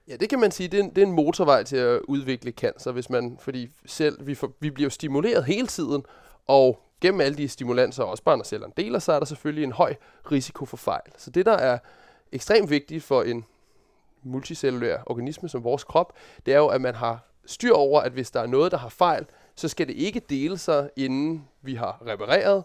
Ja, 0.09 0.17
det 0.17 0.29
kan 0.29 0.41
man 0.41 0.51
sige. 0.51 0.69
Det 0.69 0.81
er, 0.81 0.85
en, 0.85 0.91
det 0.91 1.03
er 1.03 1.07
en 1.07 1.13
motorvej 1.13 1.63
til 1.63 1.77
at 1.77 2.01
udvikle 2.09 2.51
cancer, 2.51 2.93
hvis 2.93 3.11
man, 3.11 3.37
fordi 3.41 3.69
selv, 3.87 4.27
vi, 4.27 4.35
får, 4.35 4.53
vi 4.61 4.71
bliver 4.71 4.91
stimuleret 4.91 5.45
hele 5.45 5.67
tiden, 5.67 6.03
og 6.47 6.81
gennem 7.01 7.21
alle 7.21 7.37
de 7.37 7.49
stimulanser, 7.49 8.05
også 8.05 8.23
bare 8.23 8.37
når 8.37 8.45
cellerne 8.45 8.73
deler 8.77 8.99
sig, 8.99 9.15
er 9.15 9.19
der 9.19 9.27
selvfølgelig 9.27 9.65
en 9.65 9.73
høj 9.73 9.95
risiko 10.33 10.65
for 10.65 10.77
fejl. 10.77 11.11
Så 11.17 11.31
det, 11.31 11.47
der 11.47 11.57
er 11.57 11.79
ekstremt 12.33 12.71
vigtigt 12.71 13.05
for 13.05 13.23
en 13.23 13.45
multicellulær 14.23 14.99
organisme 15.07 15.49
som 15.49 15.65
vores 15.65 15.85
krop, 15.85 16.13
det 16.47 16.55
er 16.55 16.59
jo, 16.59 16.67
at 16.67 16.81
man 16.81 16.95
har 16.95 17.31
styr 17.47 17.73
over, 17.73 18.01
at 18.01 18.13
hvis 18.13 18.31
der 18.31 18.41
er 18.41 18.47
noget, 18.47 18.73
der 18.73 18.79
har 18.79 18.89
fejl, 18.89 19.27
så 19.55 19.69
skal 19.69 19.89
det 19.89 19.95
ikke 19.95 20.21
dele 20.21 20.59
sig, 20.59 20.91
inden 20.97 21.49
vi 21.63 21.75
har 21.75 22.03
repareret. 22.07 22.65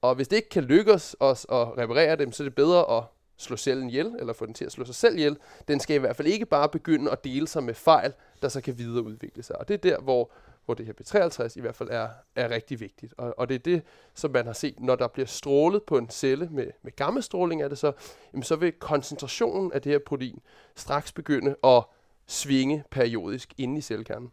Og 0.00 0.14
hvis 0.14 0.28
det 0.28 0.36
ikke 0.36 0.48
kan 0.48 0.64
lykkes 0.64 1.16
os 1.20 1.46
at 1.52 1.78
reparere 1.78 2.16
dem, 2.16 2.32
så 2.32 2.42
er 2.42 2.44
det 2.44 2.54
bedre 2.54 2.96
at 2.98 3.04
slå 3.36 3.56
cellen 3.56 3.88
ihjel, 3.88 4.16
eller 4.18 4.32
få 4.32 4.46
den 4.46 4.54
til 4.54 4.64
at 4.64 4.72
slå 4.72 4.84
sig 4.84 4.94
selv 4.94 5.16
ihjel. 5.16 5.36
Den 5.68 5.80
skal 5.80 5.96
i 5.96 5.98
hvert 5.98 6.16
fald 6.16 6.28
ikke 6.28 6.46
bare 6.46 6.68
begynde 6.68 7.10
at 7.10 7.24
dele 7.24 7.48
sig 7.48 7.62
med 7.62 7.74
fejl, 7.74 8.12
der 8.42 8.48
så 8.48 8.60
kan 8.60 8.78
videreudvikle 8.78 9.42
sig. 9.42 9.58
Og 9.58 9.68
det 9.68 9.74
er 9.74 9.78
der, 9.78 10.00
hvor, 10.00 10.30
hvor 10.68 10.74
det 10.74 10.86
her 10.86 10.92
B53 10.92 11.52
i 11.56 11.60
hvert 11.60 11.74
fald 11.74 11.88
er, 11.92 12.08
er 12.36 12.50
rigtig 12.50 12.80
vigtigt. 12.80 13.14
Og, 13.18 13.34
og 13.38 13.48
det 13.48 13.54
er 13.54 13.58
det, 13.58 13.82
som 14.14 14.30
man 14.30 14.46
har 14.46 14.52
set, 14.52 14.80
når 14.80 14.96
der 14.96 15.08
bliver 15.08 15.26
strålet 15.26 15.82
på 15.82 15.98
en 15.98 16.10
celle 16.10 16.48
med, 16.50 16.66
med 16.82 16.96
gammastråling, 16.96 17.62
er 17.62 17.68
det 17.68 17.78
så, 17.78 17.92
jamen 18.32 18.42
så 18.42 18.56
vil 18.56 18.72
koncentrationen 18.72 19.72
af 19.72 19.82
det 19.82 19.92
her 19.92 19.98
protein 20.06 20.40
straks 20.76 21.12
begynde 21.12 21.56
at 21.64 21.84
svinge 22.26 22.84
periodisk 22.90 23.54
inde 23.58 23.78
i 23.78 23.80
cellekernen. 23.80 24.30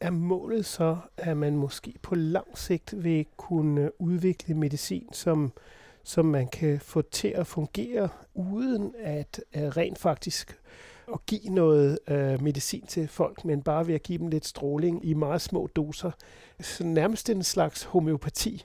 Er 0.00 0.10
målet 0.10 0.66
så, 0.66 0.96
at 1.16 1.36
man 1.36 1.56
måske 1.56 1.94
på 2.02 2.14
lang 2.14 2.58
sigt 2.58 3.04
vil 3.04 3.26
kunne 3.36 4.00
udvikle 4.00 4.54
medicin, 4.54 5.08
som 5.12 5.52
som 6.04 6.26
man 6.26 6.48
kan 6.48 6.80
få 6.80 7.02
til 7.02 7.28
at 7.28 7.46
fungere, 7.46 8.08
uden 8.34 8.94
at 8.98 9.44
at 9.52 9.76
rent 9.76 9.98
faktisk 9.98 10.58
at 11.12 11.26
give 11.26 11.54
noget 11.54 11.98
øh, 12.08 12.42
medicin 12.42 12.86
til 12.86 13.08
folk, 13.08 13.44
men 13.44 13.62
bare 13.62 13.86
ved 13.86 13.94
at 13.94 14.02
give 14.02 14.18
dem 14.18 14.28
lidt 14.28 14.46
stråling 14.46 15.04
i 15.04 15.14
meget 15.14 15.40
små 15.40 15.68
doser. 15.76 16.10
Så 16.60 16.84
nærmest 16.84 17.30
en 17.30 17.42
slags 17.42 17.82
homeopati. 17.82 18.64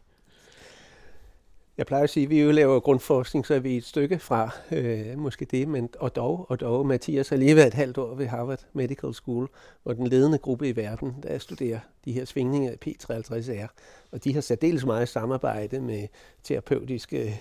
Jeg 1.78 1.86
plejer 1.86 2.04
at 2.04 2.10
sige, 2.10 2.24
at 2.24 2.30
vi 2.30 2.42
jo 2.42 2.52
laver 2.52 2.80
grundforskning, 2.80 3.46
så 3.46 3.54
er 3.54 3.60
vi 3.60 3.78
et 3.78 3.84
stykke 3.84 4.20
fra 4.20 4.50
øh, 4.72 5.18
måske 5.18 5.46
det, 5.46 5.68
men 5.68 5.90
og 6.00 6.16
dog, 6.16 6.46
og 6.50 6.60
dog, 6.60 6.86
Mathias 6.86 7.30
har 7.30 7.38
lige 7.38 7.56
været 7.56 7.68
et 7.68 7.74
halvt 7.74 7.98
år 7.98 8.16
ved 8.16 8.28
Harvard 8.28 8.66
Medical 8.74 9.14
School, 9.14 9.48
hvor 9.84 9.94
den 9.94 10.08
ledende 10.08 10.38
gruppe 10.38 10.70
i 10.70 10.76
verden, 10.76 11.16
der 11.24 11.38
studerer 11.38 11.80
de 12.06 12.12
her 12.12 12.26
svingninger 12.26 12.72
i 12.72 12.76
P53R, 12.86 13.68
og 14.12 14.24
de 14.24 14.34
har 14.34 14.42
særdeles 14.42 14.86
meget 14.86 15.10
samarbejde 15.10 15.80
med 15.80 16.08
terapeutiske 16.44 17.40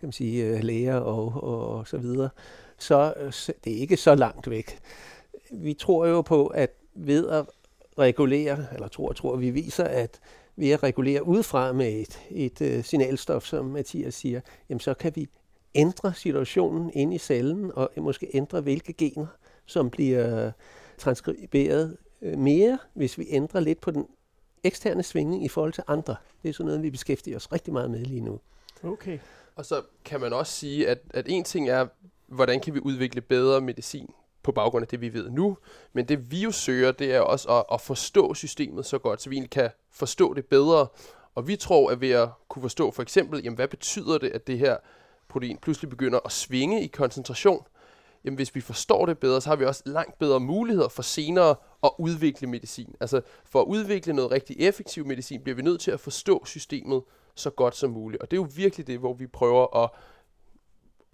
kan 0.00 0.06
man 0.06 0.12
sige, 0.12 0.44
øh, 0.44 0.62
læger 0.62 0.96
og, 0.96 1.42
og, 1.42 1.68
og 1.68 1.88
så 1.88 1.98
videre. 1.98 2.28
Så 2.78 3.14
det 3.64 3.72
er 3.72 3.76
ikke 3.76 3.96
så 3.96 4.14
langt 4.14 4.50
væk. 4.50 4.78
Vi 5.52 5.74
tror 5.74 6.06
jo 6.06 6.22
på, 6.22 6.46
at 6.46 6.70
ved 6.94 7.28
at 7.28 7.46
regulere, 7.98 8.66
eller 8.74 8.88
tror, 8.88 9.12
tror 9.12 9.36
vi 9.36 9.50
viser, 9.50 9.84
at 9.84 10.20
ved 10.56 10.70
at 10.70 10.82
regulere 10.82 11.26
udefra 11.26 11.72
med 11.72 11.92
et, 11.92 12.20
et 12.30 12.60
uh, 12.60 12.84
signalstof, 12.84 13.44
som 13.44 13.64
Mathias 13.64 14.14
siger, 14.14 14.40
jamen 14.68 14.80
så 14.80 14.94
kan 14.94 15.12
vi 15.14 15.28
ændre 15.74 16.14
situationen 16.14 16.90
inde 16.94 17.14
i 17.14 17.18
cellen, 17.18 17.70
og 17.74 17.90
måske 17.96 18.30
ændre 18.34 18.60
hvilke 18.60 18.92
gener, 18.92 19.26
som 19.66 19.90
bliver 19.90 20.52
transkriberet 20.98 21.96
uh, 22.20 22.38
mere, 22.38 22.78
hvis 22.94 23.18
vi 23.18 23.26
ændrer 23.30 23.60
lidt 23.60 23.80
på 23.80 23.90
den 23.90 24.06
eksterne 24.64 25.02
svingning 25.02 25.44
i 25.44 25.48
forhold 25.48 25.72
til 25.72 25.84
andre. 25.86 26.16
Det 26.42 26.48
er 26.48 26.52
sådan 26.52 26.66
noget, 26.66 26.82
vi 26.82 26.90
beskæftiger 26.90 27.36
os 27.36 27.52
rigtig 27.52 27.72
meget 27.72 27.90
med 27.90 28.00
lige 28.00 28.20
nu. 28.20 28.40
Okay. 28.82 29.18
Og 29.56 29.66
så 29.66 29.82
kan 30.04 30.20
man 30.20 30.32
også 30.32 30.52
sige, 30.52 30.88
at, 30.88 30.98
at 31.10 31.26
en 31.28 31.44
ting 31.44 31.68
er, 31.68 31.86
hvordan 32.28 32.60
kan 32.60 32.74
vi 32.74 32.80
udvikle 32.80 33.20
bedre 33.20 33.60
medicin 33.60 34.10
på 34.42 34.52
baggrund 34.52 34.82
af 34.82 34.88
det, 34.88 35.00
vi 35.00 35.12
ved 35.12 35.30
nu. 35.30 35.56
Men 35.92 36.08
det 36.08 36.30
vi 36.30 36.42
jo 36.42 36.50
søger, 36.50 36.92
det 36.92 37.14
er 37.14 37.20
også 37.20 37.48
at, 37.48 37.64
at 37.72 37.80
forstå 37.80 38.34
systemet 38.34 38.86
så 38.86 38.98
godt, 38.98 39.22
så 39.22 39.30
vi 39.30 39.36
egentlig 39.36 39.50
kan 39.50 39.70
forstå 39.90 40.34
det 40.34 40.46
bedre. 40.46 40.86
Og 41.34 41.48
vi 41.48 41.56
tror, 41.56 41.90
at 41.90 42.00
ved 42.00 42.10
at 42.10 42.28
kunne 42.48 42.62
forstå 42.62 42.90
for 42.90 43.02
eksempel, 43.02 43.42
jamen, 43.44 43.56
hvad 43.56 43.68
betyder 43.68 44.18
det, 44.18 44.30
at 44.30 44.46
det 44.46 44.58
her 44.58 44.76
protein 45.28 45.58
pludselig 45.62 45.90
begynder 45.90 46.18
at 46.24 46.32
svinge 46.32 46.84
i 46.84 46.86
koncentration, 46.86 47.66
jamen 48.24 48.36
hvis 48.36 48.54
vi 48.54 48.60
forstår 48.60 49.06
det 49.06 49.18
bedre, 49.18 49.40
så 49.40 49.48
har 49.48 49.56
vi 49.56 49.64
også 49.64 49.82
langt 49.86 50.18
bedre 50.18 50.40
muligheder 50.40 50.88
for 50.88 51.02
senere 51.02 51.54
at 51.82 51.90
udvikle 51.98 52.46
medicin. 52.46 52.94
Altså 53.00 53.20
for 53.44 53.60
at 53.60 53.66
udvikle 53.66 54.12
noget 54.12 54.30
rigtig 54.30 54.56
effektiv 54.58 55.06
medicin, 55.06 55.42
bliver 55.42 55.56
vi 55.56 55.62
nødt 55.62 55.80
til 55.80 55.90
at 55.90 56.00
forstå 56.00 56.44
systemet 56.44 57.02
så 57.34 57.50
godt 57.50 57.76
som 57.76 57.90
muligt. 57.90 58.22
Og 58.22 58.30
det 58.30 58.36
er 58.36 58.40
jo 58.40 58.48
virkelig 58.56 58.86
det, 58.86 58.98
hvor 58.98 59.14
vi 59.14 59.26
prøver 59.26 59.84
at 59.84 59.90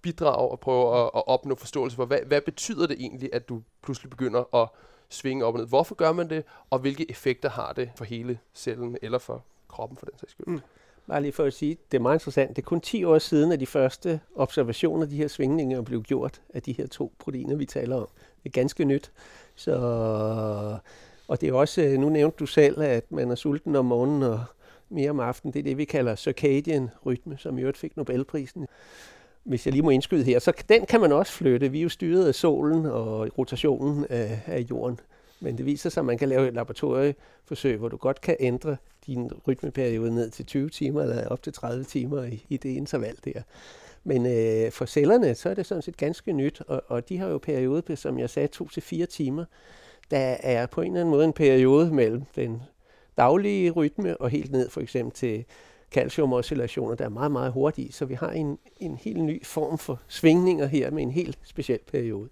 bidrage 0.03 0.51
og 0.51 0.59
prøve 0.59 0.99
at, 0.99 1.11
at 1.15 1.23
opnå 1.27 1.55
forståelse 1.55 1.95
for, 1.95 2.05
hvad, 2.05 2.19
hvad 2.25 2.41
betyder 2.41 2.87
det 2.87 2.97
egentlig, 2.99 3.29
at 3.33 3.49
du 3.49 3.61
pludselig 3.81 4.09
begynder 4.09 4.55
at 4.55 4.69
svinge 5.09 5.45
op 5.45 5.53
og 5.53 5.59
ned? 5.59 5.67
Hvorfor 5.67 5.95
gør 5.95 6.11
man 6.11 6.29
det, 6.29 6.43
og 6.69 6.79
hvilke 6.79 7.11
effekter 7.11 7.49
har 7.49 7.73
det 7.73 7.89
for 7.95 8.05
hele 8.05 8.39
cellen 8.53 8.97
eller 9.01 9.17
for 9.17 9.43
kroppen 9.67 9.97
for 9.97 10.05
den 10.05 10.19
sags 10.19 10.31
skyld? 10.31 10.47
Mm. 10.47 10.59
Bare 11.07 11.21
lige 11.21 11.31
for 11.31 11.43
at 11.43 11.53
sige, 11.53 11.77
det 11.91 11.97
er 11.97 12.01
meget 12.01 12.15
interessant. 12.15 12.55
Det 12.55 12.61
er 12.61 12.65
kun 12.65 12.81
10 12.81 13.03
år 13.03 13.17
siden, 13.17 13.51
at 13.51 13.59
de 13.59 13.65
første 13.65 14.19
observationer 14.35 15.03
af 15.03 15.09
de 15.09 15.17
her 15.17 15.27
svingninger 15.27 15.81
blev 15.81 16.03
gjort 16.03 16.41
af 16.53 16.61
de 16.61 16.73
her 16.73 16.87
to 16.87 17.13
proteiner, 17.19 17.55
vi 17.55 17.65
taler 17.65 17.95
om. 17.95 18.07
Det 18.43 18.49
er 18.49 18.53
ganske 18.53 18.85
nyt. 18.85 19.11
Så, 19.55 19.75
og 21.27 21.41
det 21.41 21.49
er 21.49 21.53
også, 21.53 21.95
nu 21.99 22.09
nævnte 22.09 22.37
du 22.37 22.45
selv, 22.45 22.81
at 22.81 23.11
man 23.11 23.31
er 23.31 23.35
sulten 23.35 23.75
om 23.75 23.85
morgenen 23.85 24.23
og 24.23 24.43
mere 24.89 25.09
om 25.09 25.19
aftenen. 25.19 25.53
Det 25.53 25.59
er 25.59 25.63
det, 25.63 25.77
vi 25.77 25.85
kalder 25.85 26.15
circadian 26.15 26.89
rytme, 27.05 27.37
som 27.37 27.57
i 27.57 27.61
øvrigt 27.61 27.77
fik 27.77 27.97
Nobelprisen 27.97 28.67
hvis 29.43 29.65
jeg 29.65 29.71
lige 29.71 29.83
må 29.83 29.89
indskyde 29.89 30.23
her, 30.23 30.39
så 30.39 30.53
den 30.69 30.85
kan 30.85 31.01
man 31.01 31.11
også 31.11 31.33
flytte. 31.33 31.71
Vi 31.71 31.77
er 31.77 31.83
jo 31.83 31.89
styret 31.89 32.27
af 32.27 32.35
solen 32.35 32.85
og 32.85 33.37
rotationen 33.37 34.05
af, 34.09 34.39
af 34.45 34.59
jorden. 34.69 34.99
Men 35.39 35.57
det 35.57 35.65
viser 35.65 35.89
sig, 35.89 36.01
at 36.01 36.05
man 36.05 36.17
kan 36.17 36.29
lave 36.29 36.47
et 36.47 36.53
laboratorieforsøg, 36.53 37.77
hvor 37.77 37.89
du 37.89 37.97
godt 37.97 38.21
kan 38.21 38.35
ændre 38.39 38.77
din 39.05 39.31
rytmeperiode 39.47 40.15
ned 40.15 40.29
til 40.29 40.45
20 40.45 40.69
timer 40.69 41.01
eller 41.01 41.27
op 41.27 41.43
til 41.43 41.53
30 41.53 41.83
timer 41.83 42.23
i, 42.23 42.45
i 42.49 42.57
det 42.57 42.69
interval 42.69 43.17
der. 43.25 43.41
Men 44.03 44.25
øh, 44.25 44.71
for 44.71 44.85
cellerne, 44.85 45.35
så 45.35 45.49
er 45.49 45.53
det 45.53 45.65
sådan 45.65 45.81
set 45.81 45.97
ganske 45.97 46.33
nyt, 46.33 46.61
og, 46.67 46.83
og 46.87 47.09
de 47.09 47.17
har 47.17 47.27
jo 47.27 47.37
periode 47.37 47.95
som 47.95 48.19
jeg 48.19 48.29
sagde, 48.29 48.47
2 48.47 48.67
til 48.67 48.83
fire 48.83 49.05
timer. 49.05 49.45
Der 50.11 50.35
er 50.43 50.65
på 50.65 50.81
en 50.81 50.87
eller 50.87 51.01
anden 51.01 51.11
måde 51.11 51.25
en 51.25 51.33
periode 51.33 51.93
mellem 51.93 52.23
den 52.35 52.61
daglige 53.17 53.71
rytme 53.71 54.17
og 54.17 54.29
helt 54.29 54.51
ned 54.51 54.69
for 54.69 54.81
eksempel 54.81 55.13
til 55.13 55.45
calciumoscillationer, 55.93 56.95
der 56.95 57.05
er 57.05 57.09
meget, 57.09 57.31
meget 57.31 57.51
hurtige. 57.51 57.91
Så 57.91 58.05
vi 58.05 58.13
har 58.13 58.29
en, 58.29 58.59
en 58.77 58.97
helt 58.97 59.23
ny 59.23 59.45
form 59.45 59.77
for 59.77 60.01
svingninger 60.07 60.65
her 60.65 60.91
med 60.91 61.03
en 61.03 61.11
helt 61.11 61.39
speciel 61.43 61.79
periode. 61.91 62.29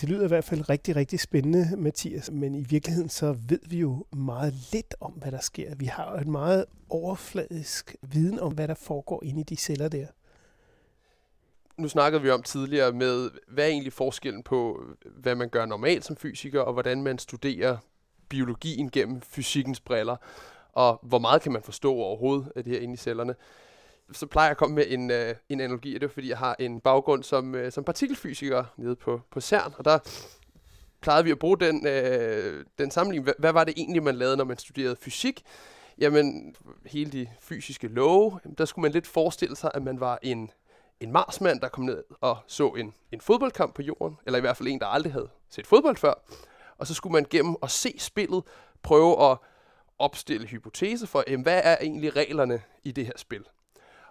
Det 0.00 0.08
lyder 0.08 0.24
i 0.24 0.28
hvert 0.28 0.44
fald 0.44 0.68
rigtig, 0.68 0.96
rigtig 0.96 1.20
spændende, 1.20 1.76
Mathias, 1.76 2.30
men 2.30 2.54
i 2.54 2.62
virkeligheden 2.62 3.08
så 3.08 3.36
ved 3.48 3.58
vi 3.66 3.78
jo 3.78 4.04
meget 4.16 4.54
lidt 4.72 4.94
om, 5.00 5.12
hvad 5.12 5.32
der 5.32 5.40
sker. 5.40 5.74
Vi 5.74 5.84
har 5.84 6.12
jo 6.12 6.20
et 6.20 6.28
meget 6.28 6.64
overfladisk 6.88 7.96
viden 8.02 8.40
om, 8.40 8.52
hvad 8.52 8.68
der 8.68 8.74
foregår 8.74 9.24
inde 9.24 9.40
i 9.40 9.44
de 9.44 9.56
celler 9.56 9.88
der. 9.88 10.06
Nu 11.76 11.88
snakkede 11.88 12.22
vi 12.22 12.30
om 12.30 12.42
tidligere 12.42 12.92
med, 12.92 13.30
hvad 13.48 13.64
er 13.64 13.68
egentlig 13.68 13.92
forskellen 13.92 14.42
på, 14.42 14.82
hvad 15.16 15.34
man 15.34 15.48
gør 15.48 15.66
normalt 15.66 16.04
som 16.04 16.16
fysiker, 16.16 16.60
og 16.60 16.72
hvordan 16.72 17.02
man 17.02 17.18
studerer 17.18 17.76
biologien 18.28 18.90
gennem 18.90 19.20
fysikkens 19.20 19.80
briller 19.80 20.16
og 20.74 21.00
hvor 21.02 21.18
meget 21.18 21.42
kan 21.42 21.52
man 21.52 21.62
forstå 21.62 21.94
overhovedet 21.94 22.52
af 22.56 22.64
det 22.64 22.72
her 22.72 22.80
inde 22.80 22.94
i 22.94 22.96
cellerne. 22.96 23.34
Så 24.12 24.26
plejer 24.26 24.46
jeg 24.46 24.50
at 24.50 24.56
komme 24.56 24.74
med 24.74 24.84
en, 24.88 25.10
øh, 25.10 25.34
en 25.48 25.60
analogi, 25.60 25.94
og 25.94 26.00
det 26.00 26.06
er 26.06 26.12
fordi, 26.12 26.28
jeg 26.28 26.38
har 26.38 26.56
en 26.58 26.80
baggrund 26.80 27.22
som, 27.22 27.54
øh, 27.54 27.72
som 27.72 27.84
partikelfysiker 27.84 28.64
nede 28.76 28.96
på, 28.96 29.20
på 29.30 29.40
CERN, 29.40 29.74
og 29.78 29.84
der 29.84 29.98
plejede 31.00 31.24
vi 31.24 31.30
at 31.30 31.38
bruge 31.38 31.58
den, 31.58 31.86
øh, 31.86 32.64
den 32.78 32.90
sammenligning. 32.90 33.24
Hvad, 33.24 33.34
hvad 33.38 33.52
var 33.52 33.64
det 33.64 33.74
egentlig, 33.76 34.02
man 34.02 34.14
lavede, 34.14 34.36
når 34.36 34.44
man 34.44 34.58
studerede 34.58 34.96
fysik? 34.96 35.42
Jamen, 35.98 36.56
hele 36.86 37.12
de 37.12 37.28
fysiske 37.40 37.88
love, 37.88 38.40
der 38.58 38.64
skulle 38.64 38.82
man 38.82 38.92
lidt 38.92 39.06
forestille 39.06 39.56
sig, 39.56 39.70
at 39.74 39.82
man 39.82 40.00
var 40.00 40.18
en, 40.22 40.50
en 41.00 41.12
marsmand, 41.12 41.60
der 41.60 41.68
kom 41.68 41.84
ned 41.84 42.04
og 42.20 42.36
så 42.46 42.68
en, 42.68 42.94
en 43.12 43.20
fodboldkamp 43.20 43.74
på 43.74 43.82
jorden, 43.82 44.16
eller 44.26 44.38
i 44.38 44.40
hvert 44.40 44.56
fald 44.56 44.68
en, 44.68 44.80
der 44.80 44.86
aldrig 44.86 45.12
havde 45.12 45.28
set 45.50 45.66
fodbold 45.66 45.96
før. 45.96 46.14
Og 46.78 46.86
så 46.86 46.94
skulle 46.94 47.12
man 47.12 47.26
gennem 47.30 47.56
at 47.62 47.70
se 47.70 47.94
spillet 47.98 48.42
prøve 48.82 49.30
at 49.30 49.38
opstille 49.98 50.46
hypotese 50.46 51.06
for, 51.06 51.24
jamen, 51.26 51.42
hvad 51.42 51.60
er 51.64 51.76
egentlig 51.80 52.16
reglerne 52.16 52.62
i 52.82 52.92
det 52.92 53.06
her 53.06 53.12
spil? 53.16 53.44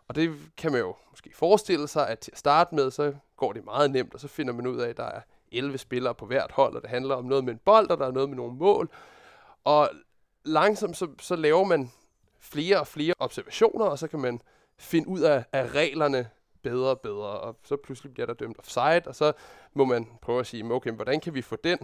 Og 0.08 0.16
det 0.16 0.36
kan 0.58 0.72
man 0.72 0.82
jo 0.82 0.96
måske 1.10 1.32
forestille 1.36 1.88
sig, 1.88 2.10
at 2.10 2.20
til 2.20 2.32
at 2.32 2.38
starte 2.38 2.76
med, 2.76 2.92
så 2.92 3.14
går 3.38 3.54
det 3.54 3.66
meget 3.66 3.92
nemt, 3.92 4.14
og 4.14 4.20
så 4.20 4.28
finder 4.28 4.54
man 4.54 4.68
ud 4.68 4.80
af, 4.80 4.90
at 4.90 4.98
der 4.98 5.04
er 5.04 5.22
11 5.52 5.78
spillere 5.78 6.16
på 6.16 6.26
hvert 6.26 6.52
hold, 6.52 6.76
og 6.76 6.82
det 6.82 6.90
handler 6.90 7.16
om 7.16 7.26
noget 7.26 7.44
med 7.44 7.54
en 7.54 7.60
bold, 7.66 7.90
og 7.90 7.98
der 7.98 8.08
er 8.08 8.12
noget 8.12 8.30
med 8.30 8.38
nogle 8.38 8.56
mål. 8.56 8.90
Og 9.64 9.90
langsomt 10.46 10.98
så, 10.98 11.08
så 11.20 11.36
laver 11.36 11.64
man 11.64 11.92
flere 12.40 12.80
og 12.80 12.88
flere 12.88 13.14
observationer, 13.20 13.86
og 13.86 14.00
så 14.00 14.08
kan 14.08 14.20
man 14.20 14.42
finde 14.78 15.08
ud 15.08 15.20
af, 15.22 15.44
af 15.52 15.68
reglerne 15.68 16.30
bedre 16.62 16.90
og 16.90 17.00
bedre, 17.00 17.40
og 17.40 17.60
så 17.64 17.78
pludselig 17.84 18.14
bliver 18.14 18.26
der 18.26 18.34
dømt 18.34 18.60
offside, 18.60 19.02
og 19.06 19.16
så 19.16 19.34
må 19.74 19.86
man 19.86 20.08
prøve 20.22 20.40
at 20.40 20.48
sige, 20.48 20.74
okay, 20.74 20.92
hvordan 20.92 21.20
kan 21.20 21.34
vi 21.34 21.42
få 21.42 21.56
den 21.56 21.80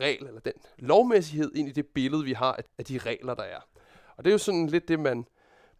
regel, 0.00 0.26
eller 0.26 0.40
den 0.40 0.52
lovmæssighed 0.78 1.52
ind 1.54 1.68
i 1.68 1.72
det 1.72 1.86
billede, 1.86 2.24
vi 2.24 2.32
har 2.32 2.60
af 2.78 2.84
de 2.84 2.98
regler, 2.98 3.34
der 3.34 3.42
er. 3.42 3.60
Og 4.16 4.24
det 4.24 4.30
er 4.30 4.34
jo 4.34 4.38
sådan 4.38 4.66
lidt 4.66 4.88
det, 4.88 5.00
man 5.00 5.26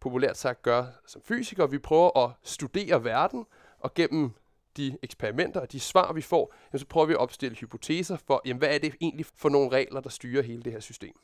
populært 0.01 0.37
sagt 0.37 0.63
gør 0.63 0.87
som 1.07 1.23
fysiker. 1.23 1.67
Vi 1.67 1.79
prøver 1.79 2.19
at 2.25 2.31
studere 2.43 3.05
verden, 3.05 3.47
og 3.79 3.95
gennem 3.95 4.31
de 4.77 4.99
eksperimenter 5.03 5.61
og 5.61 5.73
de 5.73 5.81
svar, 5.81 6.13
vi 6.13 6.21
får, 6.21 6.55
jamen, 6.73 6.79
så 6.79 6.87
prøver 6.87 7.07
vi 7.07 7.13
at 7.13 7.19
opstille 7.19 7.57
hypoteser 7.57 8.17
for, 8.17 8.43
jamen, 8.45 8.59
hvad 8.59 8.75
er 8.75 8.79
det 8.79 8.95
egentlig 9.01 9.27
for 9.37 9.49
nogle 9.49 9.69
regler, 9.69 10.01
der 10.01 10.11
styrer 10.11 10.43
hele 10.43 10.63
det 10.63 10.73
her 10.73 10.81
system. 10.81 11.15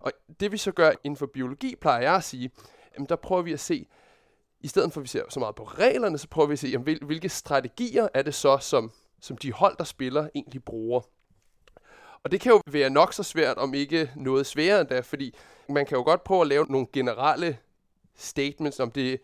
Og 0.00 0.12
det 0.40 0.52
vi 0.52 0.56
så 0.56 0.72
gør 0.72 0.92
inden 1.04 1.16
for 1.16 1.26
biologi, 1.26 1.76
plejer 1.76 2.02
jeg 2.02 2.14
at 2.14 2.24
sige, 2.24 2.50
jamen, 2.94 3.06
der 3.08 3.16
prøver 3.16 3.42
vi 3.42 3.52
at 3.52 3.60
se, 3.60 3.86
i 4.60 4.68
stedet 4.68 4.92
for 4.92 5.00
at 5.00 5.02
vi 5.02 5.08
ser 5.08 5.24
så 5.28 5.40
meget 5.40 5.54
på 5.54 5.64
reglerne, 5.64 6.18
så 6.18 6.28
prøver 6.28 6.46
vi 6.46 6.52
at 6.52 6.58
se, 6.58 6.68
jamen, 6.68 6.98
hvilke 7.02 7.28
strategier 7.28 8.08
er 8.14 8.22
det 8.22 8.34
så, 8.34 8.58
som, 8.58 8.92
som 9.20 9.36
de 9.36 9.52
hold, 9.52 9.76
der 9.76 9.84
spiller, 9.84 10.28
egentlig 10.34 10.64
bruger. 10.64 11.00
Og 12.24 12.30
det 12.30 12.40
kan 12.40 12.52
jo 12.52 12.60
være 12.66 12.90
nok 12.90 13.12
så 13.12 13.22
svært, 13.22 13.58
om 13.58 13.74
ikke 13.74 14.10
noget 14.16 14.46
sværere 14.46 14.80
endda, 14.80 15.00
fordi 15.00 15.34
man 15.68 15.86
kan 15.86 15.96
jo 15.96 16.02
godt 16.04 16.24
prøve 16.24 16.40
at 16.40 16.46
lave 16.46 16.66
nogle 16.68 16.86
generelle 16.92 17.58
statements 18.16 18.80
om 18.80 18.90
det, 18.90 19.20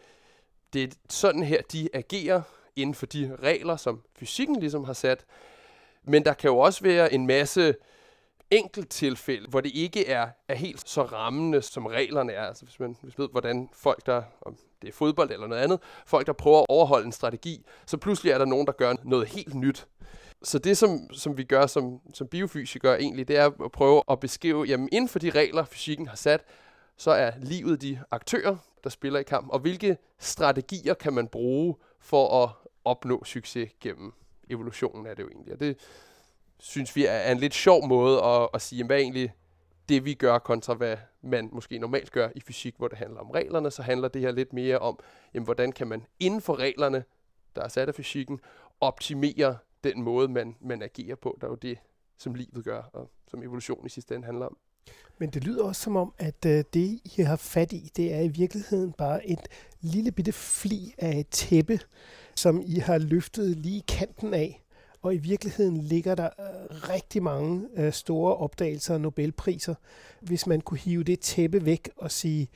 det 0.72 0.82
er 0.82 0.88
sådan 1.10 1.42
her, 1.42 1.62
de 1.62 1.88
agerer 1.92 2.42
inden 2.76 2.94
for 2.94 3.06
de 3.06 3.36
regler, 3.42 3.76
som 3.76 4.02
fysikken 4.18 4.60
ligesom 4.60 4.84
har 4.84 4.92
sat. 4.92 5.24
Men 6.04 6.24
der 6.24 6.32
kan 6.32 6.50
jo 6.50 6.58
også 6.58 6.82
være 6.82 7.12
en 7.12 7.26
masse 7.26 7.74
enkelt 8.50 8.90
tilfælde, 8.90 9.48
hvor 9.48 9.60
det 9.60 9.72
ikke 9.74 10.08
er, 10.08 10.28
er 10.48 10.54
helt 10.54 10.88
så 10.88 11.02
rammende, 11.02 11.62
som 11.62 11.86
reglerne 11.86 12.32
er. 12.32 12.46
Altså 12.46 12.64
hvis 12.64 12.80
man 12.80 12.96
hvis 13.02 13.18
man 13.18 13.22
ved, 13.22 13.30
hvordan 13.30 13.68
folk, 13.72 14.06
der, 14.06 14.22
om 14.42 14.56
det 14.82 14.88
er 14.88 14.92
fodbold 14.92 15.30
eller 15.30 15.46
noget 15.46 15.62
andet, 15.62 15.80
folk, 16.06 16.26
der 16.26 16.32
prøver 16.32 16.60
at 16.60 16.66
overholde 16.68 17.06
en 17.06 17.12
strategi, 17.12 17.64
så 17.86 17.96
pludselig 17.96 18.32
er 18.32 18.38
der 18.38 18.44
nogen, 18.44 18.66
der 18.66 18.72
gør 18.72 18.94
noget 19.04 19.28
helt 19.28 19.54
nyt. 19.54 19.86
Så 20.42 20.58
det, 20.58 20.78
som, 20.78 21.12
som 21.12 21.36
vi 21.36 21.44
gør 21.44 21.66
som, 21.66 22.00
som 22.14 22.26
biofysikere 22.26 23.00
egentlig, 23.00 23.28
det 23.28 23.36
er 23.36 23.64
at 23.64 23.72
prøve 23.72 24.02
at 24.10 24.20
beskrive, 24.20 24.64
jamen 24.64 24.88
inden 24.92 25.08
for 25.08 25.18
de 25.18 25.30
regler, 25.30 25.64
fysikken 25.64 26.08
har 26.08 26.16
sat, 26.16 26.44
så 26.96 27.10
er 27.10 27.30
livet 27.38 27.82
de 27.82 28.00
aktører, 28.10 28.56
der 28.84 28.90
spiller 28.90 29.20
i 29.20 29.22
kampen, 29.22 29.52
og 29.52 29.58
hvilke 29.58 29.96
strategier 30.18 30.94
kan 30.94 31.12
man 31.12 31.28
bruge 31.28 31.74
for 32.00 32.42
at 32.42 32.50
opnå 32.84 33.24
succes 33.24 33.70
gennem 33.80 34.12
evolutionen 34.50 35.06
er 35.06 35.14
det 35.14 35.22
jo 35.22 35.28
egentlig. 35.28 35.52
Og 35.52 35.60
det 35.60 35.78
synes 36.58 36.96
vi 36.96 37.06
er 37.06 37.32
en 37.32 37.38
lidt 37.38 37.54
sjov 37.54 37.86
måde 37.86 38.22
at, 38.22 38.48
at 38.54 38.62
sige, 38.62 38.84
hvad 38.84 38.98
egentlig 38.98 39.32
det, 39.88 40.04
vi 40.04 40.14
gør, 40.14 40.38
kontra 40.38 40.74
hvad 40.74 40.96
man 41.22 41.48
måske 41.52 41.78
normalt 41.78 42.12
gør 42.12 42.28
i 42.34 42.40
fysik, 42.40 42.74
hvor 42.78 42.88
det 42.88 42.98
handler 42.98 43.20
om 43.20 43.30
reglerne, 43.30 43.70
så 43.70 43.82
handler 43.82 44.08
det 44.08 44.22
her 44.22 44.30
lidt 44.30 44.52
mere 44.52 44.78
om, 44.78 44.98
jamen, 45.34 45.44
hvordan 45.44 45.72
kan 45.72 45.86
man 45.86 46.06
inden 46.20 46.40
for 46.40 46.58
reglerne, 46.58 47.04
der 47.56 47.62
er 47.62 47.68
sat 47.68 47.88
af 47.88 47.94
fysikken, 47.94 48.40
optimere 48.80 49.56
den 49.86 50.02
måde, 50.02 50.28
man, 50.28 50.56
man 50.60 50.82
agerer 50.82 51.14
på. 51.16 51.38
Der 51.40 51.46
er 51.46 51.50
jo 51.50 51.56
det, 51.56 51.78
som 52.18 52.34
livet 52.34 52.64
gør, 52.64 52.82
og 52.92 53.10
som 53.28 53.42
evolution 53.42 53.86
i 53.86 53.88
sidste 53.88 54.14
ende 54.14 54.26
handler 54.26 54.46
om. 54.46 54.56
Men 55.18 55.30
det 55.30 55.44
lyder 55.44 55.64
også 55.64 55.82
som 55.82 55.96
om, 55.96 56.14
at 56.18 56.46
øh, 56.46 56.64
det, 56.74 57.00
I 57.04 57.22
har 57.22 57.36
fat 57.36 57.72
i, 57.72 57.90
det 57.96 58.14
er 58.14 58.20
i 58.20 58.28
virkeligheden 58.28 58.92
bare 58.92 59.26
et 59.26 59.48
lille 59.80 60.12
bitte 60.12 60.32
fli 60.32 60.94
af 60.98 61.18
et 61.18 61.28
tæppe, 61.28 61.80
som 62.34 62.62
I 62.66 62.74
har 62.74 62.98
løftet 62.98 63.56
lige 63.56 63.82
kanten 63.82 64.34
af. 64.34 64.62
Og 65.02 65.14
i 65.14 65.18
virkeligheden 65.18 65.76
ligger 65.76 66.14
der 66.14 66.26
øh, 66.40 66.88
rigtig 66.90 67.22
mange 67.22 67.68
øh, 67.76 67.92
store 67.92 68.36
opdagelser 68.36 68.94
og 68.94 69.00
Nobelpriser, 69.00 69.74
hvis 70.20 70.46
man 70.46 70.60
kunne 70.60 70.78
hive 70.78 71.04
det 71.04 71.20
tæppe 71.20 71.64
væk 71.64 71.90
og 71.96 72.10
sige, 72.10 72.48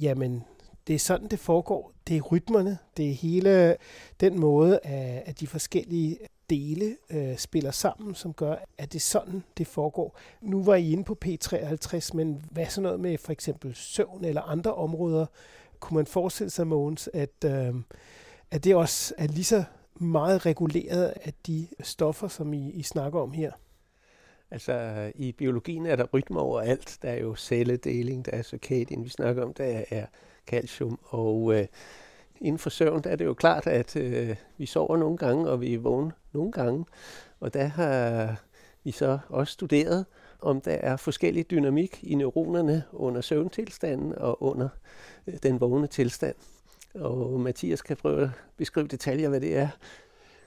jamen, 0.00 0.44
det 0.86 0.94
er 0.94 0.98
sådan, 0.98 1.28
det 1.28 1.38
foregår. 1.38 1.92
Det 2.08 2.16
er 2.16 2.20
rytmerne, 2.20 2.78
det 2.96 3.10
er 3.10 3.14
hele 3.14 3.76
den 4.20 4.40
måde, 4.40 4.78
at 5.26 5.40
de 5.40 5.46
forskellige 5.46 6.18
dele 6.50 6.96
øh, 7.10 7.36
spiller 7.36 7.70
sammen, 7.70 8.14
som 8.14 8.32
gør, 8.32 8.56
at 8.78 8.92
det 8.92 8.98
er 8.98 9.00
sådan, 9.00 9.44
det 9.58 9.66
foregår. 9.66 10.18
Nu 10.40 10.62
var 10.62 10.74
I 10.74 10.92
inde 10.92 11.04
på 11.04 11.18
P53, 11.24 12.10
men 12.14 12.44
hvad 12.50 12.66
så 12.66 12.80
noget 12.80 13.00
med 13.00 13.18
for 13.18 13.32
eksempel 13.32 13.74
søvn 13.74 14.24
eller 14.24 14.42
andre 14.42 14.74
områder? 14.74 15.26
Kunne 15.80 15.96
man 15.96 16.06
forestille 16.06 16.50
sig, 16.50 16.66
Mogens, 16.66 17.10
at, 17.12 17.44
øh, 17.44 17.74
at 18.50 18.64
det 18.64 18.74
også 18.74 19.14
er 19.18 19.26
lige 19.26 19.44
så 19.44 19.64
meget 19.94 20.46
reguleret 20.46 21.14
af 21.22 21.32
de 21.46 21.66
stoffer, 21.80 22.28
som 22.28 22.52
I, 22.52 22.70
I 22.70 22.82
snakker 22.82 23.20
om 23.20 23.32
her? 23.32 23.52
Altså, 24.50 25.12
i 25.14 25.32
biologien 25.32 25.86
er 25.86 25.96
der 25.96 26.04
rytmer 26.04 26.40
overalt. 26.40 26.98
Der 27.02 27.08
er 27.08 27.20
jo 27.20 27.34
celledeling, 27.34 28.26
der 28.26 28.32
er 28.32 28.42
circadian, 28.42 29.04
vi 29.04 29.08
snakker 29.08 29.44
om, 29.44 29.54
der 29.54 29.82
er 29.90 30.06
calcium, 30.46 30.98
og 31.02 31.54
øh, 31.54 31.66
inden 32.44 32.58
for 32.58 32.70
søvn, 32.70 33.02
der 33.02 33.10
er 33.10 33.16
det 33.16 33.24
jo 33.24 33.34
klart, 33.34 33.66
at 33.66 33.96
øh, 33.96 34.36
vi 34.58 34.66
sover 34.66 34.96
nogle 34.96 35.16
gange, 35.16 35.48
og 35.50 35.60
vi 35.60 35.74
er 35.74 35.78
vågne 35.78 36.12
nogle 36.32 36.52
gange. 36.52 36.84
Og 37.40 37.54
der 37.54 37.64
har 37.64 38.36
vi 38.84 38.90
så 38.90 39.18
også 39.28 39.52
studeret, 39.52 40.06
om 40.40 40.60
der 40.60 40.72
er 40.72 40.96
forskellig 40.96 41.50
dynamik 41.50 42.00
i 42.02 42.14
neuronerne 42.14 42.82
under 42.92 43.20
søvntilstanden 43.20 44.18
og 44.18 44.42
under 44.42 44.68
øh, 45.26 45.34
den 45.42 45.60
vågne 45.60 45.86
tilstand. 45.86 46.34
Og 46.94 47.40
Mathias 47.40 47.82
kan 47.82 47.96
prøve 47.96 48.22
at 48.22 48.30
beskrive 48.56 48.86
detaljer, 48.86 49.28
hvad 49.28 49.40
det 49.40 49.56
er. 49.56 49.68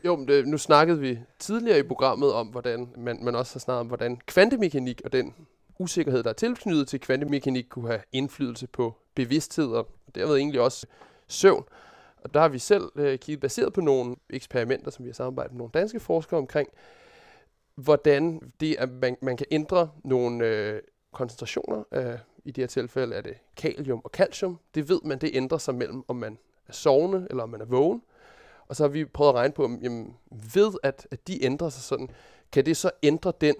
Jo, 0.05 0.15
men 0.15 0.27
det, 0.27 0.47
nu 0.47 0.57
snakkede 0.57 0.99
vi 0.99 1.19
tidligere 1.39 1.79
i 1.79 1.83
programmet 1.83 2.33
om, 2.33 2.47
hvordan 2.47 2.89
man, 2.97 3.19
man 3.21 3.35
også 3.35 3.53
har 3.55 3.59
snakket 3.59 3.79
om, 3.79 3.87
hvordan 3.87 4.17
kvantemekanik 4.25 5.01
og 5.05 5.11
den 5.11 5.33
usikkerhed, 5.79 6.23
der 6.23 6.29
er 6.29 6.33
tilknyttet 6.33 6.87
til 6.87 6.99
kvantemekanik, 6.99 7.65
kunne 7.69 7.87
have 7.87 8.01
indflydelse 8.11 8.67
på 8.67 8.95
bevidsthed 9.15 9.67
og 9.67 9.87
derved 10.15 10.35
egentlig 10.35 10.61
også 10.61 10.87
søvn. 11.27 11.63
Og 12.23 12.33
der 12.33 12.39
har 12.39 12.47
vi 12.47 12.59
selv 12.59 12.91
øh, 12.95 13.19
kigget 13.19 13.39
baseret 13.39 13.73
på 13.73 13.81
nogle 13.81 14.15
eksperimenter, 14.29 14.91
som 14.91 15.05
vi 15.05 15.09
har 15.09 15.13
samarbejdet 15.13 15.53
med 15.53 15.57
nogle 15.57 15.71
danske 15.73 15.99
forskere 15.99 16.37
omkring, 16.37 16.69
hvordan 17.75 18.51
det, 18.59 18.75
at 18.79 18.89
man, 18.89 19.17
man 19.21 19.37
kan 19.37 19.45
ændre 19.51 19.89
nogle 20.03 20.45
øh, 20.45 20.81
koncentrationer. 21.13 21.83
Øh, 21.91 22.17
I 22.45 22.51
det 22.51 22.61
her 22.61 22.67
tilfælde 22.67 23.15
er 23.15 23.21
det 23.21 23.37
kalium 23.57 24.01
og 24.03 24.09
calcium. 24.09 24.59
Det 24.75 24.89
ved 24.89 24.99
man, 25.03 25.19
det 25.19 25.29
ændrer 25.33 25.57
sig 25.57 25.75
mellem, 25.75 26.03
om 26.07 26.15
man 26.15 26.37
er 26.67 26.73
sovende 26.73 27.27
eller 27.29 27.43
om 27.43 27.49
man 27.49 27.61
er 27.61 27.65
vågen. 27.65 28.01
Og 28.67 28.75
så 28.75 28.83
har 28.83 28.89
vi 28.89 29.05
prøvet 29.05 29.29
at 29.29 29.35
regne 29.35 29.53
på, 29.53 29.69
jamen, 29.81 30.15
ved 30.53 30.73
at, 30.83 31.07
at 31.11 31.27
de 31.27 31.43
ændrer 31.43 31.69
sig 31.69 31.83
sådan, 31.83 32.09
kan 32.51 32.65
det 32.65 32.77
så 32.77 32.91
ændre 33.03 33.33
den 33.41 33.55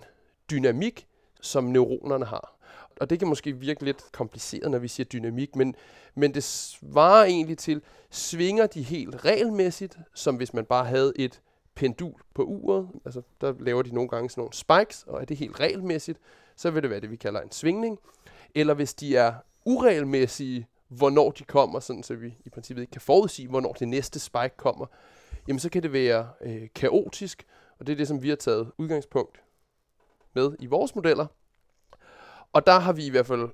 dynamik, 0.52 1.08
som 1.42 1.64
neuronerne 1.64 2.26
har 2.26 2.57
og 3.02 3.10
det 3.10 3.20
kan 3.20 3.28
måske 3.28 3.58
virke 3.58 3.86
lidt 3.86 4.04
kompliceret, 4.12 4.72
når 4.72 4.80
vi 4.80 4.88
siger 4.88 5.06
dynamik, 5.06 5.56
men, 5.56 5.76
men 6.16 6.34
det 6.34 6.44
svarer 6.44 7.26
egentlig 7.26 7.58
til, 7.58 7.82
svinger 8.10 8.68
de 8.68 8.82
helt 8.82 9.26
regelmæssigt, 9.26 9.98
som 10.14 10.36
hvis 10.36 10.54
man 10.54 10.66
bare 10.66 10.86
havde 10.86 11.14
et 11.16 11.42
pendul 11.76 12.22
på 12.34 12.44
uret, 12.44 12.90
altså 13.06 13.22
der 13.42 13.54
laver 13.60 13.82
de 13.82 13.96
nogle 13.96 14.10
gange 14.10 14.30
sådan 14.30 14.42
nogle 14.42 14.54
spikes, 14.54 15.04
og 15.04 15.22
er 15.22 15.26
det 15.26 15.38
helt 15.38 15.60
regelmæssigt, 15.60 16.20
så 16.56 16.72
vil 16.72 16.84
det 16.84 16.90
være 16.90 17.00
det, 17.00 17.12
vi 17.12 17.16
kalder 17.16 17.42
en 17.42 17.52
svingning. 17.52 18.00
Eller 18.56 18.74
hvis 18.74 18.94
de 18.94 19.16
er 19.16 19.34
uregelmæssige, 19.66 20.68
hvornår 20.88 21.32
de 21.32 21.44
kommer, 21.44 21.80
sådan 21.80 22.04
så 22.04 22.16
vi 22.16 22.38
i 22.46 22.50
princippet 22.50 22.82
ikke 22.82 22.92
kan 22.92 23.02
forudsige, 23.02 23.48
hvornår 23.48 23.74
det 23.74 23.88
næste 23.88 24.20
spike 24.20 24.58
kommer, 24.58 24.86
jamen 25.48 25.60
så 25.60 25.70
kan 25.70 25.84
det 25.84 25.94
være 25.94 26.30
øh, 26.42 26.68
kaotisk, 26.76 27.46
og 27.80 27.88
det 27.88 27.94
er 27.94 27.98
det, 27.98 28.08
som 28.08 28.24
vi 28.24 28.30
har 28.30 28.36
taget 28.36 28.72
udgangspunkt 28.78 29.42
med 30.34 30.56
i 30.60 30.66
vores 30.66 30.96
modeller. 30.96 31.26
Og 32.58 32.68
der 32.68 32.80
har 32.80 32.94
vi 32.94 33.06
i 33.06 33.10
hvert 33.10 33.26
fald 33.26 33.50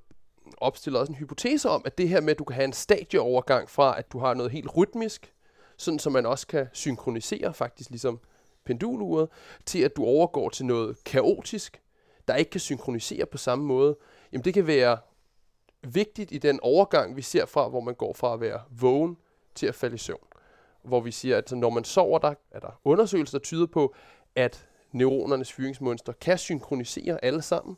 opstillet 0.58 1.00
også 1.00 1.12
en 1.12 1.18
hypotese 1.18 1.70
om, 1.70 1.82
at 1.86 1.98
det 1.98 2.10
her 2.10 2.22
med, 2.22 2.32
at 2.32 2.40
du 2.40 2.44
kan 2.44 2.56
have 2.56 2.66
en 2.66 2.74
stadieovergang 2.74 3.70
fra, 3.70 4.00
at 4.00 4.12
du 4.12 4.20
har 4.20 4.34
noget 4.34 4.52
helt 4.52 4.78
rytmisk, 4.78 5.34
sådan 5.78 6.00
som 6.00 6.14
man 6.14 6.26
også 6.26 6.48
kan 6.48 6.68
synkronisere 6.74 7.54
faktisk 7.54 7.90
ligesom 7.90 8.20
penduluret, 8.66 9.30
til 9.66 9.80
at 9.80 9.96
du 9.96 10.06
overgår 10.06 10.50
til 10.50 10.66
noget 10.66 11.04
kaotisk, 11.04 11.82
der 12.28 12.36
ikke 12.36 12.52
kan 12.52 12.60
synkronisere 12.60 13.26
på 13.26 13.38
samme 13.38 13.66
måde, 13.66 13.98
jamen 14.32 14.46
det 14.46 14.54
kan 14.54 14.68
være 14.68 14.98
vigtigt 15.82 16.32
i 16.32 16.38
den 16.38 16.60
overgang, 16.62 17.16
vi 17.16 17.22
ser 17.22 17.46
fra, 17.46 17.70
hvor 17.70 17.82
man 17.82 17.96
går 17.96 18.14
fra 18.14 18.34
at 18.34 18.42
være 18.42 18.62
vågen 18.70 19.18
til 19.56 19.68
at 19.68 19.76
falde 19.76 19.96
i 19.96 19.98
søvn. 19.98 20.28
Hvor 20.84 21.00
vi 21.00 21.12
siger, 21.12 21.38
at 21.38 21.52
når 21.52 21.70
man 21.70 21.84
sover, 21.84 22.20
der 22.20 22.34
er 22.52 22.60
der 22.60 22.80
undersøgelser, 22.84 23.38
der 23.38 23.44
tyder 23.44 23.68
på, 23.68 23.96
at 24.36 24.68
neuronernes 24.92 25.52
fyringsmønster 25.52 26.14
kan 26.14 26.38
synkronisere 26.38 27.26
alle 27.26 27.42
sammen, 27.42 27.78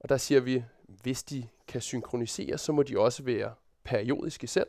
og 0.00 0.08
der 0.08 0.16
siger 0.16 0.40
vi, 0.40 0.64
hvis 1.02 1.22
de 1.22 1.48
kan 1.68 1.80
synkronisere, 1.80 2.58
så 2.58 2.72
må 2.72 2.82
de 2.82 2.98
også 2.98 3.22
være 3.22 3.54
periodiske 3.84 4.46
selv. 4.46 4.68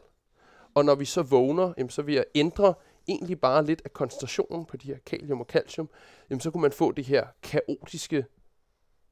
Og 0.74 0.86
når 0.86 0.96
vi 0.96 1.06
så 1.06 1.22
vågner, 1.22 1.74
jamen, 1.78 1.90
så 1.90 2.02
vil 2.02 2.16
jeg 2.16 2.26
ændre 2.36 2.74
egentlig 3.08 3.40
bare 3.40 3.66
lidt 3.66 3.82
af 3.86 3.94
koncentrationen 3.94 4.66
på 4.66 4.78
de 4.78 4.88
her 4.88 4.98
kalium 5.06 5.40
og 5.40 5.46
calcium, 5.50 5.90
jamen, 6.30 6.42
så 6.42 6.52
kunne 6.52 6.62
man 6.62 6.72
få 6.72 6.92
det 6.92 7.06
her 7.06 7.28
kaotiske 7.44 8.26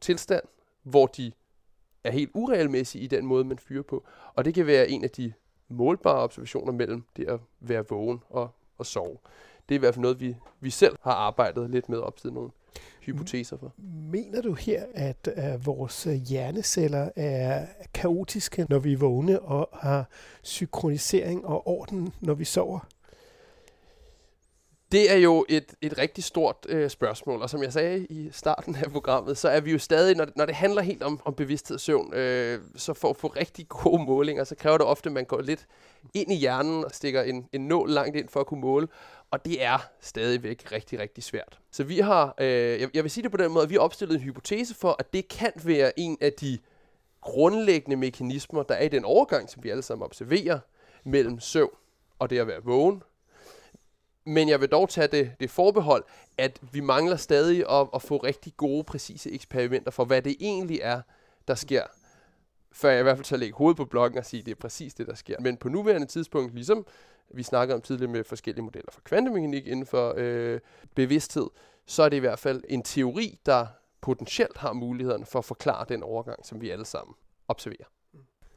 tilstand, 0.01 0.43
hvor 0.84 1.07
de 1.07 1.32
er 2.03 2.11
helt 2.11 2.32
uregelmæssige 2.34 3.03
i 3.03 3.07
den 3.07 3.26
måde, 3.26 3.43
man 3.43 3.59
fyrer 3.59 3.84
på. 3.84 4.05
Og 4.34 4.45
det 4.45 4.53
kan 4.53 4.68
være 4.68 4.89
en 4.89 5.03
af 5.03 5.09
de 5.09 5.34
målbare 5.70 6.20
observationer 6.20 6.72
mellem 6.72 7.03
det 7.18 7.28
at 7.28 7.39
være 7.59 7.88
vågen 7.89 8.24
og, 8.30 8.49
og 8.78 8.86
sove. 8.86 9.18
Det 9.70 9.76
er 9.76 9.80
i 9.80 9.80
hvert 9.80 9.93
fald 9.93 10.01
noget, 10.01 10.20
vi, 10.20 10.36
vi 10.59 10.70
selv 10.70 10.95
har 11.01 11.11
arbejdet 11.11 11.70
lidt 11.70 11.89
med 11.89 11.97
op 11.97 12.18
til 12.18 12.34
nogle 12.34 12.51
hypoteser 13.01 13.57
for. 13.57 13.73
Mener 14.11 14.41
du 14.41 14.53
her, 14.53 14.84
at 14.93 15.30
uh, 15.38 15.65
vores 15.65 16.07
hjerneceller 16.30 17.09
er 17.15 17.65
kaotiske, 17.93 18.65
når 18.69 18.80
vi 18.80 18.93
er 18.93 18.97
vågne, 18.97 19.39
og 19.39 19.69
har 19.73 20.09
synkronisering 20.41 21.45
og 21.45 21.67
orden, 21.67 22.13
når 22.21 22.34
vi 22.34 22.45
sover? 22.45 22.80
Det 24.91 25.11
er 25.11 25.15
jo 25.15 25.45
et, 25.49 25.73
et 25.82 25.97
rigtig 25.97 26.23
stort 26.23 26.65
øh, 26.69 26.89
spørgsmål, 26.89 27.41
og 27.41 27.49
som 27.49 27.63
jeg 27.63 27.73
sagde 27.73 28.05
i 28.05 28.30
starten 28.32 28.75
af 28.75 28.91
programmet, 28.91 29.38
så 29.38 29.49
er 29.49 29.59
vi 29.59 29.71
jo 29.71 29.80
stadig, 29.80 30.15
når, 30.15 30.28
når 30.36 30.45
det 30.45 30.55
handler 30.55 30.82
helt 30.82 31.03
om, 31.03 31.19
om 31.25 31.34
bevidsthed 31.34 31.75
og 31.75 31.82
søvn, 31.82 32.13
øh, 32.13 32.59
så 32.75 32.93
for 32.93 33.09
at 33.09 33.17
få 33.17 33.28
rigtig 33.28 33.67
gode 33.67 34.03
målinger, 34.03 34.43
så 34.43 34.55
kræver 34.55 34.78
det 34.78 34.88
ofte, 34.88 35.09
at 35.09 35.13
man 35.13 35.25
går 35.25 35.41
lidt 35.41 35.65
ind 36.13 36.32
i 36.32 36.36
hjernen 36.36 36.86
og 36.86 36.91
stikker 36.93 37.21
en, 37.21 37.47
en 37.53 37.67
nål 37.67 37.89
langt 37.89 38.15
ind 38.15 38.30
for 38.30 38.39
at 38.39 38.47
kunne 38.47 38.61
måle, 38.61 38.88
og 39.32 39.45
det 39.45 39.63
er 39.63 39.78
stadigvæk 40.01 40.71
rigtig, 40.71 40.99
rigtig 40.99 41.23
svært. 41.23 41.59
Så 41.71 41.84
vi 41.84 41.99
har, 41.99 42.34
øh, 42.39 42.82
jeg, 42.82 42.89
jeg 42.93 43.03
vil 43.03 43.11
sige 43.11 43.23
det 43.23 43.32
på 43.32 43.38
den 43.38 43.51
måde, 43.51 43.63
at 43.63 43.69
vi 43.69 43.75
har 43.75 43.82
opstillet 43.82 44.15
en 44.15 44.21
hypotese 44.21 44.75
for, 44.75 44.95
at 44.99 45.13
det 45.13 45.28
kan 45.28 45.51
være 45.63 45.99
en 45.99 46.17
af 46.21 46.34
de 46.34 46.57
grundlæggende 47.21 47.95
mekanismer, 47.95 48.63
der 48.63 48.75
er 48.75 48.84
i 48.84 48.89
den 48.89 49.05
overgang, 49.05 49.49
som 49.49 49.63
vi 49.63 49.69
alle 49.69 49.84
sammen 49.84 50.05
observerer, 50.05 50.59
mellem 51.03 51.39
søvn 51.39 51.75
og 52.19 52.30
det 52.30 52.39
at 52.39 52.47
være 52.47 52.63
vågen, 52.63 53.03
men 54.28 54.49
jeg 54.49 54.61
vil 54.61 54.69
dog 54.69 54.89
tage 54.89 55.07
det, 55.07 55.32
det 55.39 55.49
forbehold, 55.49 56.03
at 56.38 56.59
vi 56.71 56.80
mangler 56.80 57.15
stadig 57.15 57.69
at, 57.69 57.88
at 57.93 58.01
få 58.01 58.17
rigtig 58.17 58.53
gode, 58.57 58.84
præcise 58.84 59.32
eksperimenter 59.32 59.91
for, 59.91 60.05
hvad 60.05 60.21
det 60.21 60.36
egentlig 60.39 60.80
er, 60.84 61.01
der 61.47 61.55
sker. 61.55 61.84
Før 62.71 62.89
jeg 62.89 62.99
i 62.99 63.03
hvert 63.03 63.17
fald 63.17 63.25
tager 63.25 63.39
lægge 63.39 63.57
hovedet 63.57 63.78
på 63.78 63.86
blokken 63.86 64.19
og 64.19 64.25
sige, 64.25 64.39
at 64.39 64.45
det 64.45 64.51
er 64.51 64.55
præcis 64.55 64.93
det, 64.93 65.07
der 65.07 65.15
sker. 65.15 65.36
Men 65.39 65.57
på 65.57 65.69
nuværende 65.69 66.07
tidspunkt, 66.07 66.53
ligesom 66.53 66.86
vi 67.34 67.43
snakkede 67.43 67.75
om 67.75 67.82
tidligere 67.82 68.11
med 68.11 68.23
forskellige 68.23 68.63
modeller 68.63 68.91
for 68.91 69.01
kvantemekanik 69.01 69.67
inden 69.67 69.86
for 69.86 70.13
øh, 70.17 70.59
bevidsthed, 70.95 71.47
så 71.86 72.03
er 72.03 72.09
det 72.09 72.17
i 72.17 72.19
hvert 72.19 72.39
fald 72.39 72.63
en 72.69 72.84
teori, 72.84 73.39
der 73.45 73.65
potentielt 74.01 74.57
har 74.57 74.73
muligheden 74.73 75.25
for 75.25 75.39
at 75.39 75.45
forklare 75.45 75.86
den 75.89 76.03
overgang, 76.03 76.45
som 76.45 76.61
vi 76.61 76.69
alle 76.69 76.86
sammen 76.86 77.15
observerer. 77.47 77.88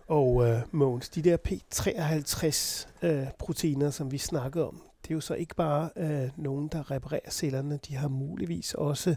Og 0.06 0.48
øh, 0.48 0.60
Mogens, 0.70 1.08
de 1.08 1.22
der 1.22 1.36
P53-proteiner, 1.48 3.86
øh, 3.86 3.92
som 3.92 4.12
vi 4.12 4.18
snakkede 4.18 4.68
om, 4.68 4.82
det 5.02 5.10
er 5.10 5.14
jo 5.14 5.20
så 5.20 5.34
ikke 5.34 5.54
bare 5.54 5.90
øh, 5.96 6.30
nogen, 6.36 6.68
der 6.68 6.90
reparerer 6.90 7.30
cellerne. 7.30 7.78
De 7.88 7.96
har 7.96 8.08
muligvis 8.08 8.74
også 8.74 9.16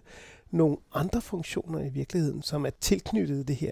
nogle 0.52 0.78
andre 0.94 1.22
funktioner 1.22 1.80
i 1.80 1.90
virkeligheden, 1.90 2.42
som 2.42 2.66
er 2.66 2.70
tilknyttet 2.70 3.48
det 3.48 3.56
her. 3.56 3.72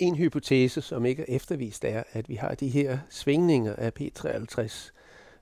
En 0.00 0.14
hypotese, 0.14 0.80
som 0.80 1.06
ikke 1.06 1.22
er 1.22 1.36
eftervist, 1.36 1.84
er, 1.84 2.02
at 2.12 2.28
vi 2.28 2.34
har 2.34 2.54
de 2.54 2.68
her 2.68 2.98
svingninger 3.10 3.76
af 3.76 3.92
P53, 4.00 4.90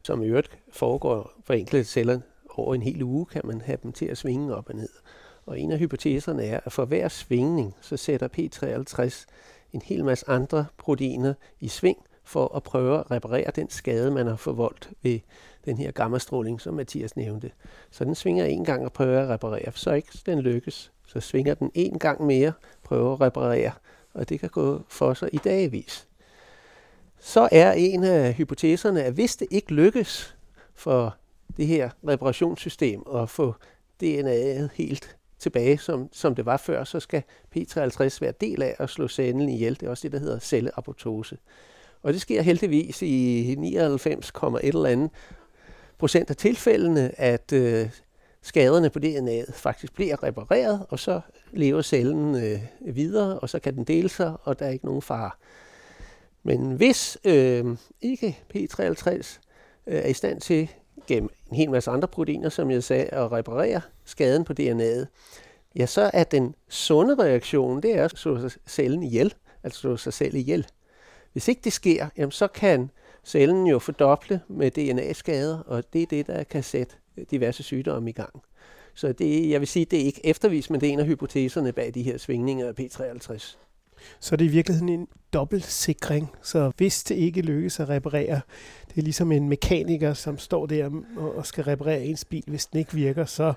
som 0.02 0.22
i 0.22 0.26
øvrigt 0.26 0.58
foregår 0.72 1.32
for 1.44 1.54
enkelte 1.54 1.84
celler 1.84 2.20
over 2.50 2.74
en 2.74 2.82
hel 2.82 3.02
uge, 3.02 3.26
kan 3.26 3.42
man 3.44 3.60
have 3.60 3.78
dem 3.82 3.92
til 3.92 4.06
at 4.06 4.18
svinge 4.18 4.54
op 4.54 4.68
og 4.68 4.74
ned. 4.74 4.88
Og 5.46 5.60
en 5.60 5.72
af 5.72 5.78
hypoteserne 5.78 6.44
er, 6.44 6.60
at 6.64 6.72
for 6.72 6.84
hver 6.84 7.08
svingning, 7.08 7.74
så 7.80 7.96
sætter 7.96 8.28
P53 8.38 9.26
en 9.72 9.82
hel 9.84 10.04
masse 10.04 10.28
andre 10.28 10.66
proteiner 10.78 11.34
i 11.60 11.68
sving, 11.68 11.98
for 12.24 12.56
at 12.56 12.62
prøve 12.62 12.98
at 12.98 13.10
reparere 13.10 13.50
den 13.56 13.70
skade, 13.70 14.10
man 14.10 14.26
har 14.26 14.36
forvoldt 14.36 14.90
ved 15.02 15.20
den 15.64 15.78
her 15.78 15.90
gammastråling, 15.90 16.60
som 16.60 16.74
Mathias 16.74 17.16
nævnte. 17.16 17.50
Så 17.90 18.04
den 18.04 18.14
svinger 18.14 18.44
en 18.44 18.64
gang 18.64 18.84
og 18.84 18.92
prøver 18.92 19.22
at 19.22 19.28
reparere, 19.28 19.72
så 19.74 19.92
ikke 19.92 20.18
den 20.26 20.40
lykkes. 20.40 20.92
Så 21.06 21.20
svinger 21.20 21.54
den 21.54 21.70
en 21.74 21.98
gang 21.98 22.26
mere, 22.26 22.52
prøver 22.84 23.12
at 23.12 23.20
reparere, 23.20 23.72
og 24.14 24.28
det 24.28 24.40
kan 24.40 24.48
gå 24.48 24.82
for 24.88 25.14
sig 25.14 25.28
i 25.32 25.36
dagvis. 25.36 26.08
Så 27.20 27.48
er 27.52 27.72
en 27.72 28.04
af 28.04 28.34
hypoteserne, 28.34 29.02
at 29.02 29.12
hvis 29.12 29.36
det 29.36 29.48
ikke 29.50 29.74
lykkes 29.74 30.36
for 30.74 31.16
det 31.56 31.66
her 31.66 31.90
reparationssystem 32.08 33.02
at 33.14 33.30
få 33.30 33.54
DNA'et 34.02 34.68
helt 34.74 35.16
tilbage, 35.38 35.78
som, 35.78 36.08
som 36.12 36.34
det 36.34 36.46
var 36.46 36.56
før, 36.56 36.84
så 36.84 37.00
skal 37.00 37.22
P53 37.56 38.18
være 38.20 38.32
del 38.40 38.62
af 38.62 38.76
at 38.78 38.90
slå 38.90 39.08
cellen 39.08 39.48
ihjel. 39.48 39.80
Det 39.80 39.86
er 39.86 39.90
også 39.90 40.02
det, 40.02 40.12
der 40.12 40.18
hedder 40.18 40.38
celleapoptose. 40.38 41.38
Og 42.02 42.12
det 42.12 42.20
sker 42.20 42.42
heldigvis 42.42 43.02
i 43.02 43.54
99,1 43.54 44.66
eller 44.66 44.86
andet 44.86 45.10
procent 45.98 46.30
af 46.30 46.36
tilfældene, 46.36 47.20
at 47.20 47.52
øh, 47.52 47.90
skaderne 48.42 48.90
på 48.90 48.98
DNA'et 48.98 49.52
faktisk 49.52 49.94
bliver 49.94 50.22
repareret, 50.22 50.86
og 50.88 50.98
så 50.98 51.20
lever 51.52 51.82
cellen 51.82 52.34
øh, 52.34 52.60
videre, 52.80 53.38
og 53.38 53.48
så 53.48 53.58
kan 53.58 53.74
den 53.74 53.84
dele 53.84 54.08
sig, 54.08 54.36
og 54.42 54.58
der 54.58 54.66
er 54.66 54.70
ikke 54.70 54.84
nogen 54.84 55.02
fare. 55.02 55.30
Men 56.42 56.72
hvis 56.72 57.18
øh, 57.24 57.76
ikke 58.00 58.38
P53 58.54 59.08
øh, 59.16 59.24
er 59.86 60.08
i 60.08 60.12
stand 60.12 60.40
til 60.40 60.68
gennem 61.06 61.30
en 61.50 61.56
hel 61.56 61.70
masse 61.70 61.90
andre 61.90 62.08
proteiner, 62.08 62.48
som 62.48 62.70
jeg 62.70 62.84
sagde, 62.84 63.04
at 63.04 63.32
reparere 63.32 63.80
skaden 64.04 64.44
på 64.44 64.52
DNA'et, 64.60 65.06
ja, 65.76 65.86
så 65.86 66.10
er 66.14 66.24
den 66.24 66.54
sunde 66.68 67.14
reaktion, 67.14 67.82
det 67.82 67.98
er 67.98 68.04
at 68.04 68.10
slå 68.18 68.48
cellen 68.68 69.02
ihjel, 69.02 69.34
altså 69.62 69.80
slå 69.80 69.96
sig 69.96 70.12
selv 70.12 70.34
ihjel. 70.34 70.66
Hvis 71.32 71.48
ikke 71.48 71.60
det 71.64 71.72
sker, 71.72 72.08
jamen 72.16 72.32
så 72.32 72.48
kan 72.48 72.90
cellen 73.24 73.66
jo 73.66 73.78
fordoble 73.78 74.40
med 74.48 74.70
DNA-skader, 74.70 75.58
og 75.58 75.92
det 75.92 76.02
er 76.02 76.06
det, 76.06 76.26
der 76.26 76.44
kan 76.44 76.62
sætte 76.62 76.94
diverse 77.30 77.62
sygdomme 77.62 78.10
i 78.10 78.12
gang. 78.12 78.42
Så 78.94 79.12
det, 79.12 79.50
jeg 79.50 79.60
vil 79.60 79.68
sige, 79.68 79.84
det 79.84 80.00
er 80.00 80.04
ikke 80.04 80.20
eftervist, 80.26 80.70
men 80.70 80.80
det 80.80 80.88
er 80.88 80.92
en 80.92 81.00
af 81.00 81.06
hypoteserne 81.06 81.72
bag 81.72 81.94
de 81.94 82.02
her 82.02 82.18
svingninger 82.18 82.68
af 82.68 82.72
P53. 82.80 83.56
Så 84.20 84.36
det 84.36 84.44
er 84.44 84.48
i 84.48 84.52
virkeligheden 84.52 84.88
en 84.88 85.08
dobbeltsikring. 85.32 86.30
Så 86.42 86.72
hvis 86.76 87.04
det 87.04 87.14
ikke 87.14 87.42
lykkes 87.42 87.80
at 87.80 87.88
reparere, 87.88 88.40
det 88.88 88.98
er 88.98 89.02
ligesom 89.02 89.32
en 89.32 89.48
mekaniker, 89.48 90.14
som 90.14 90.38
står 90.38 90.66
der 90.66 90.90
og 91.16 91.46
skal 91.46 91.64
reparere 91.64 92.04
ens 92.04 92.24
bil. 92.24 92.44
Hvis 92.46 92.66
den 92.66 92.78
ikke 92.78 92.94
virker, 92.94 93.24
så, 93.24 93.52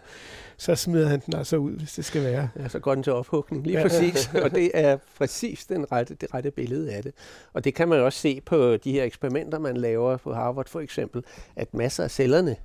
så 0.57 0.75
smider 0.75 1.07
han 1.07 1.21
den 1.25 1.35
altså 1.35 1.57
ud, 1.57 1.71
hvis 1.71 1.93
det 1.93 2.05
skal 2.05 2.23
være. 2.23 2.49
Ja, 2.59 2.67
så 2.67 2.79
går 2.79 2.95
den 2.95 3.03
til 3.03 3.13
ophugning. 3.13 3.67
Lige 3.67 3.77
ja. 3.77 3.87
præcis. 3.87 4.29
og 4.43 4.51
det 4.51 4.71
er 4.73 4.97
præcis 5.17 5.65
den 5.65 5.91
rette, 5.91 6.15
det 6.15 6.33
rette 6.33 6.51
billede 6.51 6.93
af 6.93 7.03
det. 7.03 7.13
Og 7.53 7.63
det 7.63 7.75
kan 7.75 7.87
man 7.87 7.99
også 7.99 8.19
se 8.19 8.41
på 8.41 8.77
de 8.77 8.91
her 8.91 9.03
eksperimenter, 9.03 9.59
man 9.59 9.77
laver 9.77 10.17
på 10.17 10.33
Harvard 10.33 10.69
for 10.69 10.79
eksempel, 10.79 11.23
at 11.55 11.73
masser 11.73 12.03
af 12.03 12.11
cellerne 12.11 12.55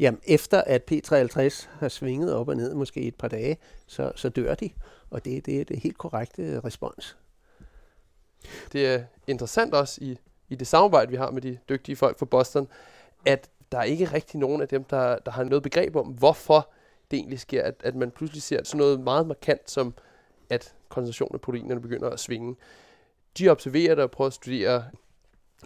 Jamen, 0.00 0.20
efter 0.24 0.60
at 0.60 0.92
P53 0.92 1.68
har 1.78 1.88
svinget 1.88 2.34
op 2.34 2.48
og 2.48 2.56
ned 2.56 2.74
måske 2.74 3.00
et 3.00 3.14
par 3.14 3.28
dage, 3.28 3.56
så, 3.86 4.12
så 4.16 4.28
dør 4.28 4.54
de. 4.54 4.70
Og 5.10 5.24
det, 5.24 5.46
det 5.46 5.60
er 5.60 5.64
det 5.64 5.78
helt 5.78 5.98
korrekte 5.98 6.42
øh, 6.42 6.58
respons. 6.58 7.16
Det 8.72 8.86
er 8.86 9.04
interessant 9.26 9.74
også 9.74 9.98
i, 10.04 10.18
i 10.48 10.54
det 10.54 10.66
samarbejde, 10.66 11.10
vi 11.10 11.16
har 11.16 11.30
med 11.30 11.42
de 11.42 11.58
dygtige 11.68 11.96
folk 11.96 12.18
fra 12.18 12.26
Boston, 12.26 12.68
at 13.26 13.50
der 13.72 13.78
er 13.78 13.82
ikke 13.82 14.04
rigtig 14.04 14.40
nogen 14.40 14.62
af 14.62 14.68
dem, 14.68 14.84
der, 14.84 15.18
der 15.18 15.30
har 15.30 15.44
noget 15.44 15.62
begreb 15.62 15.96
om, 15.96 16.06
hvorfor 16.06 16.70
det 17.10 17.16
egentlig 17.16 17.40
sker, 17.40 17.62
at, 17.62 17.74
at 17.84 17.94
man 17.94 18.10
pludselig 18.10 18.42
ser 18.42 18.64
sådan 18.64 18.78
noget 18.78 19.00
meget 19.00 19.26
markant, 19.26 19.70
som 19.70 19.94
at 20.50 20.74
koncentrationen 20.88 21.34
af 21.34 21.40
proteinerne 21.40 21.80
begynder 21.80 22.10
at 22.10 22.20
svinge. 22.20 22.56
De 23.38 23.48
observerer 23.48 23.94
det 23.94 24.04
og 24.04 24.10
prøver 24.10 24.26
at 24.26 24.34
studere 24.34 24.84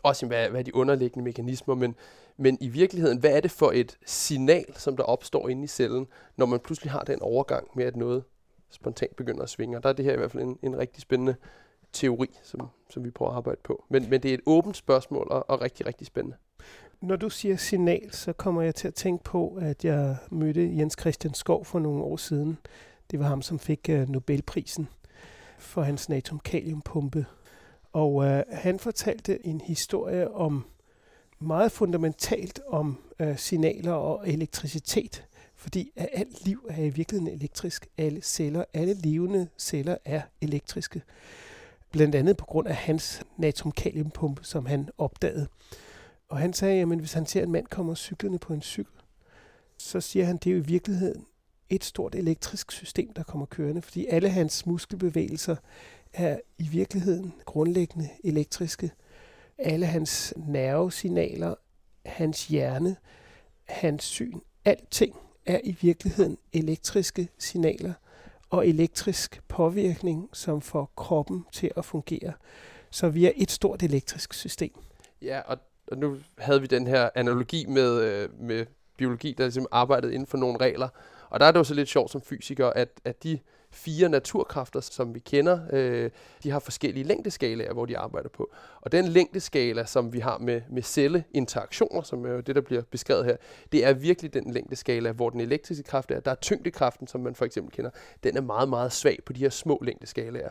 også, 0.03 0.27
hvad, 0.27 0.49
hvad 0.49 0.61
er 0.61 0.65
de 0.65 0.75
underliggende 0.75 1.25
mekanismer, 1.25 1.75
men, 1.75 1.97
men 2.37 2.59
i 2.61 2.69
virkeligheden, 2.69 3.19
hvad 3.19 3.31
er 3.31 3.41
det 3.41 3.51
for 3.51 3.73
et 3.75 3.99
signal, 4.07 4.75
som 4.77 4.97
der 4.97 5.05
opstår 5.05 5.49
inde 5.49 5.65
i 5.65 5.67
cellen, 5.67 6.07
når 6.37 6.47
man 6.47 6.61
pludselig 6.61 6.93
har 6.93 7.01
den 7.01 7.23
overgang 7.23 7.69
med, 7.75 7.85
at 7.85 7.97
noget 7.97 8.25
spontant 8.71 9.17
begynder 9.17 9.43
at 9.43 9.51
svinge. 9.51 9.77
Og 9.77 9.83
der 9.83 9.89
er 9.89 9.93
det 9.93 10.05
her 10.05 10.13
i 10.13 10.17
hvert 10.17 10.31
fald 10.31 10.43
en, 10.43 10.59
en 10.63 10.79
rigtig 10.79 11.03
spændende 11.03 11.35
teori, 11.93 12.39
som, 12.43 12.69
som 12.91 13.05
vi 13.05 13.11
prøver 13.11 13.31
at 13.31 13.37
arbejde 13.37 13.61
på. 13.65 13.85
Men, 13.89 14.11
men 14.11 14.23
det 14.23 14.31
er 14.31 14.35
et 14.35 14.41
åbent 14.47 14.77
spørgsmål 14.77 15.27
og, 15.31 15.51
og 15.51 15.61
rigtig, 15.61 15.87
rigtig 15.87 16.07
spændende. 16.07 16.37
Når 17.01 17.17
du 17.17 17.31
siger 17.31 17.57
signal, 17.57 18.13
så 18.13 18.33
kommer 18.33 18.63
jeg 18.63 18.75
til 18.75 18.89
at 18.89 18.95
tænke 18.95 19.25
på, 19.25 19.59
at 19.61 19.85
jeg 19.85 20.17
mødte 20.31 20.77
Jens 20.77 20.97
Christian 21.01 21.35
Skov 21.35 21.65
for 21.65 21.79
nogle 21.79 22.03
år 22.03 22.17
siden. 22.17 22.59
Det 23.11 23.19
var 23.19 23.27
ham, 23.27 23.43
som 23.43 23.59
fik 23.59 23.89
uh, 23.93 24.09
Nobelprisen 24.09 24.89
for 25.59 25.83
hans 25.83 26.09
natriumkaliumpumpe. 26.09 27.27
Og 27.93 28.15
uh, 28.15 28.41
han 28.51 28.79
fortalte 28.79 29.47
en 29.47 29.61
historie 29.61 30.31
om 30.35 30.65
meget 31.47 31.73
fundamentalt 31.73 32.61
om 32.69 32.99
øh, 33.21 33.39
signaler 33.39 33.93
og 33.93 34.29
elektricitet. 34.29 35.25
Fordi 35.57 35.93
at 35.97 36.09
alt 36.13 36.45
liv 36.45 36.67
er 36.69 36.85
i 36.85 36.89
virkeligheden 36.89 37.35
elektrisk. 37.35 37.87
Alle 37.99 38.23
celler, 38.23 38.65
alle 38.75 38.95
levende 38.95 39.49
celler 39.59 39.97
er 40.05 40.23
elektriske. 40.41 41.03
Blandt 41.91 42.15
andet 42.15 42.37
på 42.37 42.45
grund 42.45 42.69
af 42.69 42.75
hans 42.75 43.23
natriumkaliumpumpe, 43.37 44.45
som 44.45 44.67
han 44.67 44.89
opdagede. 44.99 45.47
Og 46.29 46.39
han 46.39 46.53
sagde, 46.53 46.83
at 46.83 46.99
hvis 46.99 47.13
han 47.13 47.27
ser 47.27 47.43
en 47.43 47.53
mand 47.53 47.67
komme 47.67 47.97
cyklende 47.97 48.39
på 48.39 48.53
en 48.53 48.63
cykel, 48.63 48.93
så 49.79 50.01
siger 50.01 50.25
han, 50.25 50.37
at 50.37 50.45
det 50.45 50.51
er 50.51 50.55
jo 50.55 50.61
i 50.61 50.67
virkeligheden 50.67 51.27
et 51.71 51.85
stort 51.85 52.15
elektrisk 52.15 52.73
system, 52.73 53.13
der 53.13 53.23
kommer 53.23 53.47
kørende, 53.47 53.83
fordi 53.83 54.07
alle 54.07 54.29
hans 54.29 54.67
muskelbevægelser 54.67 55.57
er 56.13 56.39
i 56.59 56.69
virkeligheden 56.69 57.33
grundlæggende 57.45 58.09
elektriske. 58.25 58.91
Alle 59.59 59.87
hans 59.87 60.35
nervesignaler, 60.37 61.55
hans 62.07 62.47
hjerne, 62.47 62.97
hans 63.65 64.05
syn, 64.05 64.41
alting 64.65 65.17
er 65.47 65.61
i 65.65 65.77
virkeligheden 65.81 66.39
elektriske 66.53 67.29
signaler 67.39 67.93
og 68.51 68.69
elektrisk 68.69 69.43
påvirkning, 69.49 70.31
som 70.33 70.61
får 70.61 70.93
kroppen 70.97 71.45
til 71.53 71.71
at 71.77 71.85
fungere. 71.85 72.33
Så 72.91 73.09
vi 73.09 73.27
er 73.27 73.33
et 73.37 73.51
stort 73.51 73.83
elektrisk 73.83 74.35
system. 74.35 74.73
Ja, 75.23 75.41
og, 75.41 75.59
og 75.87 75.99
nu 75.99 76.17
havde 76.39 76.61
vi 76.61 76.67
den 76.67 76.87
her 76.87 77.11
analogi 77.15 77.67
med, 77.67 78.01
øh, 78.01 78.41
med 78.41 78.67
biologi, 78.97 79.35
der 79.39 79.45
ligesom 79.45 79.67
arbejdede 79.71 80.15
inden 80.15 80.27
for 80.27 80.39
nogle 80.39 80.59
regler. 80.61 80.89
Og 81.31 81.41
der 81.41 81.47
er 81.47 81.53
det 81.53 81.59
jo 81.59 81.65
så 81.65 81.75
lidt 81.75 81.89
sjovt 81.89 82.11
som 82.11 82.21
fysiker, 82.21 82.67
at, 82.67 82.89
at 83.05 83.23
de 83.23 83.39
fire 83.75 84.09
naturkræfter, 84.09 84.81
som 84.81 85.15
vi 85.15 85.19
kender, 85.19 85.61
øh, 85.73 86.11
de 86.43 86.51
har 86.51 86.59
forskellige 86.59 87.05
længdeskalaer, 87.05 87.73
hvor 87.73 87.87
de 87.87 87.99
arbejder 87.99 88.29
på. 88.29 88.51
Og 88.81 88.93
den 88.93 89.09
længdeskala, 89.09 89.85
som 89.85 90.13
vi 90.13 90.19
har 90.19 90.39
med, 90.39 90.61
med 90.71 90.83
celleinteraktioner, 90.83 92.03
som 92.03 92.27
er 92.27 92.31
jo 92.31 92.41
det, 92.41 92.55
der 92.55 92.61
bliver 92.61 92.83
beskrevet 92.91 93.25
her, 93.25 93.37
det 93.73 93.85
er 93.85 93.93
virkelig 93.93 94.35
den 94.35 94.53
længdeskala, 94.53 95.13
hvor 95.13 95.31
den 95.31 95.41
elektriske 95.41 95.85
kraft 95.85 96.11
er. 96.11 96.21
Der 96.21 96.31
er 96.31 96.35
tyngdekraften, 96.35 97.07
som 97.07 97.21
man 97.21 97.35
for 97.35 97.45
eksempel 97.45 97.73
kender, 97.73 97.91
den 98.25 98.37
er 98.37 98.41
meget, 98.41 98.69
meget 98.69 98.93
svag 98.93 99.19
på 99.27 99.33
de 99.33 99.41
her 99.41 99.51
små 99.51 99.79
længdeskalaer 99.83 100.51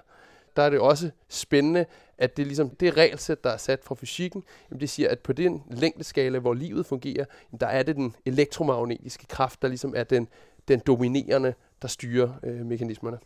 der 0.56 0.64
er 0.64 0.70
det 0.70 0.80
også 0.80 1.10
spændende, 1.30 1.86
at 2.18 2.38
det 2.38 2.48
ligesom 2.48 2.70
det 2.70 2.98
regelsæt, 2.98 3.44
der 3.44 3.50
er 3.50 3.58
sat 3.58 3.84
fra 3.84 3.96
fysikken, 3.96 4.44
jamen 4.70 4.82
det 4.82 4.90
siger, 4.90 5.10
at 5.10 5.20
på 5.20 5.34
den 5.34 5.64
længdeskala, 5.72 6.40
hvor 6.40 6.54
livet 6.54 6.86
fungerer, 6.86 7.26
der 7.60 7.68
er 7.68 7.84
det 7.84 7.96
den 7.96 8.16
elektromagnetiske 8.26 9.26
kraft, 9.28 9.62
der 9.62 9.68
ligesom 9.68 9.94
er 9.96 10.04
den, 10.04 10.28
den 10.68 10.80
dominerende, 10.80 11.54
der 11.82 11.88
styrer 11.88 12.34
øh, 12.44 12.66
mekanismerne. 12.66 13.18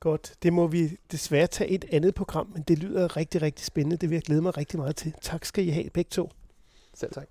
Godt. 0.00 0.34
Det 0.42 0.52
må 0.52 0.66
vi 0.66 0.96
desværre 1.12 1.46
tage 1.46 1.70
et 1.70 1.84
andet 1.92 2.14
program, 2.14 2.50
men 2.54 2.62
det 2.62 2.78
lyder 2.78 3.16
rigtig, 3.16 3.42
rigtig 3.42 3.66
spændende. 3.66 3.96
Det 3.96 4.10
vil 4.10 4.16
jeg 4.16 4.22
glæde 4.22 4.42
mig 4.42 4.56
rigtig 4.56 4.78
meget 4.78 4.96
til. 4.96 5.14
Tak 5.20 5.44
skal 5.44 5.66
I 5.66 5.70
have 5.70 5.90
begge 5.90 6.08
to. 6.08 6.30
Selv 6.94 7.12
tak. 7.12 7.28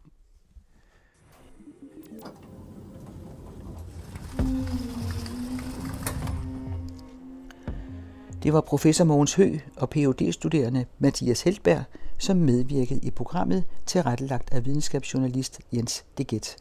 Det 8.44 8.54
var 8.54 8.62
professor 8.62 9.06
Mogens 9.06 9.34
Hø 9.34 9.58
og 9.78 9.90
phd 9.90 10.32
studerende 10.32 10.86
Mathias 11.00 11.42
Heltberg, 11.42 11.84
som 12.18 12.38
medvirkede 12.38 13.00
i 13.04 13.12
programmet 13.12 13.64
tilrettelagt 13.86 14.54
af 14.54 14.66
videnskabsjournalist 14.66 15.62
Jens 15.74 16.06
Deget. 16.18 16.58